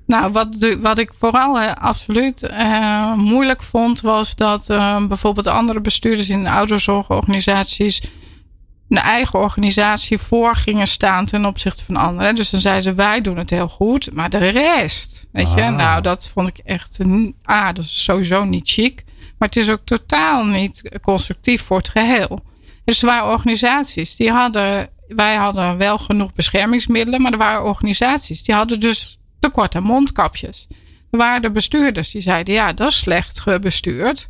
Nou, 0.06 0.32
wat, 0.32 0.60
de, 0.60 0.80
wat 0.80 0.98
ik 0.98 1.12
vooral 1.18 1.60
uh, 1.60 1.72
absoluut 1.72 2.42
uh, 2.42 3.14
moeilijk 3.14 3.62
vond, 3.62 4.00
was 4.00 4.34
dat 4.34 4.70
uh, 4.70 5.06
bijvoorbeeld 5.06 5.46
andere 5.46 5.80
bestuurders 5.80 6.28
in 6.28 6.46
ouderzorgorganisaties 6.46 8.02
een 8.88 8.96
eigen 8.96 9.38
organisatie 9.38 10.18
voor 10.18 10.56
gingen 10.56 10.86
staan 10.88 11.26
ten 11.26 11.44
opzichte 11.44 11.84
van 11.84 11.96
anderen. 11.96 12.34
Dus 12.34 12.50
dan 12.50 12.60
zeiden 12.60 12.82
ze: 12.82 12.94
wij 12.94 13.20
doen 13.20 13.36
het 13.36 13.50
heel 13.50 13.68
goed, 13.68 14.12
maar 14.12 14.30
de 14.30 14.38
rest, 14.48 15.26
weet 15.32 15.46
ah. 15.46 15.56
je, 15.56 15.62
nou, 15.62 16.02
dat 16.02 16.30
vond 16.34 16.48
ik 16.48 16.58
echt, 16.58 16.98
ah, 17.42 17.66
dat 17.66 17.84
is 17.84 18.04
sowieso 18.04 18.44
niet 18.44 18.70
chic. 18.70 19.04
Maar 19.38 19.48
het 19.48 19.56
is 19.56 19.70
ook 19.70 19.80
totaal 19.84 20.44
niet 20.44 20.98
constructief 21.02 21.62
voor 21.62 21.76
het 21.76 21.88
geheel. 21.88 22.40
Dus 22.84 23.02
er 23.02 23.08
waren 23.08 23.30
organisaties 23.32 24.16
die 24.16 24.30
hadden. 24.30 24.88
Wij 25.06 25.34
hadden 25.34 25.76
wel 25.76 25.98
genoeg 25.98 26.32
beschermingsmiddelen, 26.32 27.22
maar 27.22 27.32
er 27.32 27.38
waren 27.38 27.64
organisaties 27.64 28.42
die 28.42 28.54
hadden 28.54 28.80
dus 28.80 29.15
tekort 29.38 29.74
aan 29.74 29.82
mondkapjes. 29.82 30.66
Er 31.10 31.18
waren 31.18 31.42
de 31.42 31.50
bestuurders 31.50 32.10
die 32.10 32.20
zeiden: 32.20 32.54
ja, 32.54 32.72
dat 32.72 32.90
is 32.90 32.98
slecht 32.98 33.40
gebestuurd. 33.40 34.28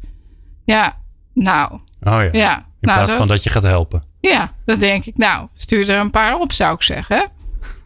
Ja, 0.65 0.97
nou. 1.33 1.73
Oh 1.73 1.81
ja. 2.01 2.29
ja 2.33 2.57
In 2.57 2.65
nou, 2.81 2.99
plaats 2.99 3.13
van 3.13 3.29
dat 3.29 3.43
je 3.43 3.51
gaat 3.51 3.63
helpen. 3.63 4.05
Ja, 4.21 4.53
dat 4.65 4.79
denk 4.79 5.05
ik. 5.05 5.17
Nou, 5.17 5.49
stuur 5.55 5.91
er 5.91 6.01
een 6.01 6.11
paar 6.11 6.39
op, 6.39 6.53
zou 6.53 6.75
ik 6.75 6.83
zeggen. 6.83 7.29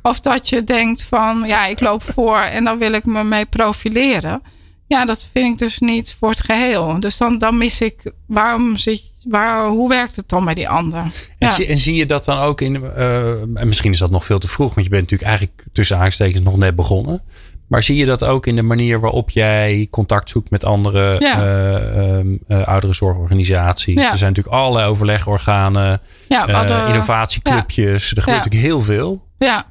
Of 0.02 0.20
dat 0.20 0.48
je 0.48 0.64
denkt 0.64 1.02
van, 1.02 1.42
ja, 1.46 1.66
ik 1.66 1.80
loop 1.80 2.02
voor 2.02 2.38
en 2.38 2.64
dan 2.64 2.78
wil 2.78 2.92
ik 2.92 3.04
me 3.04 3.24
mee 3.24 3.46
profileren. 3.46 4.42
Ja, 4.86 5.04
dat 5.04 5.28
vind 5.32 5.52
ik 5.52 5.58
dus 5.58 5.78
niet 5.78 6.16
voor 6.18 6.28
het 6.28 6.44
geheel. 6.44 7.00
Dus 7.00 7.16
dan, 7.16 7.38
dan 7.38 7.58
mis 7.58 7.80
ik, 7.80 8.12
waarom 8.26 8.76
zit, 8.76 9.02
waar, 9.28 9.68
hoe 9.68 9.88
werkt 9.88 10.16
het 10.16 10.28
dan 10.28 10.44
bij 10.44 10.54
die 10.54 10.68
ander? 10.68 11.00
En, 11.00 11.12
ja. 11.38 11.54
zie, 11.54 11.66
en 11.66 11.78
zie 11.78 11.94
je 11.94 12.06
dat 12.06 12.24
dan 12.24 12.38
ook 12.38 12.60
in, 12.60 12.74
uh, 12.74 13.30
en 13.30 13.66
misschien 13.66 13.92
is 13.92 13.98
dat 13.98 14.10
nog 14.10 14.24
veel 14.24 14.38
te 14.38 14.48
vroeg, 14.48 14.74
want 14.74 14.86
je 14.86 14.92
bent 14.92 15.02
natuurlijk 15.02 15.30
eigenlijk 15.30 15.64
tussen 15.72 15.98
aanstekens 15.98 16.42
nog 16.42 16.56
net 16.56 16.76
begonnen. 16.76 17.22
Maar 17.66 17.82
zie 17.82 17.96
je 17.96 18.06
dat 18.06 18.24
ook 18.24 18.46
in 18.46 18.56
de 18.56 18.62
manier 18.62 19.00
waarop 19.00 19.30
jij 19.30 19.86
contact 19.90 20.30
zoekt 20.30 20.50
met 20.50 20.64
andere 20.64 21.16
ja. 21.18 21.44
uh, 21.44 22.18
uh, 22.48 22.66
ouderenzorgorganisaties? 22.66 23.94
Ja. 23.94 24.12
Er 24.12 24.18
zijn 24.18 24.30
natuurlijk 24.30 24.56
allerlei 24.56 24.88
overlegorganen, 24.88 26.00
hadden, 26.28 26.86
innovatieclubjes. 26.86 28.10
Er 28.10 28.22
gebeurt 28.22 28.44
natuurlijk 28.44 28.64
heel 28.64 28.80
veel. 28.80 29.24
Ja, 29.38 29.66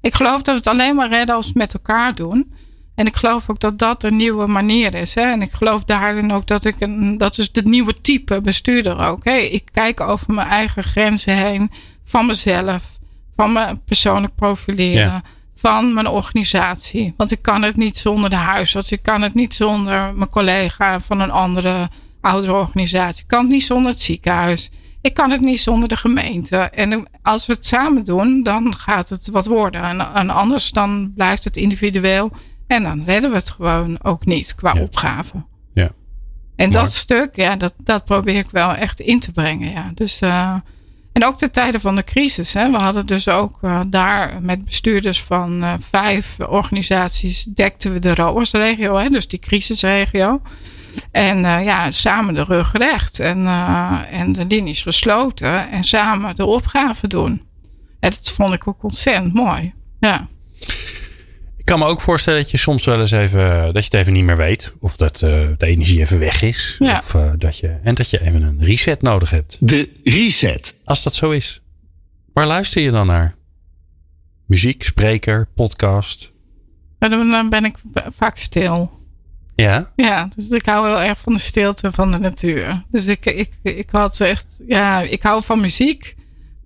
ik 0.00 0.14
geloof 0.14 0.36
dat 0.36 0.46
we 0.46 0.52
het 0.52 0.66
alleen 0.66 0.94
maar 0.94 1.08
redden 1.08 1.34
als 1.34 1.44
we 1.44 1.50
het 1.50 1.58
met 1.58 1.74
elkaar 1.74 2.14
doen. 2.14 2.52
En 2.98 3.06
ik 3.06 3.16
geloof 3.16 3.50
ook 3.50 3.60
dat 3.60 3.78
dat 3.78 4.04
een 4.04 4.16
nieuwe 4.16 4.46
manier 4.46 4.94
is. 4.94 5.14
Hè? 5.14 5.22
En 5.22 5.42
ik 5.42 5.52
geloof 5.52 5.84
daarin 5.84 6.32
ook 6.32 6.46
dat 6.46 6.64
ik 6.64 6.74
een, 6.78 7.18
dat 7.18 7.38
is 7.38 7.48
het 7.52 7.64
nieuwe 7.64 8.00
type 8.00 8.40
bestuurder 8.40 9.06
ook. 9.06 9.24
Hè? 9.24 9.36
Ik 9.36 9.64
kijk 9.72 10.00
over 10.00 10.34
mijn 10.34 10.48
eigen 10.48 10.84
grenzen 10.84 11.36
heen, 11.36 11.70
van 12.04 12.26
mezelf, 12.26 12.98
van 13.34 13.52
mijn 13.52 13.84
persoonlijk 13.84 14.34
profileren. 14.34 15.02
Ja 15.02 15.22
van 15.60 15.94
mijn 15.94 16.06
organisatie. 16.06 17.14
Want 17.16 17.30
ik 17.30 17.42
kan 17.42 17.62
het 17.62 17.76
niet 17.76 17.98
zonder 17.98 18.30
de 18.30 18.36
huisarts. 18.36 18.92
Ik 18.92 19.02
kan 19.02 19.22
het 19.22 19.34
niet 19.34 19.54
zonder 19.54 20.14
mijn 20.14 20.30
collega 20.30 21.00
van 21.00 21.20
een 21.20 21.30
andere 21.30 21.88
oudere 22.20 22.52
organisatie. 22.52 23.22
Ik 23.22 23.28
kan 23.28 23.42
het 23.42 23.50
niet 23.50 23.64
zonder 23.64 23.90
het 23.90 24.00
ziekenhuis. 24.00 24.70
Ik 25.00 25.14
kan 25.14 25.30
het 25.30 25.40
niet 25.40 25.60
zonder 25.60 25.88
de 25.88 25.96
gemeente. 25.96 26.56
En 26.56 27.08
als 27.22 27.46
we 27.46 27.52
het 27.52 27.66
samen 27.66 28.04
doen, 28.04 28.42
dan 28.42 28.74
gaat 28.74 29.08
het 29.08 29.28
wat 29.28 29.46
worden. 29.46 29.82
En, 29.82 30.14
en 30.14 30.30
anders 30.30 30.70
dan 30.70 31.12
blijft 31.14 31.44
het 31.44 31.56
individueel. 31.56 32.30
En 32.68 32.82
dan 32.82 33.04
redden 33.04 33.30
we 33.30 33.36
het 33.36 33.50
gewoon 33.50 33.98
ook 34.02 34.24
niet 34.24 34.54
qua 34.54 34.74
ja. 34.74 34.80
opgave. 34.80 35.44
Ja. 35.74 35.90
En 36.56 36.70
dat 36.70 36.92
stuk, 36.92 37.36
ja, 37.36 37.56
dat, 37.56 37.74
dat 37.84 38.04
probeer 38.04 38.38
ik 38.38 38.50
wel 38.50 38.74
echt 38.74 39.00
in 39.00 39.20
te 39.20 39.32
brengen. 39.32 39.70
Ja. 39.70 39.86
Dus 39.94 40.22
uh, 40.22 40.54
en 41.12 41.24
ook 41.24 41.38
de 41.38 41.50
tijden 41.50 41.80
van 41.80 41.94
de 41.94 42.04
crisis. 42.04 42.52
Hè. 42.52 42.70
We 42.70 42.76
hadden 42.76 43.06
dus 43.06 43.28
ook 43.28 43.58
uh, 43.62 43.80
daar 43.86 44.42
met 44.42 44.64
bestuurders 44.64 45.22
van 45.22 45.62
uh, 45.64 45.74
vijf 45.80 46.36
organisaties 46.38 47.44
dekten 47.44 47.92
we 47.92 47.98
de 47.98 48.14
ROAS-regio, 48.14 48.96
hè, 48.96 49.08
dus 49.08 49.28
die 49.28 49.38
crisisregio. 49.38 50.42
En 51.10 51.38
ja, 51.40 51.90
samen 51.90 52.34
de 52.34 52.44
rug 52.44 52.72
recht 52.72 53.20
en, 53.20 53.46
en 54.10 54.32
de 54.32 54.44
linies 54.44 54.82
gesloten 54.82 55.70
en 55.70 55.84
samen 55.84 56.36
de 56.36 56.44
opgave 56.44 57.06
doen. 57.06 57.42
En 58.00 58.10
dat 58.10 58.30
vond 58.30 58.52
ik 58.52 58.68
ook 58.68 58.82
ontzettend 58.82 59.34
mooi. 59.34 59.74
Ja. 60.00 60.28
Ik 61.68 61.74
kan 61.74 61.82
me 61.82 61.90
ook 61.92 62.00
voorstellen 62.00 62.40
dat 62.40 62.50
je 62.50 62.56
soms 62.56 62.84
wel 62.84 63.00
eens 63.00 63.10
even 63.10 63.74
dat 63.74 63.84
je 63.84 63.90
het 63.90 63.94
even 63.94 64.12
niet 64.12 64.24
meer 64.24 64.36
weet. 64.36 64.72
Of 64.80 64.96
dat 64.96 65.22
uh, 65.22 65.46
de 65.58 65.66
energie 65.66 66.00
even 66.00 66.18
weg 66.18 66.42
is. 66.42 66.76
Ja. 66.78 66.98
Of, 66.98 67.14
uh, 67.14 67.32
dat 67.38 67.58
je, 67.58 67.78
en 67.82 67.94
dat 67.94 68.10
je 68.10 68.20
even 68.20 68.42
een 68.42 68.60
reset 68.60 69.02
nodig 69.02 69.30
hebt. 69.30 69.56
De 69.60 69.90
reset. 70.04 70.74
Als 70.84 71.02
dat 71.02 71.14
zo 71.14 71.30
is, 71.30 71.60
waar 72.32 72.46
luister 72.46 72.82
je 72.82 72.90
dan 72.90 73.06
naar? 73.06 73.34
Muziek, 74.46 74.82
spreker, 74.82 75.48
podcast? 75.54 76.32
Dan 76.98 77.48
ben 77.48 77.64
ik 77.64 77.76
vaak 78.16 78.36
stil. 78.36 79.00
Ja? 79.54 79.92
Ja, 79.96 80.28
dus 80.36 80.48
ik 80.48 80.66
hou 80.66 80.86
heel 80.86 81.02
erg 81.02 81.18
van 81.18 81.32
de 81.32 81.38
stilte 81.38 81.92
van 81.92 82.10
de 82.10 82.18
natuur. 82.18 82.84
Dus 82.90 83.06
ik, 83.06 83.24
ik, 83.24 83.50
ik 83.62 83.88
had 83.90 84.20
echt, 84.20 84.60
ja, 84.66 85.00
ik 85.00 85.22
hou 85.22 85.42
van 85.42 85.60
muziek. 85.60 86.16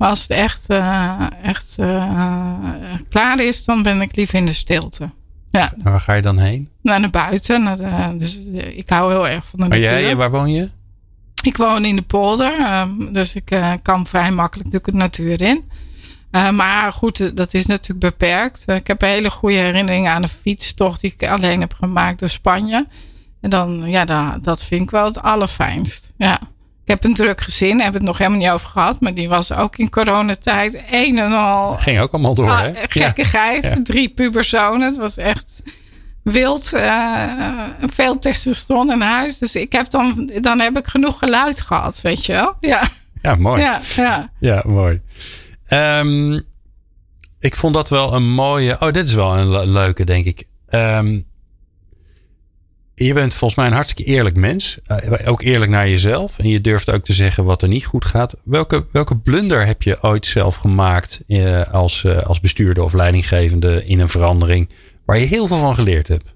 Maar 0.03 0.11
als 0.11 0.23
het 0.23 0.31
echt, 0.31 0.71
uh, 0.71 1.27
echt 1.43 1.77
uh, 1.81 2.75
klaar 3.09 3.41
is, 3.41 3.65
dan 3.65 3.83
ben 3.83 4.01
ik 4.01 4.17
liever 4.17 4.35
in 4.35 4.47
de 4.47 4.53
stilte. 4.53 5.11
Ja. 5.51 5.73
En 5.73 5.83
waar 5.83 6.01
ga 6.01 6.13
je 6.13 6.23
dan 6.23 6.39
heen? 6.39 6.69
Naar, 6.81 7.01
naar 7.01 7.11
buiten. 7.11 7.63
Naar 7.63 7.77
de, 7.77 8.17
dus 8.17 8.39
ik 8.75 8.89
hou 8.89 9.13
heel 9.13 9.29
erg 9.29 9.47
van 9.47 9.61
de 9.61 9.69
maar 9.69 9.79
natuur. 9.79 10.01
Jij, 10.01 10.17
waar 10.17 10.31
woon 10.31 10.51
je? 10.51 10.71
Ik 11.43 11.57
woon 11.57 11.85
in 11.85 11.97
de 11.97 12.03
polder. 12.03 12.81
Um, 12.81 13.13
dus 13.13 13.35
ik 13.35 13.79
kan 13.83 14.07
vrij 14.07 14.33
makkelijk 14.33 14.85
de 14.85 14.93
natuur 14.93 15.41
in. 15.41 15.71
Uh, 16.33 16.51
maar 16.51 16.93
goed, 16.93 17.37
dat 17.37 17.55
is 17.55 17.67
natuurlijk 17.67 18.01
beperkt. 18.01 18.65
Uh, 18.67 18.77
ik 18.77 18.87
heb 18.87 19.01
hele 19.01 19.31
goede 19.31 19.57
herinneringen 19.57 20.13
aan 20.13 20.23
een 20.23 20.29
fietstocht 20.29 21.01
die 21.01 21.15
ik 21.17 21.29
alleen 21.29 21.61
heb 21.61 21.75
gemaakt 21.75 22.19
door 22.19 22.29
Spanje. 22.29 22.87
En 23.41 23.51
dan, 23.51 23.83
ja, 23.87 24.05
dat, 24.05 24.45
dat 24.45 24.65
vind 24.65 24.83
ik 24.83 24.91
wel 24.91 25.05
het 25.05 25.23
allerfijnst. 25.23 26.13
Ja. 26.17 26.41
Ik 26.93 27.03
heb 27.03 27.11
een 27.11 27.17
druk 27.17 27.41
gezin, 27.41 27.81
heb 27.81 27.95
het 27.95 28.03
nog 28.03 28.19
helemaal 28.19 28.39
niet 28.39 28.49
over 28.49 28.69
gehad. 28.69 29.01
Maar 29.01 29.15
die 29.15 29.29
was 29.29 29.53
ook 29.53 29.77
in 29.77 29.91
coronatijd 29.91 30.83
een 30.91 31.19
en 31.19 31.33
al. 31.33 31.79
Ging 31.79 32.01
ook 32.01 32.13
allemaal 32.13 32.35
door, 32.35 32.51
ah, 32.51 32.61
hè? 32.61 32.73
Gekkigheid. 32.89 33.63
Ja. 33.63 33.81
Drie 33.83 34.09
puberzonen. 34.09 34.87
Het 34.87 34.97
was 34.97 35.17
echt 35.17 35.63
wild. 36.23 36.73
Uh, 36.75 37.65
veel 37.81 38.19
testosteron 38.19 38.93
in 38.93 39.01
huis. 39.01 39.39
Dus 39.39 39.57
ik 39.57 39.73
heb 39.73 39.91
dan, 39.91 40.31
dan 40.41 40.61
heb 40.61 40.79
ik 40.79 40.87
genoeg 40.87 41.19
geluid 41.19 41.61
gehad, 41.61 42.01
weet 42.01 42.27
je 42.27 42.33
wel? 42.33 42.55
Ja, 42.61 42.83
ja 43.23 43.35
mooi. 43.35 43.63
Ja, 43.63 43.81
ja. 43.97 44.31
ja 44.39 44.63
mooi. 44.67 45.01
Um, 45.69 46.43
ik 47.39 47.57
vond 47.57 47.75
dat 47.75 47.89
wel 47.89 48.15
een 48.15 48.31
mooie. 48.31 48.77
Oh, 48.81 48.93
dit 48.93 49.07
is 49.07 49.15
wel 49.15 49.37
een 49.39 49.71
leuke, 49.73 50.05
denk 50.05 50.25
ik. 50.25 50.45
Um, 50.71 51.27
je 52.95 53.13
bent 53.15 53.35
volgens 53.35 53.55
mij 53.61 53.67
een 53.69 53.75
hartstikke 53.77 54.11
eerlijk 54.11 54.37
mens. 54.37 54.79
Uh, 54.89 55.29
ook 55.29 55.43
eerlijk 55.43 55.71
naar 55.71 55.89
jezelf. 55.89 56.39
En 56.39 56.49
je 56.49 56.61
durft 56.61 56.91
ook 56.91 57.05
te 57.05 57.13
zeggen 57.13 57.45
wat 57.45 57.63
er 57.63 57.69
niet 57.69 57.85
goed 57.85 58.05
gaat. 58.05 58.35
Welke, 58.45 58.87
welke 58.93 59.17
blunder 59.17 59.67
heb 59.67 59.83
je 59.83 60.03
ooit 60.03 60.27
zelf 60.27 60.57
gemaakt 60.57 61.23
uh, 61.27 61.63
als, 61.63 62.03
uh, 62.03 62.19
als 62.19 62.41
bestuurder 62.41 62.85
of 62.85 62.93
leidinggevende 62.93 63.85
in 63.85 64.01
een 64.01 64.09
verandering 64.09 64.69
waar 65.05 65.19
je 65.19 65.27
heel 65.27 65.47
veel 65.47 65.59
van 65.59 65.75
geleerd 65.75 66.09
hebt? 66.09 66.35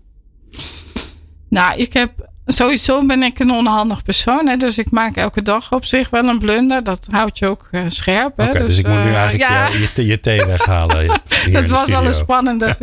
Nou, 1.49 1.79
ik 1.81 1.93
heb 1.93 2.11
sowieso 2.47 3.07
ben 3.07 3.23
ik 3.23 3.39
een 3.39 3.51
onhandig 3.51 4.03
persoon. 4.03 4.47
Hè, 4.47 4.57
dus 4.57 4.79
ik 4.79 4.91
maak 4.91 5.17
elke 5.17 5.43
dag 5.43 5.73
op 5.73 5.85
zich 5.85 6.11
wel 6.11 6.25
een 6.25 6.39
blunder. 6.39 6.85
Dat 6.85 7.09
houdt 7.11 7.39
je 7.39 7.47
ook 7.47 7.69
uh, 7.71 7.83
scherp. 7.87 8.33
Oké, 8.33 8.43
okay, 8.43 8.53
dus, 8.53 8.67
dus, 8.67 8.79
ik 8.79 8.87
moet 8.87 9.05
nu 9.05 9.15
eigenlijk 9.15 9.51
ja. 9.51 9.67
je, 9.67 9.91
je, 9.95 10.07
je 10.07 10.21
thee 10.21 10.45
weghalen. 10.45 11.07
dat 11.53 11.69
was 11.69 11.93
al 11.93 12.07
een 12.07 12.15
spannende. 12.15 12.77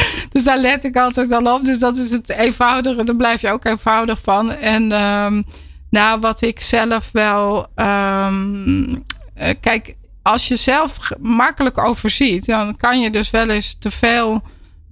dus 0.32 0.44
daar 0.44 0.58
let 0.58 0.84
ik 0.84 0.96
altijd 0.96 1.32
al 1.32 1.54
op. 1.54 1.64
Dus 1.64 1.78
dat 1.78 1.96
is 1.96 2.10
het 2.10 2.28
eenvoudige. 2.28 3.04
Daar 3.04 3.16
blijf 3.16 3.40
je 3.40 3.50
ook 3.50 3.64
eenvoudig 3.64 4.20
van. 4.22 4.52
En 4.52 4.92
um, 5.02 5.44
nou, 5.90 6.20
wat 6.20 6.42
ik 6.42 6.60
zelf 6.60 7.10
wel... 7.12 7.66
Um, 7.76 8.88
uh, 8.90 9.48
kijk, 9.60 9.96
als 10.22 10.48
je 10.48 10.56
zelf 10.56 11.10
makkelijk 11.20 11.78
overziet... 11.78 12.46
dan 12.46 12.76
kan 12.76 13.00
je 13.00 13.10
dus 13.10 13.30
wel 13.30 13.48
eens 13.48 13.76
te 13.78 13.90
veel 13.90 14.42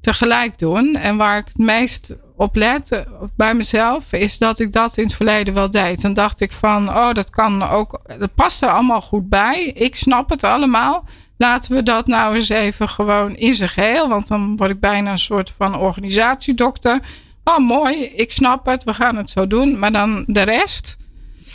tegelijk 0.01 0.59
doen. 0.59 0.95
En 0.95 1.17
waar 1.17 1.39
ik 1.39 1.47
het 1.47 1.59
meest 1.59 2.13
op 2.37 2.57
let 2.57 3.05
bij 3.37 3.55
mezelf, 3.55 4.13
is 4.13 4.39
dat 4.39 4.59
ik 4.59 4.73
dat 4.73 4.97
in 4.97 5.05
het 5.05 5.15
verleden 5.15 5.55
wel 5.55 5.71
deed. 5.71 6.03
Dan 6.03 6.15
dacht 6.15 6.41
ik 6.41 6.53
van, 6.53 6.89
oh, 6.89 7.13
dat 7.13 7.31
kan 7.31 7.63
ook, 7.63 8.01
dat 8.19 8.35
past 8.35 8.63
er 8.63 8.69
allemaal 8.69 9.01
goed 9.01 9.29
bij. 9.29 9.65
Ik 9.65 9.97
snap 9.97 10.31
het 10.31 10.45
allemaal. 10.45 11.05
Laten 11.41 11.75
we 11.75 11.83
dat 11.83 12.07
nou 12.07 12.35
eens 12.35 12.49
even 12.49 12.89
gewoon 12.89 13.37
in 13.37 13.55
zijn 13.55 13.69
geheel, 13.69 14.09
want 14.09 14.27
dan 14.27 14.57
word 14.57 14.71
ik 14.71 14.81
bijna 14.81 15.11
een 15.11 15.19
soort 15.19 15.53
van 15.57 15.77
organisatiedokter. 15.77 17.01
Oh, 17.45 17.59
mooi, 17.59 18.05
ik 18.05 18.33
snap 18.33 18.67
het, 18.67 18.85
we 18.85 18.95
gaan 18.95 19.17
het 19.17 19.31
zo 19.31 19.47
doen. 19.47 19.79
Maar 19.79 19.93
dan 19.93 20.25
de 20.27 20.43
rest. 20.43 20.97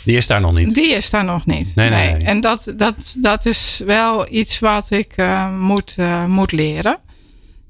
Die 0.04 0.16
is 0.16 0.26
daar 0.26 0.40
nog 0.40 0.54
niet. 0.54 0.74
Die 0.74 0.94
is 0.94 1.10
daar 1.10 1.24
nog 1.24 1.46
niet. 1.46 1.72
Nee, 1.74 1.90
nee. 1.90 2.12
nee. 2.12 2.24
En 2.24 2.40
dat, 2.40 2.72
dat, 2.76 3.16
dat 3.18 3.46
is 3.46 3.82
wel 3.84 4.26
iets 4.32 4.58
wat 4.58 4.90
ik 4.90 5.12
uh, 5.16 5.58
moet, 5.58 5.94
uh, 5.98 6.24
moet 6.24 6.52
leren. 6.52 6.98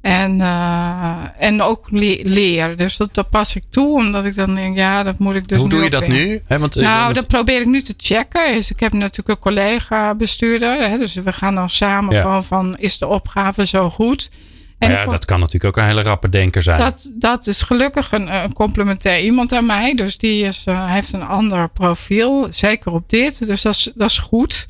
En, 0.07 0.38
uh, 0.38 1.23
en 1.38 1.62
ook 1.62 1.87
le 1.90 2.21
leer. 2.23 2.77
Dus 2.77 2.97
dat, 2.97 3.14
dat 3.14 3.31
pas 3.31 3.57
ik 3.57 3.62
toe, 3.71 3.95
omdat 3.95 4.25
ik 4.25 4.35
dan 4.35 4.55
denk, 4.55 4.77
ja, 4.77 5.03
dat 5.03 5.19
moet 5.19 5.35
ik 5.35 5.49
dus 5.49 5.59
Hoe 5.59 5.69
doe 5.69 5.83
je 5.83 5.90
dat 5.90 6.07
nu? 6.07 6.42
He, 6.47 6.59
want, 6.59 6.75
nou, 6.75 7.12
dat 7.12 7.27
probeer 7.27 7.61
ik 7.61 7.66
nu 7.66 7.83
te 7.83 7.95
checken. 7.97 8.55
Dus 8.55 8.71
ik 8.71 8.81
heb 8.81 8.92
natuurlijk 8.92 9.29
een 9.29 9.38
collega-bestuurder. 9.38 10.88
Hè, 10.88 10.99
dus 10.99 11.14
we 11.14 11.33
gaan 11.33 11.55
dan 11.55 11.71
samen 11.71 12.14
ja. 12.14 12.42
van, 12.42 12.77
is 12.79 12.99
de 12.99 13.07
opgave 13.07 13.66
zo 13.66 13.90
goed? 13.90 14.31
En 14.79 14.90
ja, 14.90 15.07
dat 15.07 15.25
kan 15.25 15.40
natuurlijk 15.40 15.77
ook 15.77 15.83
een 15.83 15.88
hele 15.88 16.03
rappe 16.03 16.29
denker 16.29 16.62
zijn. 16.62 16.79
Dat, 16.79 17.12
dat 17.14 17.47
is 17.47 17.62
gelukkig 17.62 18.12
een, 18.12 18.35
een 18.35 18.53
complementair 18.53 19.21
iemand 19.21 19.53
aan 19.53 19.66
mij. 19.66 19.95
Dus 19.95 20.19
die 20.19 20.45
is, 20.45 20.64
uh, 20.69 20.92
heeft 20.92 21.12
een 21.12 21.27
ander 21.27 21.69
profiel, 21.69 22.49
zeker 22.51 22.92
op 22.92 23.11
dit. 23.11 23.47
Dus 23.47 23.62
dat 23.62 23.75
is, 23.75 23.92
dat 23.95 24.11
is 24.11 24.19
goed. 24.19 24.66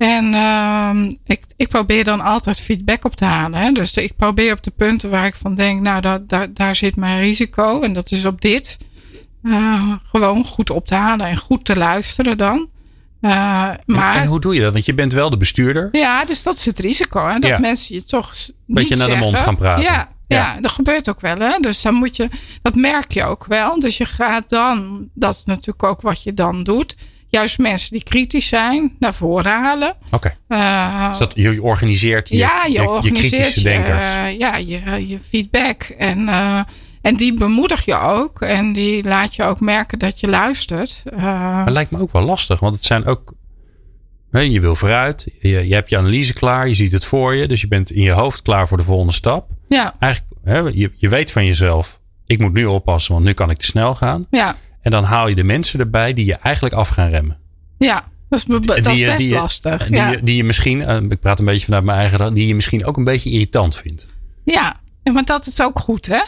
En 0.00 0.32
uh, 0.32 1.12
ik, 1.26 1.44
ik 1.56 1.68
probeer 1.68 2.04
dan 2.04 2.20
altijd 2.20 2.60
feedback 2.60 3.04
op 3.04 3.16
te 3.16 3.24
halen. 3.24 3.60
Hè? 3.60 3.72
Dus 3.72 3.96
ik 3.96 4.16
probeer 4.16 4.52
op 4.52 4.62
de 4.62 4.70
punten 4.70 5.10
waar 5.10 5.26
ik 5.26 5.34
van 5.34 5.54
denk, 5.54 5.80
nou, 5.80 6.00
daar, 6.00 6.26
daar, 6.26 6.54
daar 6.54 6.76
zit 6.76 6.96
mijn 6.96 7.20
risico. 7.20 7.80
En 7.80 7.92
dat 7.92 8.10
is 8.10 8.24
op 8.24 8.40
dit. 8.40 8.78
Uh, 9.42 9.92
gewoon 10.04 10.44
goed 10.44 10.70
op 10.70 10.86
te 10.86 10.94
halen 10.94 11.26
en 11.26 11.36
goed 11.36 11.64
te 11.64 11.76
luisteren 11.76 12.36
dan. 12.36 12.68
Uh, 13.20 13.30
maar, 13.86 14.14
en, 14.14 14.22
en, 14.22 14.26
hoe 14.26 14.40
doe 14.40 14.54
je 14.54 14.60
dat? 14.60 14.72
Want 14.72 14.84
je 14.84 14.94
bent 14.94 15.12
wel 15.12 15.30
de 15.30 15.36
bestuurder. 15.36 15.88
Ja, 15.92 16.24
dus 16.24 16.42
dat 16.42 16.54
is 16.54 16.66
het 16.66 16.78
risico. 16.78 17.26
Hè? 17.26 17.38
Dat 17.38 17.50
ja. 17.50 17.58
mensen 17.58 17.94
je 17.94 18.04
toch. 18.04 18.34
Beetje 18.66 18.96
naar 18.96 19.08
de 19.08 19.16
mond 19.16 19.38
gaan 19.38 19.56
praten. 19.56 19.84
Ja, 19.84 20.08
ja, 20.26 20.36
ja, 20.36 20.60
dat 20.60 20.70
gebeurt 20.70 21.08
ook 21.08 21.20
wel. 21.20 21.38
Hè? 21.38 21.56
Dus 21.60 21.82
dan 21.82 21.94
moet 21.94 22.16
je, 22.16 22.28
dat 22.62 22.74
merk 22.74 23.12
je 23.12 23.24
ook 23.24 23.44
wel. 23.44 23.78
Dus 23.78 23.96
je 23.96 24.04
gaat 24.04 24.48
dan, 24.48 25.08
dat 25.14 25.36
is 25.36 25.44
natuurlijk 25.44 25.82
ook 25.82 26.00
wat 26.00 26.22
je 26.22 26.34
dan 26.34 26.62
doet 26.62 26.96
juist 27.30 27.58
mensen 27.58 27.92
die 27.92 28.02
kritisch 28.02 28.48
zijn 28.48 28.96
naar 28.98 29.14
voren 29.14 29.52
halen. 29.52 29.94
Oké. 30.10 30.34
Okay. 30.48 31.02
Uh, 31.02 31.08
dus 31.08 31.18
dat 31.18 31.32
je 31.34 31.62
organiseert 31.62 32.28
je, 32.28 32.36
ja, 32.36 32.64
je, 32.64 32.72
je, 32.72 32.88
organiseert 32.88 33.30
je 33.30 33.36
kritische 33.36 33.62
denkers. 33.62 34.16
Uh, 34.16 34.38
ja, 34.38 34.56
je, 34.56 35.08
je 35.08 35.20
feedback. 35.28 35.82
En, 35.82 36.18
uh, 36.18 36.60
en 37.02 37.16
die 37.16 37.34
bemoedig 37.34 37.84
je 37.84 37.94
ook. 37.94 38.40
En 38.40 38.72
die 38.72 39.04
laat 39.04 39.34
je 39.34 39.42
ook 39.42 39.60
merken 39.60 39.98
dat 39.98 40.20
je 40.20 40.28
luistert. 40.28 41.02
maar 41.16 41.70
lijkt 41.70 41.90
me 41.90 41.98
ook 41.98 42.12
wel 42.12 42.22
lastig. 42.22 42.60
Want 42.60 42.74
het 42.74 42.84
zijn 42.84 43.06
ook... 43.06 43.34
Je 44.30 44.60
wil 44.60 44.74
vooruit. 44.74 45.26
Je, 45.40 45.68
je 45.68 45.74
hebt 45.74 45.90
je 45.90 45.98
analyse 45.98 46.32
klaar. 46.32 46.68
Je 46.68 46.74
ziet 46.74 46.92
het 46.92 47.04
voor 47.04 47.34
je. 47.34 47.48
Dus 47.48 47.60
je 47.60 47.68
bent 47.68 47.90
in 47.90 48.02
je 48.02 48.12
hoofd 48.12 48.42
klaar 48.42 48.68
voor 48.68 48.76
de 48.76 48.84
volgende 48.84 49.12
stap. 49.12 49.50
Ja. 49.68 49.94
Eigenlijk, 49.98 50.34
hè, 50.44 50.58
je, 50.58 50.92
je 50.96 51.08
weet 51.08 51.32
van 51.32 51.44
jezelf. 51.44 52.00
Ik 52.26 52.38
moet 52.38 52.52
nu 52.52 52.64
oppassen, 52.64 53.12
want 53.12 53.24
nu 53.24 53.32
kan 53.32 53.50
ik 53.50 53.56
te 53.56 53.66
snel 53.66 53.94
gaan. 53.94 54.26
Ja. 54.30 54.56
En 54.80 54.90
dan 54.90 55.04
haal 55.04 55.28
je 55.28 55.34
de 55.34 55.44
mensen 55.44 55.80
erbij 55.80 56.12
die 56.12 56.24
je 56.24 56.34
eigenlijk 56.34 56.74
af 56.74 56.88
gaan 56.88 57.08
remmen. 57.08 57.38
Ja, 57.78 58.04
dat 58.28 58.38
is, 58.38 58.44
dat 58.44 58.84
die, 58.84 59.04
is 59.04 59.10
best 59.10 59.18
die, 59.18 59.32
lastig. 59.32 59.86
Die, 59.86 59.96
ja. 59.96 60.16
die, 60.22 60.36
je 60.36 60.44
misschien, 60.44 61.10
ik 61.10 61.20
praat 61.20 61.38
een 61.38 61.44
beetje 61.44 61.64
vanuit 61.64 61.84
mijn 61.84 61.98
eigen, 61.98 62.34
die 62.34 62.46
je 62.46 62.54
misschien 62.54 62.84
ook 62.84 62.96
een 62.96 63.04
beetje 63.04 63.30
irritant 63.30 63.76
vindt. 63.76 64.06
Ja, 64.44 64.80
maar 65.12 65.24
dat 65.24 65.46
is 65.46 65.62
ook 65.62 65.78
goed, 65.78 66.06
hè? 66.06 66.20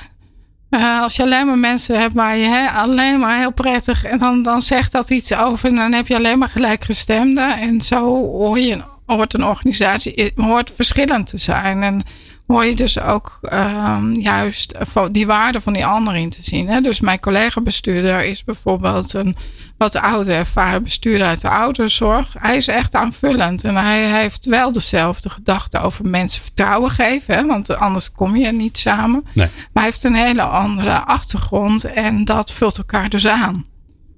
Uh, 0.70 1.02
als 1.02 1.16
je 1.16 1.22
alleen 1.22 1.46
maar 1.46 1.58
mensen 1.58 2.00
hebt 2.00 2.14
waar 2.14 2.36
je 2.36 2.70
alleen 2.70 3.18
maar 3.18 3.38
heel 3.38 3.52
prettig 3.52 4.04
en 4.04 4.18
dan, 4.18 4.42
dan 4.42 4.62
zegt 4.62 4.92
dat 4.92 5.10
iets 5.10 5.34
over 5.34 5.68
en 5.68 5.74
dan 5.74 5.92
heb 5.92 6.06
je 6.06 6.16
alleen 6.16 6.38
maar 6.38 6.48
gelijkgestemden. 6.48 7.58
En 7.58 7.80
zo 7.80 8.04
hoor 8.26 8.58
je, 8.58 8.82
hoort 9.06 9.34
een 9.34 9.44
organisatie 9.44 10.32
hoort 10.36 10.72
verschillend 10.74 11.26
te 11.26 11.38
zijn. 11.38 11.82
En 11.82 12.02
hoor 12.46 12.64
je 12.64 12.76
dus 12.76 13.00
ook 13.00 13.38
um, 13.42 14.14
juist 14.20 14.74
die 15.10 15.26
waarde 15.26 15.60
van 15.60 15.72
die 15.72 15.86
ander 15.86 16.16
in 16.16 16.30
te 16.30 16.42
zien. 16.42 16.68
Hè? 16.68 16.80
Dus 16.80 17.00
mijn 17.00 17.20
collega-bestuurder 17.20 18.24
is 18.24 18.44
bijvoorbeeld 18.44 19.12
een 19.12 19.36
wat 19.78 19.96
oudere 19.96 20.36
ervaren 20.36 20.82
bestuurder 20.82 21.26
uit 21.26 21.40
de 21.40 21.48
ouderenzorg. 21.48 22.34
Hij 22.38 22.56
is 22.56 22.68
echt 22.68 22.94
aanvullend 22.94 23.64
en 23.64 23.76
hij 23.76 24.20
heeft 24.20 24.44
wel 24.44 24.72
dezelfde 24.72 25.30
gedachten 25.30 25.82
over 25.82 26.08
mensen 26.08 26.42
vertrouwen 26.42 26.90
geven. 26.90 27.34
Hè? 27.34 27.46
Want 27.46 27.76
anders 27.76 28.12
kom 28.12 28.36
je 28.36 28.52
niet 28.52 28.78
samen. 28.78 29.24
Nee. 29.32 29.46
Maar 29.46 29.82
hij 29.82 29.84
heeft 29.84 30.04
een 30.04 30.14
hele 30.14 30.42
andere 30.42 30.98
achtergrond 31.04 31.84
en 31.84 32.24
dat 32.24 32.52
vult 32.52 32.78
elkaar 32.78 33.08
dus 33.08 33.26
aan. 33.26 33.66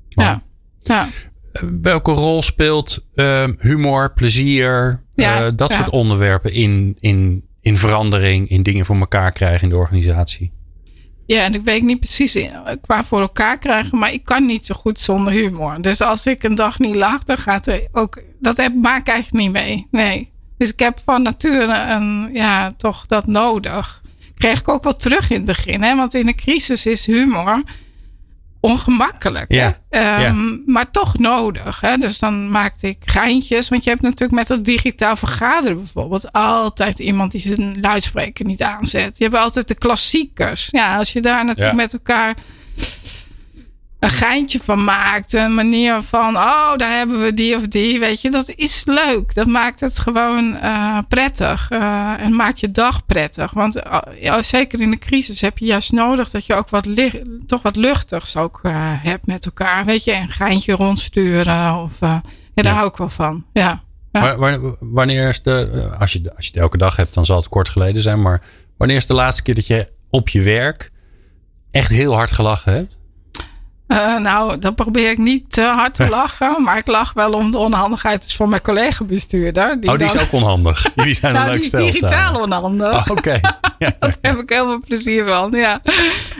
Wow. 0.08 0.24
Ja. 0.24 0.42
ja. 0.82 1.08
Welke 1.80 2.10
rol 2.10 2.42
speelt 2.42 3.06
uh, 3.14 3.44
humor, 3.58 4.12
plezier, 4.12 5.02
ja, 5.12 5.46
uh, 5.46 5.52
dat 5.56 5.68
ja. 5.68 5.76
soort 5.76 5.90
onderwerpen 5.90 6.52
in, 6.52 6.96
in 7.00 7.44
in 7.64 7.76
verandering, 7.76 8.48
in 8.48 8.62
dingen 8.62 8.86
voor 8.86 8.96
elkaar 8.96 9.32
krijgen 9.32 9.62
in 9.62 9.68
de 9.68 9.76
organisatie. 9.76 10.52
Ja, 11.26 11.44
en 11.44 11.54
ik 11.54 11.60
weet 11.60 11.82
niet 11.82 12.00
precies 12.00 12.48
qua 12.80 13.04
voor 13.04 13.20
elkaar 13.20 13.58
krijgen, 13.58 13.98
maar 13.98 14.12
ik 14.12 14.24
kan 14.24 14.46
niet 14.46 14.66
zo 14.66 14.74
goed 14.74 14.98
zonder 14.98 15.32
humor. 15.32 15.82
Dus 15.82 16.00
als 16.00 16.26
ik 16.26 16.42
een 16.42 16.54
dag 16.54 16.78
niet 16.78 16.94
lach, 16.94 17.22
dan 17.22 17.38
gaat 17.38 17.66
er 17.66 17.88
ook. 17.92 18.22
Dat 18.40 18.56
heb, 18.56 18.74
maak 18.74 19.00
ik 19.00 19.08
eigenlijk 19.08 19.44
niet 19.44 19.52
mee. 19.52 19.86
Nee. 19.90 20.30
Dus 20.58 20.72
ik 20.72 20.78
heb 20.78 20.98
van 21.04 21.22
nature 21.22 21.92
een, 21.94 22.30
ja, 22.32 22.74
toch 22.76 23.06
dat 23.06 23.26
nodig. 23.26 24.02
Kreeg 24.34 24.58
ik 24.58 24.68
ook 24.68 24.82
wel 24.82 24.96
terug 24.96 25.30
in 25.30 25.36
het 25.36 25.44
begin, 25.44 25.82
hè? 25.82 25.96
want 25.96 26.14
in 26.14 26.28
een 26.28 26.36
crisis 26.36 26.86
is 26.86 27.06
humor 27.06 27.62
ongemakkelijk. 28.64 29.52
Ja, 29.52 29.76
Hè? 29.90 30.22
Ehm, 30.24 30.56
Maar 30.66 30.90
toch 30.90 31.18
nodig. 31.18 31.80
Hè? 31.80 31.96
Dus 31.96 32.18
dan 32.18 32.50
maakte 32.50 32.88
ik 32.88 32.96
geintjes. 33.04 33.68
Want 33.68 33.84
je 33.84 33.90
hebt 33.90 34.02
natuurlijk 34.02 34.32
met 34.32 34.46
dat 34.48 34.64
digitaal 34.64 35.16
vergaderen 35.16 35.76
bijvoorbeeld 35.76 36.32
altijd 36.32 36.98
iemand 36.98 37.32
die 37.32 37.40
zijn 37.40 37.80
luidspreker 37.80 38.44
niet 38.44 38.62
aanzet. 38.62 39.18
Je 39.18 39.24
hebt 39.24 39.36
altijd 39.36 39.68
de 39.68 39.74
klassiekers. 39.74 40.68
Ja, 40.70 40.96
als 40.96 41.12
je 41.12 41.20
daar 41.20 41.44
natuurlijk 41.44 41.76
Ja. 41.76 41.82
met 41.82 41.92
elkaar 41.92 42.34
een 44.04 44.10
geintje 44.10 44.60
van 44.62 44.84
maakt. 44.84 45.32
Een 45.32 45.54
manier 45.54 46.02
van, 46.02 46.36
oh, 46.36 46.76
daar 46.76 46.96
hebben 46.96 47.22
we 47.22 47.34
die 47.34 47.56
of 47.56 47.68
die. 47.68 47.98
Weet 47.98 48.20
je, 48.20 48.30
dat 48.30 48.52
is 48.56 48.82
leuk. 48.86 49.34
Dat 49.34 49.46
maakt 49.46 49.80
het 49.80 49.98
gewoon 49.98 50.56
eh, 50.56 50.98
prettig. 51.08 51.66
eh, 51.70 52.14
en 52.18 52.34
maakt 52.36 52.60
je 52.60 52.70
dag 52.70 53.06
prettig. 53.06 53.50
Want 53.50 53.82
eh, 53.82 53.98
ja, 54.20 54.42
zeker 54.42 54.80
in 54.80 54.90
de 54.90 54.98
crisis 54.98 55.40
heb 55.40 55.58
je 55.58 55.64
juist 55.64 55.92
nodig 55.92 56.30
dat 56.30 56.46
je 56.46 56.54
ook 56.54 56.68
wat 56.68 56.88
toch 57.46 57.62
wat 57.62 57.76
luchtigs 57.76 58.36
ook 58.36 58.60
hebt 59.02 59.26
met 59.26 59.44
elkaar. 59.44 59.84
Weet 59.84 60.04
je, 60.04 60.12
een 60.14 60.30
geintje 60.30 60.72
rondsturen. 60.72 61.74
Of, 61.82 62.00
ja, 62.00 62.22
daar 62.54 62.64
Ja. 62.64 62.72
hou 62.74 62.88
ik 62.88 62.96
wel 62.96 63.08
van. 63.10 63.44
Ja. 63.52 63.82
Wanneer 64.80 65.28
is 65.28 65.42
de, 65.42 65.88
als 65.98 66.12
je, 66.12 66.32
als 66.36 66.46
je 66.46 66.50
het 66.52 66.60
elke 66.60 66.76
dag 66.76 66.96
hebt, 66.96 67.14
dan 67.14 67.26
zal 67.26 67.36
het 67.36 67.48
kort 67.48 67.68
geleden 67.68 68.02
zijn. 68.02 68.22
Maar 68.22 68.42
wanneer 68.76 68.96
is 68.96 69.06
de 69.06 69.14
laatste 69.14 69.42
keer 69.42 69.54
dat 69.54 69.66
je 69.66 69.88
op 70.10 70.28
je 70.28 70.42
werk 70.42 70.90
echt 71.70 71.90
heel 71.90 72.14
hard 72.14 72.30
gelachen 72.30 72.72
hebt? 72.72 72.96
Eh, 73.94 74.16
nou, 74.16 74.58
dan 74.58 74.74
probeer 74.74 75.10
ik 75.10 75.18
niet 75.18 75.52
te 75.52 75.62
hard 75.62 75.94
te 75.94 76.08
lachen. 76.18 76.62
maar 76.62 76.76
ik 76.78 76.86
lach 76.86 77.12
wel 77.12 77.32
om 77.32 77.50
de 77.50 77.58
onhandigheid 77.58 78.22
dus 78.22 78.36
van 78.36 78.48
mijn 78.48 78.62
collega-bestuurder. 78.62 79.70
oh, 79.82 79.96
die 79.98 80.04
is 80.04 80.22
ook 80.22 80.32
onhandig. 80.32 80.86
Jullie 80.94 81.14
zijn 81.14 81.34
een 81.34 81.40
nou, 81.40 81.52
leuk 81.52 81.62
die 81.62 81.62
is 81.64 81.68
stel 81.68 81.84
digitaal 82.08 82.10
samen. 82.34 82.40
onhandig. 82.40 83.10
Oh, 83.10 83.16
Oké. 83.16 83.40
Ja, 83.78 83.92
Daar 83.98 84.16
heb 84.20 84.38
ik 84.38 84.50
heel 84.50 84.64
veel 84.64 84.80
plezier 84.86 85.28
van. 85.28 85.50
Ja, 85.52 85.80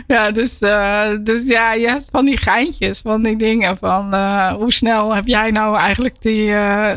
ja 0.07 0.31
dus, 0.31 0.59
eh, 0.59 1.01
dus 1.21 1.47
ja, 1.49 1.73
je 1.73 1.87
hebt 1.87 2.09
van 2.11 2.25
die 2.25 2.37
geintjes, 2.37 3.01
van 3.05 3.23
die 3.23 3.37
dingen. 3.37 3.77
Van 3.77 4.15
eh, 4.15 4.53
hoe 4.53 4.73
snel 4.73 5.15
heb 5.15 5.27
jij 5.27 5.51
nou 5.51 5.77
eigenlijk 5.77 6.23
die 6.23 6.55
eh, 6.55 6.91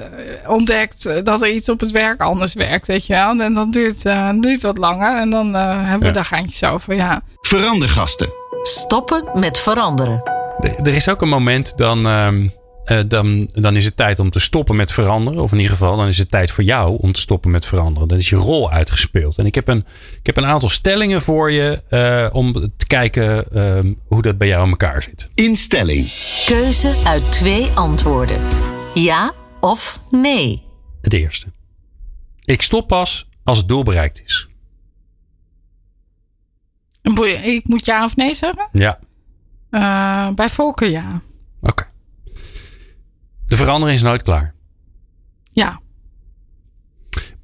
ontdekt 0.47 1.25
dat 1.25 1.41
er 1.41 1.49
iets 1.49 1.69
op 1.69 1.79
het 1.79 1.91
werk 1.91 2.21
anders 2.21 2.53
werkt, 2.53 2.87
weet 2.87 3.05
je 3.05 3.13
wel? 3.13 3.39
En 3.39 3.53
dan 3.53 3.71
duurt, 3.71 4.05
eh, 4.05 4.29
duurt 4.39 4.61
wat 4.61 4.77
langer 4.77 5.17
en 5.17 5.29
dan 5.29 5.55
eh, 5.55 5.61
hebben 5.79 5.99
we 5.99 6.05
Ja. 6.05 6.11
daar 6.11 6.25
geintjes 6.25 6.63
over, 6.69 6.95
ja. 6.95 7.21
Verandergasten. 7.41 8.29
Stoppen 8.61 9.23
met 9.33 9.59
veranderen. 9.59 10.36
Er 10.59 10.95
is 10.95 11.09
ook 11.09 11.21
een 11.21 11.29
moment 11.29 11.77
dan, 11.77 12.07
ehm, 12.07 12.47
eh, 12.83 12.99
dan, 13.07 13.49
dan 13.53 13.75
is 13.75 13.85
het 13.85 13.97
tijd 13.97 14.19
om 14.19 14.29
te 14.29 14.39
stoppen 14.39 14.75
met 14.75 14.91
veranderen. 14.91 15.41
Of 15.41 15.51
in 15.51 15.57
ieder 15.57 15.71
geval, 15.71 15.97
dan 15.97 16.07
is 16.07 16.17
het 16.17 16.29
tijd 16.29 16.51
voor 16.51 16.63
jou 16.63 16.97
om 16.99 17.11
te 17.11 17.19
stoppen 17.19 17.51
met 17.51 17.65
veranderen. 17.65 18.07
Dan 18.07 18.17
is 18.17 18.29
je 18.29 18.35
rol 18.35 18.71
uitgespeeld. 18.71 19.37
En 19.37 19.45
ik 19.45 19.55
heb 19.55 19.67
een, 19.67 19.85
ik 20.19 20.25
heb 20.25 20.37
een 20.37 20.45
aantal 20.45 20.69
stellingen 20.69 21.21
voor 21.21 21.51
je 21.51 21.83
eh, 21.89 22.27
om 22.31 22.53
te 22.53 22.87
kijken 22.87 23.51
ehm, 23.51 23.93
hoe 24.07 24.21
dat 24.21 24.37
bij 24.37 24.47
jou 24.47 24.63
in 24.63 24.69
elkaar 24.69 25.01
zit. 25.01 25.29
Instelling. 25.33 26.07
Keuze 26.45 26.95
uit 27.03 27.31
twee 27.31 27.69
antwoorden. 27.73 28.41
Ja 28.93 29.33
of 29.59 29.99
nee. 30.11 30.63
Het 31.01 31.13
eerste. 31.13 31.45
Ik 32.43 32.61
stop 32.61 32.87
pas 32.87 33.29
als 33.43 33.57
het 33.57 33.67
doel 33.67 33.83
bereikt 33.83 34.21
is. 34.25 34.47
Ik 37.01 37.63
moet 37.67 37.85
ja 37.85 38.03
of 38.03 38.15
nee 38.15 38.33
zeggen? 38.33 38.67
Ja, 38.71 38.99
Eh, 39.77 40.29
bij 40.33 40.49
voorkeur 40.49 40.89
ja. 40.89 41.21
oké. 41.61 41.87
De 43.45 43.55
verandering 43.55 43.97
is 43.97 44.03
nooit 44.03 44.21
klaar. 44.21 44.53
Ja, 45.51 45.79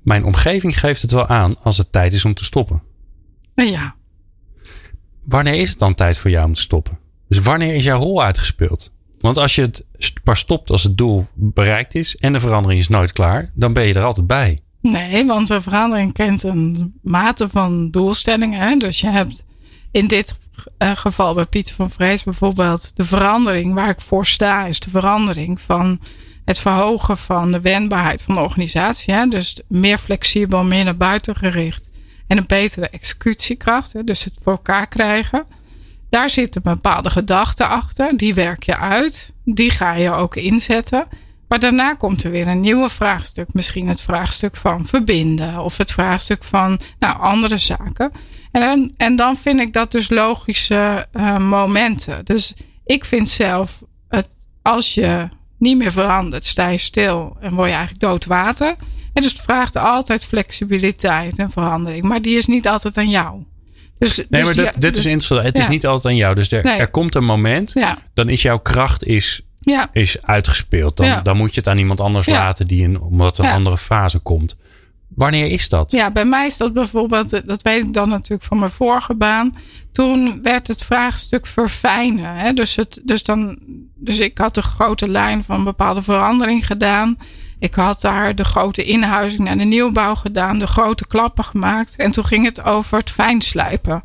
Mijn 0.01 0.23
omgeving 0.25 0.79
geeft 0.79 1.01
het 1.01 1.11
wel 1.11 1.27
aan 1.27 1.57
als 1.61 1.77
het 1.77 1.91
tijd 1.91 2.13
is 2.13 2.25
om 2.25 2.33
te 2.33 2.43
stoppen. 2.43 2.81
Eh, 3.55 3.69
ja. 3.69 3.95
Wanneer 5.23 5.53
is 5.53 5.69
het 5.69 5.79
dan 5.79 5.93
tijd 5.93 6.17
voor 6.17 6.29
jou 6.29 6.45
om 6.45 6.53
te 6.53 6.61
stoppen? 6.61 6.99
Dus 7.27 7.39
wanneer 7.39 7.73
is 7.73 7.83
jouw 7.83 7.99
rol 7.99 8.23
uitgespeeld? 8.23 8.91
Want 9.19 9.37
als 9.37 9.55
je 9.55 9.61
het 9.61 9.83
pas 10.23 10.39
stopt 10.39 10.69
als 10.69 10.83
het 10.83 10.97
doel 10.97 11.27
bereikt 11.33 11.95
is 11.95 12.15
en 12.15 12.33
de 12.33 12.39
verandering 12.39 12.79
is 12.79 12.87
nooit 12.87 13.11
klaar, 13.11 13.51
dan 13.53 13.73
ben 13.73 13.87
je 13.87 13.93
er 13.93 14.03
altijd 14.03 14.27
bij. 14.27 14.59
Nee, 14.81 15.25
want 15.25 15.49
een 15.49 15.61
verandering 15.61 16.13
kent 16.13 16.43
een 16.43 16.93
mate 17.01 17.49
van 17.49 17.89
doelstellingen. 17.91 18.79
Dus 18.79 19.01
je 19.01 19.09
hebt 19.09 19.45
in 19.91 20.07
dit 20.07 20.35
geval 20.77 21.33
bij 21.33 21.45
Pieter 21.45 21.75
van 21.75 21.91
Vrees 21.91 22.23
bijvoorbeeld 22.23 22.91
de 22.95 23.05
verandering 23.05 23.73
waar 23.73 23.89
ik 23.89 24.01
voor 24.01 24.25
sta, 24.25 24.65
is 24.65 24.79
de 24.79 24.89
verandering 24.89 25.61
van 25.61 25.99
het 26.45 26.59
verhogen 26.59 27.17
van 27.17 27.51
de 27.51 27.61
wendbaarheid 27.61 28.21
van 28.21 28.35
de 28.35 28.41
organisatie. 28.41 29.13
Hè? 29.13 29.27
Dus 29.27 29.59
meer 29.67 29.97
flexibel, 29.97 30.63
meer 30.63 30.83
naar 30.83 30.97
buiten 30.97 31.35
gericht 31.35 31.89
en 32.27 32.37
een 32.37 32.47
betere 32.47 32.89
executiekracht. 32.89 33.93
Hè? 33.93 34.03
Dus 34.03 34.23
het 34.23 34.33
voor 34.41 34.51
elkaar 34.51 34.87
krijgen. 34.87 35.45
Daar 36.09 36.29
zit 36.29 36.55
een 36.55 36.61
bepaalde 36.61 37.09
gedachte 37.09 37.65
achter. 37.65 38.17
Die 38.17 38.33
werk 38.33 38.63
je 38.63 38.77
uit. 38.77 39.33
Die 39.45 39.69
ga 39.69 39.93
je 39.93 40.11
ook 40.11 40.35
inzetten. 40.35 41.07
Maar 41.53 41.61
daarna 41.61 41.93
komt 41.93 42.23
er 42.23 42.31
weer 42.31 42.47
een 42.47 42.59
nieuwe 42.59 42.89
vraagstuk. 42.89 43.47
Misschien 43.51 43.87
het 43.87 44.01
vraagstuk 44.01 44.55
van 44.55 44.85
verbinden. 44.85 45.59
Of 45.63 45.77
het 45.77 45.91
vraagstuk 45.91 46.43
van 46.43 46.79
nou, 46.99 47.19
andere 47.19 47.57
zaken. 47.57 48.11
En, 48.51 48.61
dan- 48.61 48.91
en 48.97 49.15
dan 49.15 49.35
vind 49.35 49.59
ik 49.59 49.73
dat 49.73 49.91
dus 49.91 50.09
logische 50.09 51.07
eh, 51.11 51.37
momenten. 51.37 52.25
Dus 52.25 52.53
ik 52.85 53.05
vind 53.05 53.29
zelf, 53.29 53.83
het, 54.09 54.27
als 54.61 54.93
je 54.93 55.27
niet 55.57 55.77
meer 55.77 55.91
verandert, 55.91 56.45
sta 56.45 56.67
je 56.67 56.77
stil 56.77 57.37
en 57.41 57.53
word 57.53 57.67
je 57.69 57.75
eigenlijk 57.75 58.01
dood 58.05 58.25
water. 58.25 58.75
En 59.13 59.21
dus 59.21 59.31
het 59.31 59.41
vraagt 59.41 59.75
altijd 59.75 60.25
flexibiliteit 60.25 61.37
en 61.39 61.51
verandering. 61.51 62.03
Maar 62.03 62.21
die 62.21 62.35
is 62.37 62.45
niet 62.45 62.67
altijd 62.67 62.97
aan 62.97 63.09
jou. 63.09 63.43
Dus, 63.99 64.15
Nee, 64.17 64.25
dus 64.29 64.43
maar 64.43 64.53
die- 64.53 64.79
dit, 64.81 64.91
is 64.97 65.03
dus- 65.03 65.11
interessant. 65.11 65.43
Het 65.47 65.57
is 65.57 65.67
niet 65.67 65.85
altijd 65.85 66.13
aan 66.13 66.19
jou. 66.19 66.35
Dus 66.35 66.51
er, 66.51 66.63
Nee. 66.63 66.77
er 66.77 66.89
komt 66.89 67.15
een 67.15 67.25
moment, 67.25 67.71
Ja, 67.73 67.97
dan 68.13 68.29
is 68.29 68.41
jouw 68.41 68.59
kracht 68.59 69.03
is, 69.03 69.41
ja. 69.63 69.89
is 69.91 70.21
uitgespeeld. 70.21 70.97
Dan, 70.97 71.05
Ja. 71.05 71.21
dan 71.21 71.37
moet 71.37 71.53
je 71.53 71.59
het 71.59 71.69
aan 71.69 71.77
iemand 71.77 72.01
anders 72.01 72.25
Ja. 72.25 72.33
laten 72.33 72.67
die 72.67 72.83
een, 72.83 73.01
omdat 73.01 73.37
een 73.37 73.45
andere 73.45 73.77
fase 73.77 74.19
komt. 74.19 74.55
Wanneer 75.15 75.51
is 75.51 75.69
dat? 75.69 75.91
Ja, 75.91 76.11
bij 76.11 76.25
mij 76.25 76.45
is 76.45 76.57
dat 76.57 76.73
bijvoorbeeld, 76.73 77.47
dat 77.47 77.61
weet 77.61 77.83
ik 77.83 77.93
dan 77.93 78.09
natuurlijk 78.09 78.43
van 78.43 78.59
mijn 78.59 78.71
vorige 78.71 79.15
baan. 79.15 79.55
Toen 79.91 80.39
werd 80.41 80.67
het 80.67 80.83
vraagstuk 80.83 81.45
verfijnen. 81.45 82.35
Hè? 82.35 82.53
Dus, 82.53 82.75
het, 82.75 83.01
dus, 83.03 83.23
dan, 83.23 83.57
dus 83.95 84.19
ik 84.19 84.37
had 84.37 84.55
de 84.55 84.61
grote 84.61 85.07
lijn 85.09 85.43
van 85.43 85.57
een 85.57 85.63
bepaalde 85.63 86.01
verandering 86.01 86.65
gedaan. 86.65 87.17
Ik 87.59 87.73
had 87.73 88.01
daar 88.01 88.35
de 88.35 88.43
grote 88.43 88.83
inhuizing 88.83 89.43
naar 89.43 89.57
de 89.57 89.63
nieuwbouw 89.63 90.15
gedaan, 90.15 90.57
de 90.57 90.67
grote 90.67 91.07
klappen 91.07 91.43
gemaakt. 91.43 91.95
En 91.95 92.11
toen 92.11 92.25
ging 92.25 92.45
het 92.45 92.63
over 92.63 92.97
het 92.97 93.09
fijnslijpen. 93.09 94.03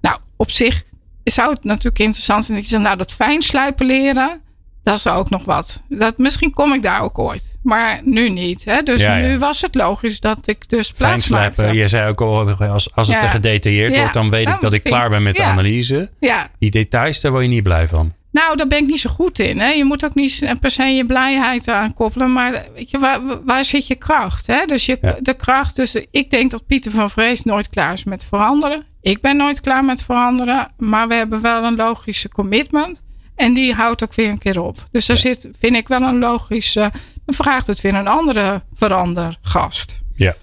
Nou, 0.00 0.18
op 0.36 0.50
zich 0.50 0.84
zou 1.24 1.50
het 1.50 1.64
natuurlijk 1.64 1.98
interessant 1.98 2.44
zijn 2.44 2.56
dat 2.56 2.66
je 2.66 2.72
zegt, 2.72 2.82
nou, 2.84 2.96
dat 2.96 3.12
fijnslijpen 3.12 3.86
leren, 3.86 4.40
dat 4.86 4.96
is 4.96 5.06
ook 5.08 5.30
nog 5.30 5.44
wat. 5.44 5.82
Dat, 5.88 6.18
misschien 6.18 6.52
kom 6.52 6.72
ik 6.72 6.82
daar 6.82 7.00
ook 7.00 7.18
ooit. 7.18 7.58
Maar 7.62 8.00
nu 8.04 8.28
niet. 8.28 8.64
Hè? 8.64 8.82
Dus 8.82 9.00
Ja, 9.00 9.16
ja. 9.16 9.26
nu 9.26 9.38
was 9.38 9.60
het 9.62 9.74
logisch 9.74 10.20
dat 10.20 10.48
ik 10.48 10.68
dus 10.68 10.92
plaats 10.92 11.28
maakte. 11.28 11.66
Je 11.74 11.88
zei 11.88 12.08
ook 12.08 12.20
al, 12.20 12.50
als, 12.50 12.94
als 12.94 13.08
het 13.08 13.16
Ja. 13.16 13.22
te 13.22 13.28
gedetailleerd 13.28 13.96
wordt, 13.96 14.14
dan 14.14 14.30
weet 14.30 14.48
ik 14.48 14.60
dat 14.60 14.72
ik 14.72 14.82
vind- 14.82 14.94
klaar 14.94 15.10
ben 15.10 15.22
met 15.22 15.36
de 15.36 15.42
analyse. 15.42 16.10
Ja, 16.20 16.48
Die 16.58 16.70
details, 16.70 17.20
daar 17.20 17.32
word 17.32 17.44
je 17.44 17.50
niet 17.50 17.62
blij 17.62 17.88
van. 17.88 18.12
nou, 18.30 18.56
daar 18.56 18.66
ben 18.66 18.78
ik 18.78 18.86
niet 18.86 19.00
zo 19.00 19.10
goed 19.10 19.38
in. 19.38 19.58
Hè? 19.58 19.68
Je 19.70 19.84
moet 19.84 20.04
ook 20.04 20.14
niet 20.14 20.54
per 20.60 20.70
se 20.70 20.82
je 20.84 21.06
blijheid 21.06 21.68
aan 21.68 21.94
koppelen. 21.94 22.32
Maar 22.32 22.66
weet 22.74 22.90
je, 22.90 22.98
waar, 22.98 23.20
waar 23.44 23.64
zit 23.64 23.86
je 23.86 23.94
kracht? 23.94 24.46
Hè? 24.46 24.64
Dus 24.66 24.86
je, 24.86 25.16
de 25.20 25.34
kracht. 25.34 25.76
Dus 25.76 25.94
ik 26.10 26.30
denk 26.30 26.50
dat 26.50 26.66
Pieter 26.66 26.90
van 26.90 27.10
Vrees 27.10 27.42
nooit 27.42 27.68
klaar 27.70 27.92
is 27.92 28.04
met 28.04 28.26
veranderen. 28.28 28.84
Ik 29.00 29.20
ben 29.20 29.36
nooit 29.36 29.60
klaar 29.60 29.84
met 29.84 30.02
veranderen. 30.02 30.70
Maar 30.78 31.08
we 31.08 31.14
hebben 31.14 31.40
wel 31.42 31.64
een 31.64 31.76
logische 31.76 32.28
commitment. 32.28 33.04
En 33.36 33.54
die 33.54 33.74
houdt 33.74 34.02
ook 34.02 34.14
weer 34.14 34.28
een 34.28 34.38
keer 34.38 34.60
op. 34.60 34.88
Dus 34.90 35.06
daar 35.06 35.16
zit, 35.16 35.48
vind 35.58 35.76
ik 35.76 35.88
wel 35.88 36.02
een 36.02 36.18
logische. 36.18 36.92
Dan 37.24 37.34
vraagt 37.34 37.66
het 37.66 37.80
weer 37.80 37.94
een 37.94 38.08
andere 38.08 38.62
verandergast. 38.74 40.00
Ja. 40.14 40.36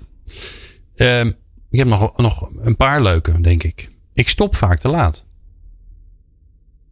Ehm, 0.95 1.27
ik 1.69 1.77
heb 1.79 1.87
nog, 1.87 2.17
nog 2.17 2.49
een 2.61 2.75
paar 2.75 3.01
leuke, 3.01 3.41
denk 3.41 3.63
ik. 3.63 3.89
Ik 4.13 4.29
stop 4.29 4.55
vaak 4.55 4.79
te 4.79 4.87
laat. 4.87 5.25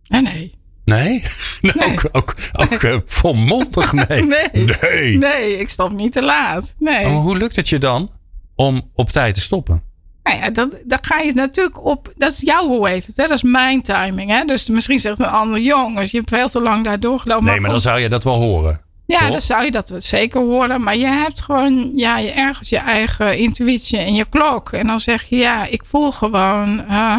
En 0.07 0.23
nee. 0.23 0.59
Nee? 0.85 1.23
Nou, 1.61 1.91
Ook, 1.91 2.09
ook, 2.11 2.35
ook 2.51 2.83
eh, 2.83 2.97
volmondig 3.19 3.93
nee. 3.93 4.23
Nee. 4.25 4.65
Nee. 4.81 5.17
Nee, 5.17 5.57
ik 5.59 5.69
stop 5.69 5.91
niet 5.91 6.11
te 6.11 6.21
laat. 6.21 6.75
Nee. 6.79 7.05
Maar 7.05 7.13
hoe 7.13 7.37
lukt 7.37 7.55
het 7.55 7.69
je 7.69 7.79
dan 7.79 8.11
om 8.55 8.89
op 8.93 9.09
tijd 9.09 9.33
te 9.33 9.41
stoppen? 9.41 9.83
Nou 10.23 10.37
ja, 10.37 10.49
dat, 10.49 10.69
dan 10.83 10.97
ga 11.01 11.19
je 11.19 11.33
natuurlijk 11.33 11.85
op. 11.85 12.13
Dat 12.15 12.31
is 12.31 12.39
jouw, 12.39 12.67
hoe 12.67 12.89
heet 12.89 13.05
het? 13.05 13.17
Hè? 13.17 13.27
Dat 13.27 13.37
is 13.37 13.43
mijn 13.43 13.81
timing. 13.81 14.29
Hè? 14.29 14.43
Dus 14.45 14.69
misschien 14.69 14.99
zegt 14.99 15.19
een 15.19 15.25
ander 15.25 15.59
jongens, 15.59 16.11
je 16.11 16.17
hebt 16.17 16.29
veel 16.29 16.49
te 16.49 16.61
lang 16.61 16.83
daar 16.83 16.99
doorgelopen. 16.99 17.45
Nee, 17.45 17.59
maar 17.59 17.69
dan 17.69 17.79
zou 17.79 17.99
je 17.99 18.09
dat 18.09 18.23
wel 18.23 18.35
horen. 18.35 18.81
Ja, 19.05 19.19
toch? 19.19 19.31
dan 19.31 19.41
zou 19.41 19.63
je 19.63 19.71
dat 19.71 19.93
zeker 19.97 20.41
horen. 20.41 20.83
Maar 20.83 20.97
je 20.97 21.05
hebt 21.05 21.41
gewoon 21.41 21.91
ja, 21.95 22.17
je 22.17 22.31
ergens 22.31 22.69
je 22.69 22.77
eigen 22.77 23.37
intuïtie 23.37 23.97
en 23.97 24.13
je 24.13 24.25
klok. 24.29 24.71
En 24.71 24.87
dan 24.87 24.99
zeg 24.99 25.23
je 25.23 25.35
ja, 25.35 25.65
ik 25.65 25.85
voel 25.85 26.11
gewoon. 26.11 26.85
eh, 26.87 27.15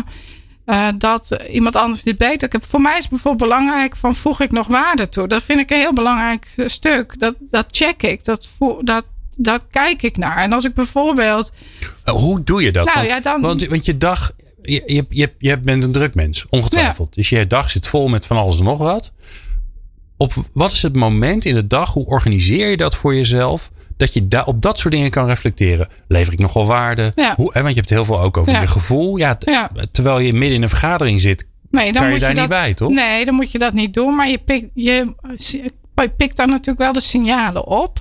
eh, 0.64 0.88
dat 0.98 1.38
iemand 1.50 1.76
anders 1.76 2.02
dit 2.02 2.18
beter. 2.18 2.46
Ik 2.46 2.52
heb, 2.52 2.64
voor 2.64 2.80
mij 2.80 2.98
is 2.98 3.08
bijvoorbeeld 3.08 3.50
belangrijk 3.50 3.96
van 3.96 4.14
voeg 4.14 4.40
ik 4.40 4.50
nog 4.52 4.66
waarde 4.66 5.08
toe. 5.08 5.28
Dat 5.28 5.42
vind 5.42 5.60
ik 5.60 5.70
een 5.70 5.78
heel 5.78 5.92
belangrijk 5.92 6.46
eh, 6.56 6.68
stuk. 6.68 7.18
Dat, 7.18 7.34
dat 7.38 7.66
check 7.70 8.02
ik. 8.02 8.24
Dat, 8.24 8.48
voel, 8.56 8.84
dat, 8.84 9.04
dat 9.42 9.62
kijk 9.70 10.02
ik 10.02 10.16
naar. 10.16 10.36
En 10.36 10.52
als 10.52 10.64
ik 10.64 10.74
bijvoorbeeld 10.74 11.52
Eh, 12.04 12.14
Hoe 12.14 12.42
doe 12.44 12.62
je 12.62 12.72
dat? 12.72 12.84
Nou 12.84 12.96
want, 12.96 13.08
ja, 13.08 13.20
dan- 13.20 13.40
want, 13.40 13.66
want 13.66 13.84
je 13.84 13.98
dag 13.98 14.32
je, 14.62 14.82
je, 14.86 15.06
je, 15.08 15.32
je 15.38 15.58
bent 15.58 15.84
een 15.84 15.92
druk 15.92 16.14
mens, 16.14 16.46
ongetwijfeld. 16.48 17.14
Dus 17.14 17.28
je 17.28 17.46
dag 17.46 17.70
zit 17.70 17.86
vol 17.86 18.08
met 18.08 18.26
van 18.26 18.36
alles 18.36 18.58
en 18.58 18.64
nog 18.64 18.78
wat. 18.78 19.12
Op 20.16 20.32
wat 20.52 20.72
is 20.72 20.82
het 20.82 20.94
moment 20.96 21.44
in 21.44 21.54
de 21.54 21.66
dag? 21.66 21.92
Hoe 21.92 22.06
organiseer 22.06 22.68
je 22.70 22.76
dat 22.76 22.94
voor 22.96 23.14
jezelf? 23.14 23.70
Dat 23.96 24.12
je 24.12 24.28
daar 24.28 24.46
op 24.46 24.62
dat 24.62 24.78
soort 24.78 24.94
dingen 24.94 25.10
kan 25.10 25.26
reflecteren. 25.26 25.88
Lever 26.08 26.32
ik 26.32 26.38
nog 26.38 26.52
wel 26.52 26.66
waarde? 26.66 27.12
Ja. 27.14 27.34
Hoe, 27.36 27.50
hè, 27.52 27.62
want 27.62 27.74
je 27.74 27.80
hebt 27.80 27.92
heel 27.92 28.04
veel 28.04 28.20
ook 28.20 28.36
over 28.36 28.52
Ja. 28.52 28.60
je 28.60 28.66
gevoel. 28.66 29.16
Ja. 29.16 29.38
Terwijl 29.92 30.18
je 30.18 30.32
midden 30.32 30.56
in 30.56 30.62
een 30.62 30.68
vergadering 30.68 31.20
zit, 31.20 31.46
Nee, 31.70 31.84
dan 31.84 31.92
kan 31.94 32.04
je 32.04 32.10
moet 32.10 32.20
daar 32.20 32.28
je 32.34 32.40
niet 32.40 32.48
dat, 32.48 32.58
bij, 32.60 32.74
toch? 32.74 32.90
Nee, 32.90 33.24
dan 33.24 33.34
moet 33.34 33.52
je 33.52 33.58
dat 33.58 33.72
niet 33.72 33.94
doen. 33.94 34.14
Maar 34.16 34.28
je 34.28 34.38
pikt, 34.38 34.66
je, 34.74 35.14
je 35.94 36.10
pikt 36.16 36.36
dan 36.36 36.48
natuurlijk 36.48 36.78
wel 36.78 36.92
de 36.92 37.00
signalen 37.00 37.66
op. 37.66 38.00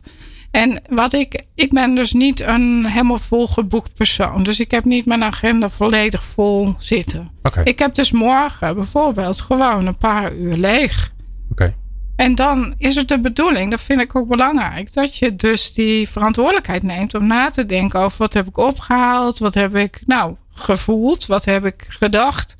En 0.52 0.82
wat 0.90 1.14
ik, 1.14 1.46
ik 1.56 1.72
ben 1.74 1.96
dus 1.96 2.14
niet 2.14 2.40
een 2.40 2.86
helemaal 2.86 3.18
volgeboekt 3.18 3.94
persoon. 3.94 4.44
Dus 4.44 4.60
ik 4.60 4.72
heb 4.72 4.86
niet 4.86 5.06
mijn 5.06 5.24
agenda 5.24 5.70
volledig 5.70 6.24
vol 6.24 6.76
zitten. 6.78 7.30
Ik 7.64 7.80
heb 7.80 7.96
dus 7.96 8.12
morgen 8.12 8.76
bijvoorbeeld 8.76 9.42
gewoon 9.42 9.86
een 9.86 9.98
paar 9.98 10.36
uur 10.36 10.58
leeg. 10.58 11.14
Oké. 11.52 11.74
En 12.16 12.36
dan 12.36 12.74
is 12.78 12.96
het 12.96 13.08
de 13.08 13.20
bedoeling, 13.20 13.72
dat 13.72 13.82
vind 13.82 14.02
ik 14.02 14.16
ook 14.16 14.28
belangrijk, 14.28 14.94
dat 14.94 15.18
je 15.18 15.36
dus 15.36 15.74
die 15.74 16.10
verantwoordelijkheid 16.10 16.84
neemt 16.84 17.14
om 17.14 17.28
na 17.28 17.50
te 17.50 17.66
denken 17.66 18.00
over 18.00 18.18
wat 18.18 18.34
heb 18.34 18.48
ik 18.48 18.58
opgehaald, 18.58 19.40
wat 19.40 19.54
heb 19.54 19.76
ik 19.76 20.02
nou 20.06 20.36
gevoeld, 20.54 21.26
wat 21.26 21.46
heb 21.46 21.66
ik 21.66 21.86
gedacht 21.88 22.58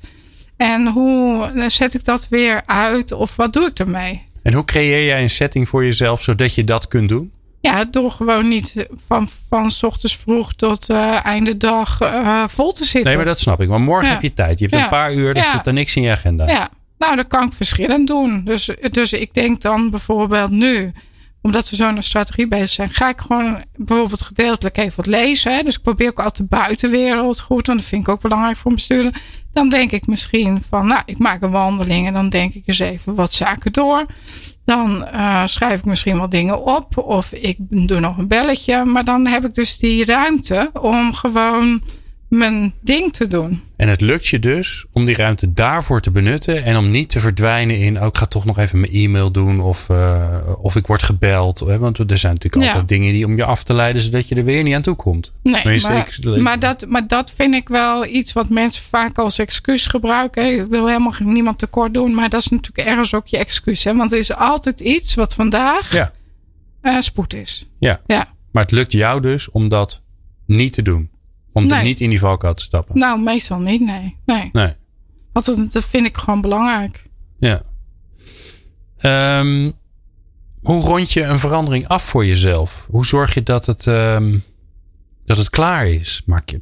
en 0.56 0.86
hoe 0.86 1.52
zet 1.68 1.94
ik 1.94 2.04
dat 2.04 2.28
weer 2.28 2.62
uit 2.66 3.12
of 3.12 3.36
wat 3.36 3.52
doe 3.52 3.66
ik 3.66 3.78
ermee? 3.78 4.22
En 4.42 4.52
hoe 4.52 4.64
creëer 4.64 5.04
jij 5.04 5.22
een 5.22 5.30
setting 5.30 5.68
voor 5.68 5.84
jezelf 5.84 6.22
zodat 6.22 6.54
je 6.54 6.64
dat 6.64 6.88
kunt 6.88 7.08
doen? 7.08 7.32
Ja, 7.62 7.84
door 7.84 8.10
gewoon 8.10 8.48
niet 8.48 8.86
van, 9.06 9.28
van 9.48 9.70
s 9.70 9.82
ochtends 9.82 10.16
vroeg 10.16 10.52
tot 10.54 10.88
eh, 10.90 11.24
einde 11.24 11.56
dag 11.56 12.00
eh, 12.00 12.44
vol 12.48 12.72
te 12.72 12.84
zitten. 12.84 13.04
Nee, 13.04 13.16
maar 13.16 13.24
dat 13.24 13.40
snap 13.40 13.60
ik. 13.60 13.68
Maar 13.68 13.80
morgen 13.80 14.06
Ja. 14.06 14.12
heb 14.12 14.22
je 14.22 14.32
tijd. 14.32 14.58
Je 14.58 14.64
hebt 14.64 14.76
Ja. 14.76 14.82
een 14.82 14.88
paar 14.90 15.14
uur, 15.14 15.28
er 15.28 15.36
Ja. 15.36 15.50
zit 15.50 15.66
er 15.66 15.72
niks 15.72 15.96
in 15.96 16.02
je 16.02 16.10
agenda. 16.10 16.48
Ja, 16.48 16.68
nou, 16.98 17.16
dat 17.16 17.26
kan 17.26 17.42
ik 17.46 17.52
verschillend 17.52 18.06
doen. 18.06 18.44
Dus, 18.44 18.70
dus 18.90 19.12
ik 19.12 19.34
denk 19.34 19.60
dan 19.60 19.90
bijvoorbeeld 19.90 20.50
nu, 20.50 20.92
omdat 21.42 21.70
we 21.70 21.76
zo 21.76 21.90
naar 21.90 22.02
strategie 22.02 22.48
bezig 22.48 22.68
zijn, 22.68 22.90
ga 22.90 23.08
ik 23.08 23.20
gewoon 23.20 23.64
bijvoorbeeld 23.76 24.22
gedeeltelijk 24.22 24.76
even 24.76 24.96
wat 24.96 25.06
lezen. 25.06 25.54
Hè. 25.56 25.62
Dus 25.62 25.76
ik 25.76 25.82
probeer 25.82 26.08
ook 26.08 26.18
altijd 26.18 26.36
de 26.50 26.56
buitenwereld 26.56 27.40
goed, 27.40 27.66
want 27.66 27.78
dat 27.78 27.88
vind 27.88 28.02
ik 28.02 28.08
ook 28.08 28.20
belangrijk 28.20 28.56
voor 28.56 28.70
mijn 28.70 28.82
studeren. 28.82 29.12
Dan 29.52 29.68
denk 29.68 29.90
ik 29.90 30.06
misschien 30.06 30.62
van, 30.68 30.86
nou, 30.86 31.02
ik 31.04 31.18
maak 31.18 31.42
een 31.42 31.50
wandeling 31.50 32.06
en 32.06 32.12
dan 32.12 32.28
denk 32.28 32.54
ik 32.54 32.62
eens 32.66 32.78
even 32.78 33.14
wat 33.14 33.32
zaken 33.32 33.72
door. 33.72 34.06
Dan 34.64 35.06
eh, 35.06 35.46
schrijf 35.46 35.78
ik 35.78 35.84
misschien 35.84 36.18
wat 36.18 36.30
dingen 36.30 36.64
op 36.64 36.98
of 36.98 37.32
ik 37.32 37.56
doe 37.58 38.00
nog 38.00 38.18
een 38.18 38.28
belletje. 38.28 38.84
Maar 38.84 39.04
dan 39.04 39.26
heb 39.26 39.44
ik 39.44 39.54
dus 39.54 39.78
die 39.78 40.04
ruimte 40.04 40.70
om 40.80 41.14
gewoon 41.14 41.82
mijn 42.38 42.74
ding 42.80 43.12
te 43.12 43.26
doen. 43.26 43.62
En 43.76 43.88
het 43.88 44.00
lukt 44.00 44.26
je 44.26 44.38
dus 44.38 44.84
om 44.92 45.04
die 45.04 45.16
ruimte 45.16 45.52
daarvoor 45.52 46.00
te 46.00 46.10
benutten. 46.10 46.64
En 46.64 46.76
om 46.76 46.90
niet 46.90 47.08
te 47.10 47.20
verdwijnen 47.20 47.78
in. 47.78 48.00
Oh, 48.00 48.06
ik 48.06 48.16
ga 48.16 48.26
toch 48.26 48.44
nog 48.44 48.58
even 48.58 48.80
mijn 48.80 48.92
e-mail 48.92 49.30
doen. 49.30 49.60
Of, 49.60 49.88
eh, 49.88 50.38
of 50.60 50.76
ik 50.76 50.86
word 50.86 51.02
gebeld. 51.02 51.60
Hè? 51.60 51.78
Want 51.78 51.98
er 51.98 52.18
zijn 52.18 52.32
natuurlijk 52.32 52.62
Ja. 52.64 52.68
altijd 52.70 52.88
dingen 52.88 53.12
die 53.12 53.26
om 53.26 53.36
je 53.36 53.44
af 53.44 53.62
te 53.64 53.74
leiden. 53.74 54.02
Zodat 54.02 54.28
je 54.28 54.34
er 54.34 54.44
weer 54.44 54.62
niet 54.62 54.74
aan 54.74 54.82
toe 54.82 54.94
komt. 54.96 55.32
Nee, 55.42 55.60
Tenminste, 55.62 55.88
maar, 55.88 56.08
ik- 56.20 56.40
maar, 56.40 56.58
dat, 56.58 56.86
maar 56.88 57.06
dat 57.06 57.32
vind 57.36 57.54
ik 57.54 57.68
wel 57.68 58.06
iets 58.06 58.32
wat 58.32 58.48
mensen 58.48 58.82
vaak 58.84 59.18
als 59.18 59.38
excuus 59.38 59.86
gebruiken. 59.86 60.60
Ik 60.60 60.66
wil 60.70 60.86
helemaal 60.86 61.14
niemand 61.18 61.58
tekort 61.58 61.94
doen, 61.94 62.14
maar 62.14 62.28
dat 62.28 62.40
is 62.40 62.48
natuurlijk 62.48 62.88
ergens 62.88 63.14
ook 63.14 63.26
je 63.26 63.36
excuus. 63.38 63.84
Hè? 63.84 63.96
Want 63.96 64.12
er 64.12 64.18
is 64.18 64.34
altijd 64.34 64.80
iets 64.80 65.14
wat 65.14 65.34
vandaag 65.34 65.92
Ja. 65.92 66.12
eh, 66.80 67.00
spoed 67.00 67.34
is. 67.34 67.68
Ja. 67.78 68.00
Ja. 68.06 68.26
Maar 68.52 68.62
het 68.62 68.72
lukt 68.72 68.92
jou 68.92 69.20
dus 69.20 69.50
om 69.50 69.68
dat 69.68 70.02
niet 70.46 70.72
te 70.72 70.82
doen. 70.82 71.10
Om 71.52 71.62
er 71.62 71.68
Nee. 71.76 71.84
niet 71.84 72.00
in 72.00 72.10
die 72.10 72.18
valkuil 72.18 72.54
te 72.54 72.62
stappen. 72.62 72.98
Nou, 72.98 73.20
meestal 73.20 73.58
niet, 73.60 73.80
nee. 73.80 74.16
nee. 74.26 74.48
Nee. 74.52 74.72
Want 75.32 75.46
dat, 75.46 75.72
dat 75.72 75.84
vind 75.84 76.06
ik 76.06 76.16
gewoon 76.16 76.40
belangrijk. 76.40 77.06
Ja. 77.38 77.62
Ehm, 78.98 79.70
hoe 80.62 80.80
rond 80.82 81.12
je 81.12 81.22
een 81.22 81.38
verandering 81.38 81.88
af 81.88 82.02
voor 82.04 82.26
jezelf? 82.26 82.86
Hoe 82.90 83.06
zorg 83.06 83.34
je 83.34 83.42
dat 83.42 83.66
het, 83.66 83.86
ehm, 83.86 84.38
dat 85.24 85.36
het 85.36 85.50
klaar 85.50 85.86
is? 85.88 86.22
Maak 86.26 86.50
je, 86.50 86.60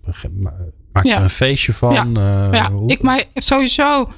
maak 0.93 1.05
je 1.05 1.09
Ja. 1.11 1.17
er 1.17 1.23
een 1.23 1.31
feestje 1.31 1.73
van? 1.73 1.93
Ja. 1.93 2.05
Eh, 2.05 2.53
ja, 2.53 2.71
ik, 2.87 3.03
maar 3.03 3.25
sowieso 3.35 4.13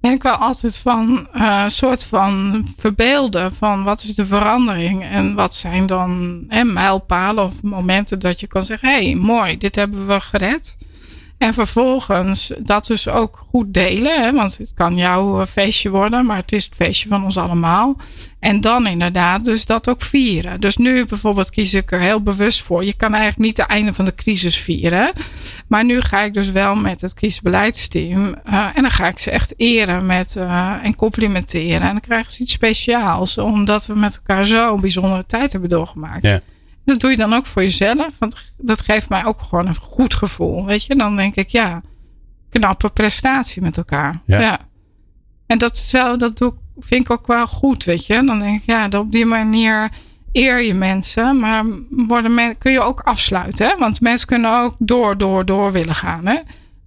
ben 0.00 0.12
ik 0.12 0.22
wel 0.22 0.32
altijd 0.32 0.78
van 0.78 1.28
eh, 1.32 1.60
een 1.62 1.70
soort 1.70 2.04
van 2.04 2.64
verbeelden 2.76 3.54
van 3.54 3.84
wat 3.84 4.02
is 4.02 4.14
de 4.14 4.26
verandering 4.26 5.04
en 5.04 5.34
wat 5.34 5.54
zijn 5.54 5.86
dan 5.86 6.44
hè, 6.48 6.64
mijlpalen 6.64 7.44
of 7.44 7.62
momenten 7.62 8.18
dat 8.18 8.40
je 8.40 8.46
kan 8.46 8.62
zeggen: 8.62 8.88
hé, 8.88 9.04
hey, 9.04 9.14
mooi, 9.14 9.58
dit 9.58 9.76
hebben 9.76 10.06
we 10.06 10.20
gered. 10.20 10.76
En 11.38 11.54
vervolgens 11.54 12.52
dat 12.58 12.86
dus 12.86 13.08
ook 13.08 13.44
goed 13.50 13.74
delen. 13.74 14.22
Hè, 14.22 14.32
want 14.32 14.58
het 14.58 14.72
kan 14.74 14.96
jouw 14.96 15.40
eh, 15.40 15.46
feestje 15.46 15.90
worden, 15.90 16.26
maar 16.26 16.36
het 16.36 16.52
is 16.52 16.64
het 16.64 16.74
feestje 16.74 17.08
van 17.08 17.24
ons 17.24 17.36
allemaal. 17.36 17.96
En 18.40 18.60
dan 18.60 18.86
inderdaad 18.86 19.44
dus 19.44 19.66
dat 19.66 19.88
ook 19.88 20.02
vieren. 20.02 20.60
Dus 20.60 20.76
nu 20.76 21.06
bijvoorbeeld 21.06 21.50
kies 21.50 21.74
ik 21.74 21.92
er 21.92 22.00
heel 22.00 22.22
bewust 22.22 22.62
voor. 22.62 22.84
Je 22.84 22.94
kan 22.94 23.14
eigenlijk 23.14 23.44
niet 23.44 23.56
het 23.56 23.66
einde 23.66 23.94
van 23.94 24.04
de 24.04 24.14
crisis 24.14 24.56
vieren. 24.56 25.12
Maar 25.66 25.84
nu 25.84 26.00
ga 26.00 26.20
ik 26.20 26.34
dus 26.34 26.50
wel 26.50 26.74
met 26.74 27.00
het 27.00 27.14
kiesbeleidsteam. 27.14 28.34
eh, 28.44 28.66
en 28.74 28.82
dan 28.82 28.90
ga 28.90 29.08
ik 29.08 29.18
ze 29.18 29.30
echt 29.30 29.54
eren 29.56 30.06
met, 30.06 30.36
eh, 30.36 30.74
en 30.82 30.96
complimenteren. 30.96 31.80
En 31.80 31.92
dan 31.92 32.00
krijgen 32.00 32.32
ze 32.32 32.42
iets 32.42 32.52
speciaals. 32.52 33.38
Omdat 33.38 33.86
we 33.86 33.94
met 33.94 34.16
elkaar 34.16 34.46
zo'n 34.46 34.80
bijzondere 34.80 35.24
tijd 35.26 35.52
hebben 35.52 35.70
doorgemaakt. 35.70 36.24
Ja. 36.24 36.40
Dat 36.88 37.00
doe 37.00 37.10
je 37.10 37.16
dan 37.16 37.32
ook 37.32 37.46
voor 37.46 37.62
jezelf. 37.62 38.18
Want 38.18 38.36
dat 38.56 38.80
geeft 38.80 39.08
mij 39.08 39.24
ook 39.24 39.40
gewoon 39.40 39.66
een 39.66 39.76
goed 39.76 40.14
gevoel. 40.14 40.64
Weet 40.64 40.84
je, 40.84 40.94
dan 40.94 41.16
denk 41.16 41.34
ik, 41.34 41.48
ja, 41.48 41.82
knappe 42.50 42.88
prestatie 42.88 43.62
met 43.62 43.76
elkaar. 43.76 44.22
Ja. 44.26 44.58
En 45.46 45.58
dat 45.58 45.74
is 45.74 45.90
wel, 45.90 46.18
dat 46.18 46.38
doe, 46.38 46.54
vind 46.78 47.00
ik 47.00 47.10
ook 47.10 47.26
wel 47.26 47.46
goed, 47.46 47.84
weet 47.84 48.06
je. 48.06 48.24
Dan 48.24 48.38
denk 48.38 48.60
ik, 48.60 48.66
ja, 48.66 48.88
op 48.88 49.12
die 49.12 49.26
manier 49.26 49.90
eer 50.32 50.62
je 50.62 50.74
mensen. 50.74 51.38
Maar 51.38 51.64
worden 51.90 52.34
men, 52.34 52.58
kun 52.58 52.72
je 52.72 52.80
ook 52.80 53.00
afsluiten. 53.00 53.66
Hè? 53.66 53.76
Want 53.76 54.00
mensen 54.00 54.26
kunnen 54.26 54.60
ook 54.60 54.74
door, 54.78 55.18
door, 55.18 55.44
door 55.44 55.72
willen 55.72 55.94
gaan. 55.94 56.26
Hè? 56.26 56.38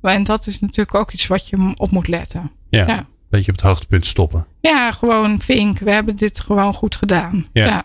En 0.02 0.24
dat 0.24 0.47
is 0.47 0.60
natuurlijk 0.60 0.95
ook 0.95 1.12
iets 1.12 1.28
wat 1.28 1.47
je 1.47 1.74
op 1.78 1.91
moet 1.91 2.08
letten. 2.08 2.52
ja, 2.70 2.88
Ja. 2.88 2.97
Een 2.97 3.06
beetje 3.30 3.52
op 3.52 3.58
het 3.58 3.68
hoogtepunt 3.68 4.06
stoppen. 4.06 4.45
Ja, 4.62 4.91
gewoon 4.91 5.41
vink. 5.41 5.80
We 5.80 5.91
hebben 5.91 6.16
dit 6.16 6.39
gewoon 6.39 6.74
goed 6.74 6.95
gedaan. 6.95 7.47
Ja. 7.54 7.66
ja. 7.66 7.84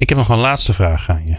Ik 0.00 0.08
heb 0.08 0.18
nog 0.18 0.28
een 0.28 0.38
laatste 0.38 0.72
vraag 0.72 1.08
aan 1.08 1.26
je. 1.26 1.36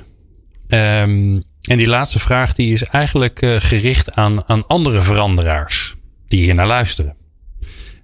Ehm, 0.68 1.42
en 1.62 1.78
die 1.78 1.88
laatste 1.88 2.20
vraag 2.20 2.54
die 2.54 2.74
is 2.74 2.84
eigenlijk 2.84 3.42
eh, 3.42 3.56
gericht 3.60 4.16
aan, 4.16 4.48
aan 4.48 4.68
andere 4.68 5.02
veranderaars 5.02 5.96
die 6.28 6.44
hier 6.44 6.56
naar 6.56 6.68
luisteren. 6.68 7.16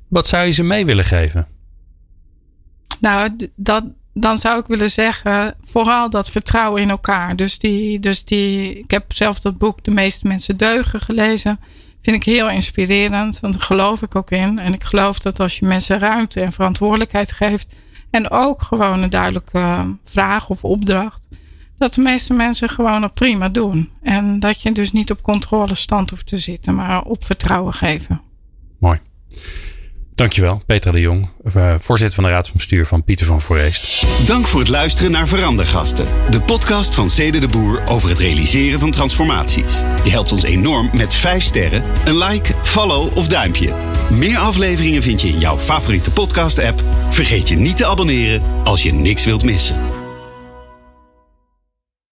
Wat 0.08 0.28
zou 0.28 0.46
je 0.46 0.52
ze 0.52 0.64
mee 0.64 0.86
willen 0.86 1.06
geven? 1.06 1.48
Nou, 3.00 3.36
dat, 3.56 3.84
dan 4.14 4.38
zou 4.38 4.60
ik 4.60 4.68
willen 4.68 4.90
zeggen, 4.90 5.56
vooral 5.64 6.10
dat 6.10 6.30
vertrouwen 6.30 6.82
in 6.82 6.90
elkaar. 6.90 7.36
Dus 7.36 7.60
die, 7.60 8.00
dus 8.00 8.26
die, 8.26 8.80
ik 8.80 8.92
heb 8.92 9.14
zelf 9.14 9.40
dat 9.40 9.58
boek 9.58 9.84
De 9.84 9.92
meeste 9.92 10.28
mensen 10.28 10.58
deugen 10.58 11.02
gelezen. 11.02 11.60
Vind 12.02 12.16
ik 12.16 12.24
heel 12.24 12.50
inspirerend, 12.50 13.40
want 13.40 13.54
daar 13.54 13.64
geloof 13.64 14.02
ik 14.02 14.16
ook 14.16 14.32
in. 14.32 14.60
En 14.60 14.74
ik 14.74 14.84
geloof 14.84 15.20
dat 15.20 15.40
als 15.40 15.60
je 15.60 15.66
mensen 15.66 16.00
ruimte 16.00 16.42
en 16.42 16.52
verantwoordelijkheid 16.52 17.32
geeft. 17.32 17.68
En 18.18 18.30
ook 18.30 18.62
gewoon 18.62 19.04
een 19.04 19.10
duidelijke 19.10 19.58
eh, 19.58 19.86
vraag 20.04 20.50
of 20.50 20.64
opdracht. 20.64 21.28
Dat 21.78 21.94
de 21.94 22.02
meeste 22.02 22.34
mensen 22.34 22.70
gewoon 22.70 23.02
het 23.02 23.14
prima 23.14 23.50
doen. 23.50 23.90
En 24.02 24.40
dat 24.40 24.62
je 24.62 24.72
dus 24.72 24.92
niet 24.92 25.12
op 25.12 25.22
controlestand 25.22 26.10
hoeft 26.10 26.28
te 26.28 26.38
zitten, 26.38 26.76
maar 26.76 27.04
op 27.04 27.26
vertrouwen 27.26 27.74
geven. 27.74 28.22
Mooi. 28.80 29.00
Dankjewel, 30.18 30.62
Petra 30.66 30.92
de 30.92 31.00
Jong, 31.00 31.28
eh, 31.54 31.76
voorzitter 31.80 32.16
van 32.16 32.24
de 32.24 32.30
Raad 32.30 32.48
van 32.48 32.56
Bestuur 32.58 32.86
van 32.86 33.04
Pieter 33.04 33.26
van 33.26 33.42
Voorheest. 33.42 34.06
Dank 34.28 34.48
voor 34.48 34.60
het 34.60 34.70
luisteren 34.70 35.12
naar 35.12 35.28
Verandergasten. 35.28 36.06
De 36.30 36.42
podcast 36.42 36.94
van 36.94 37.10
Cede 37.10 37.40
de 37.40 37.48
Boer 37.48 37.82
over 37.86 38.10
het 38.10 38.20
realiseren 38.20 38.80
van 38.80 38.92
transformaties. 38.92 39.74
Je 40.04 40.10
helpt 40.10 40.32
ons 40.32 40.44
enorm 40.44 40.90
met 40.94 41.14
5 41.14 41.44
sterren, 41.44 41.84
een 42.06 42.18
like, 42.18 42.54
follow 42.64 43.18
of 43.18 43.28
duimpje. 43.28 43.74
Meer 44.10 44.38
afleveringen 44.38 45.02
vind 45.02 45.22
je 45.22 45.28
in 45.28 45.40
jouw 45.40 45.58
favoriete 45.58 46.12
podcast 46.12 46.60
app. 46.60 46.84
Vergeet 47.10 47.48
je 47.48 47.56
niet 47.56 47.78
te 47.78 47.86
abonneren 47.86 48.42
als 48.64 48.84
je 48.84 48.94
niks 48.94 49.26
wilt 49.26 49.44
missen. 49.44 49.76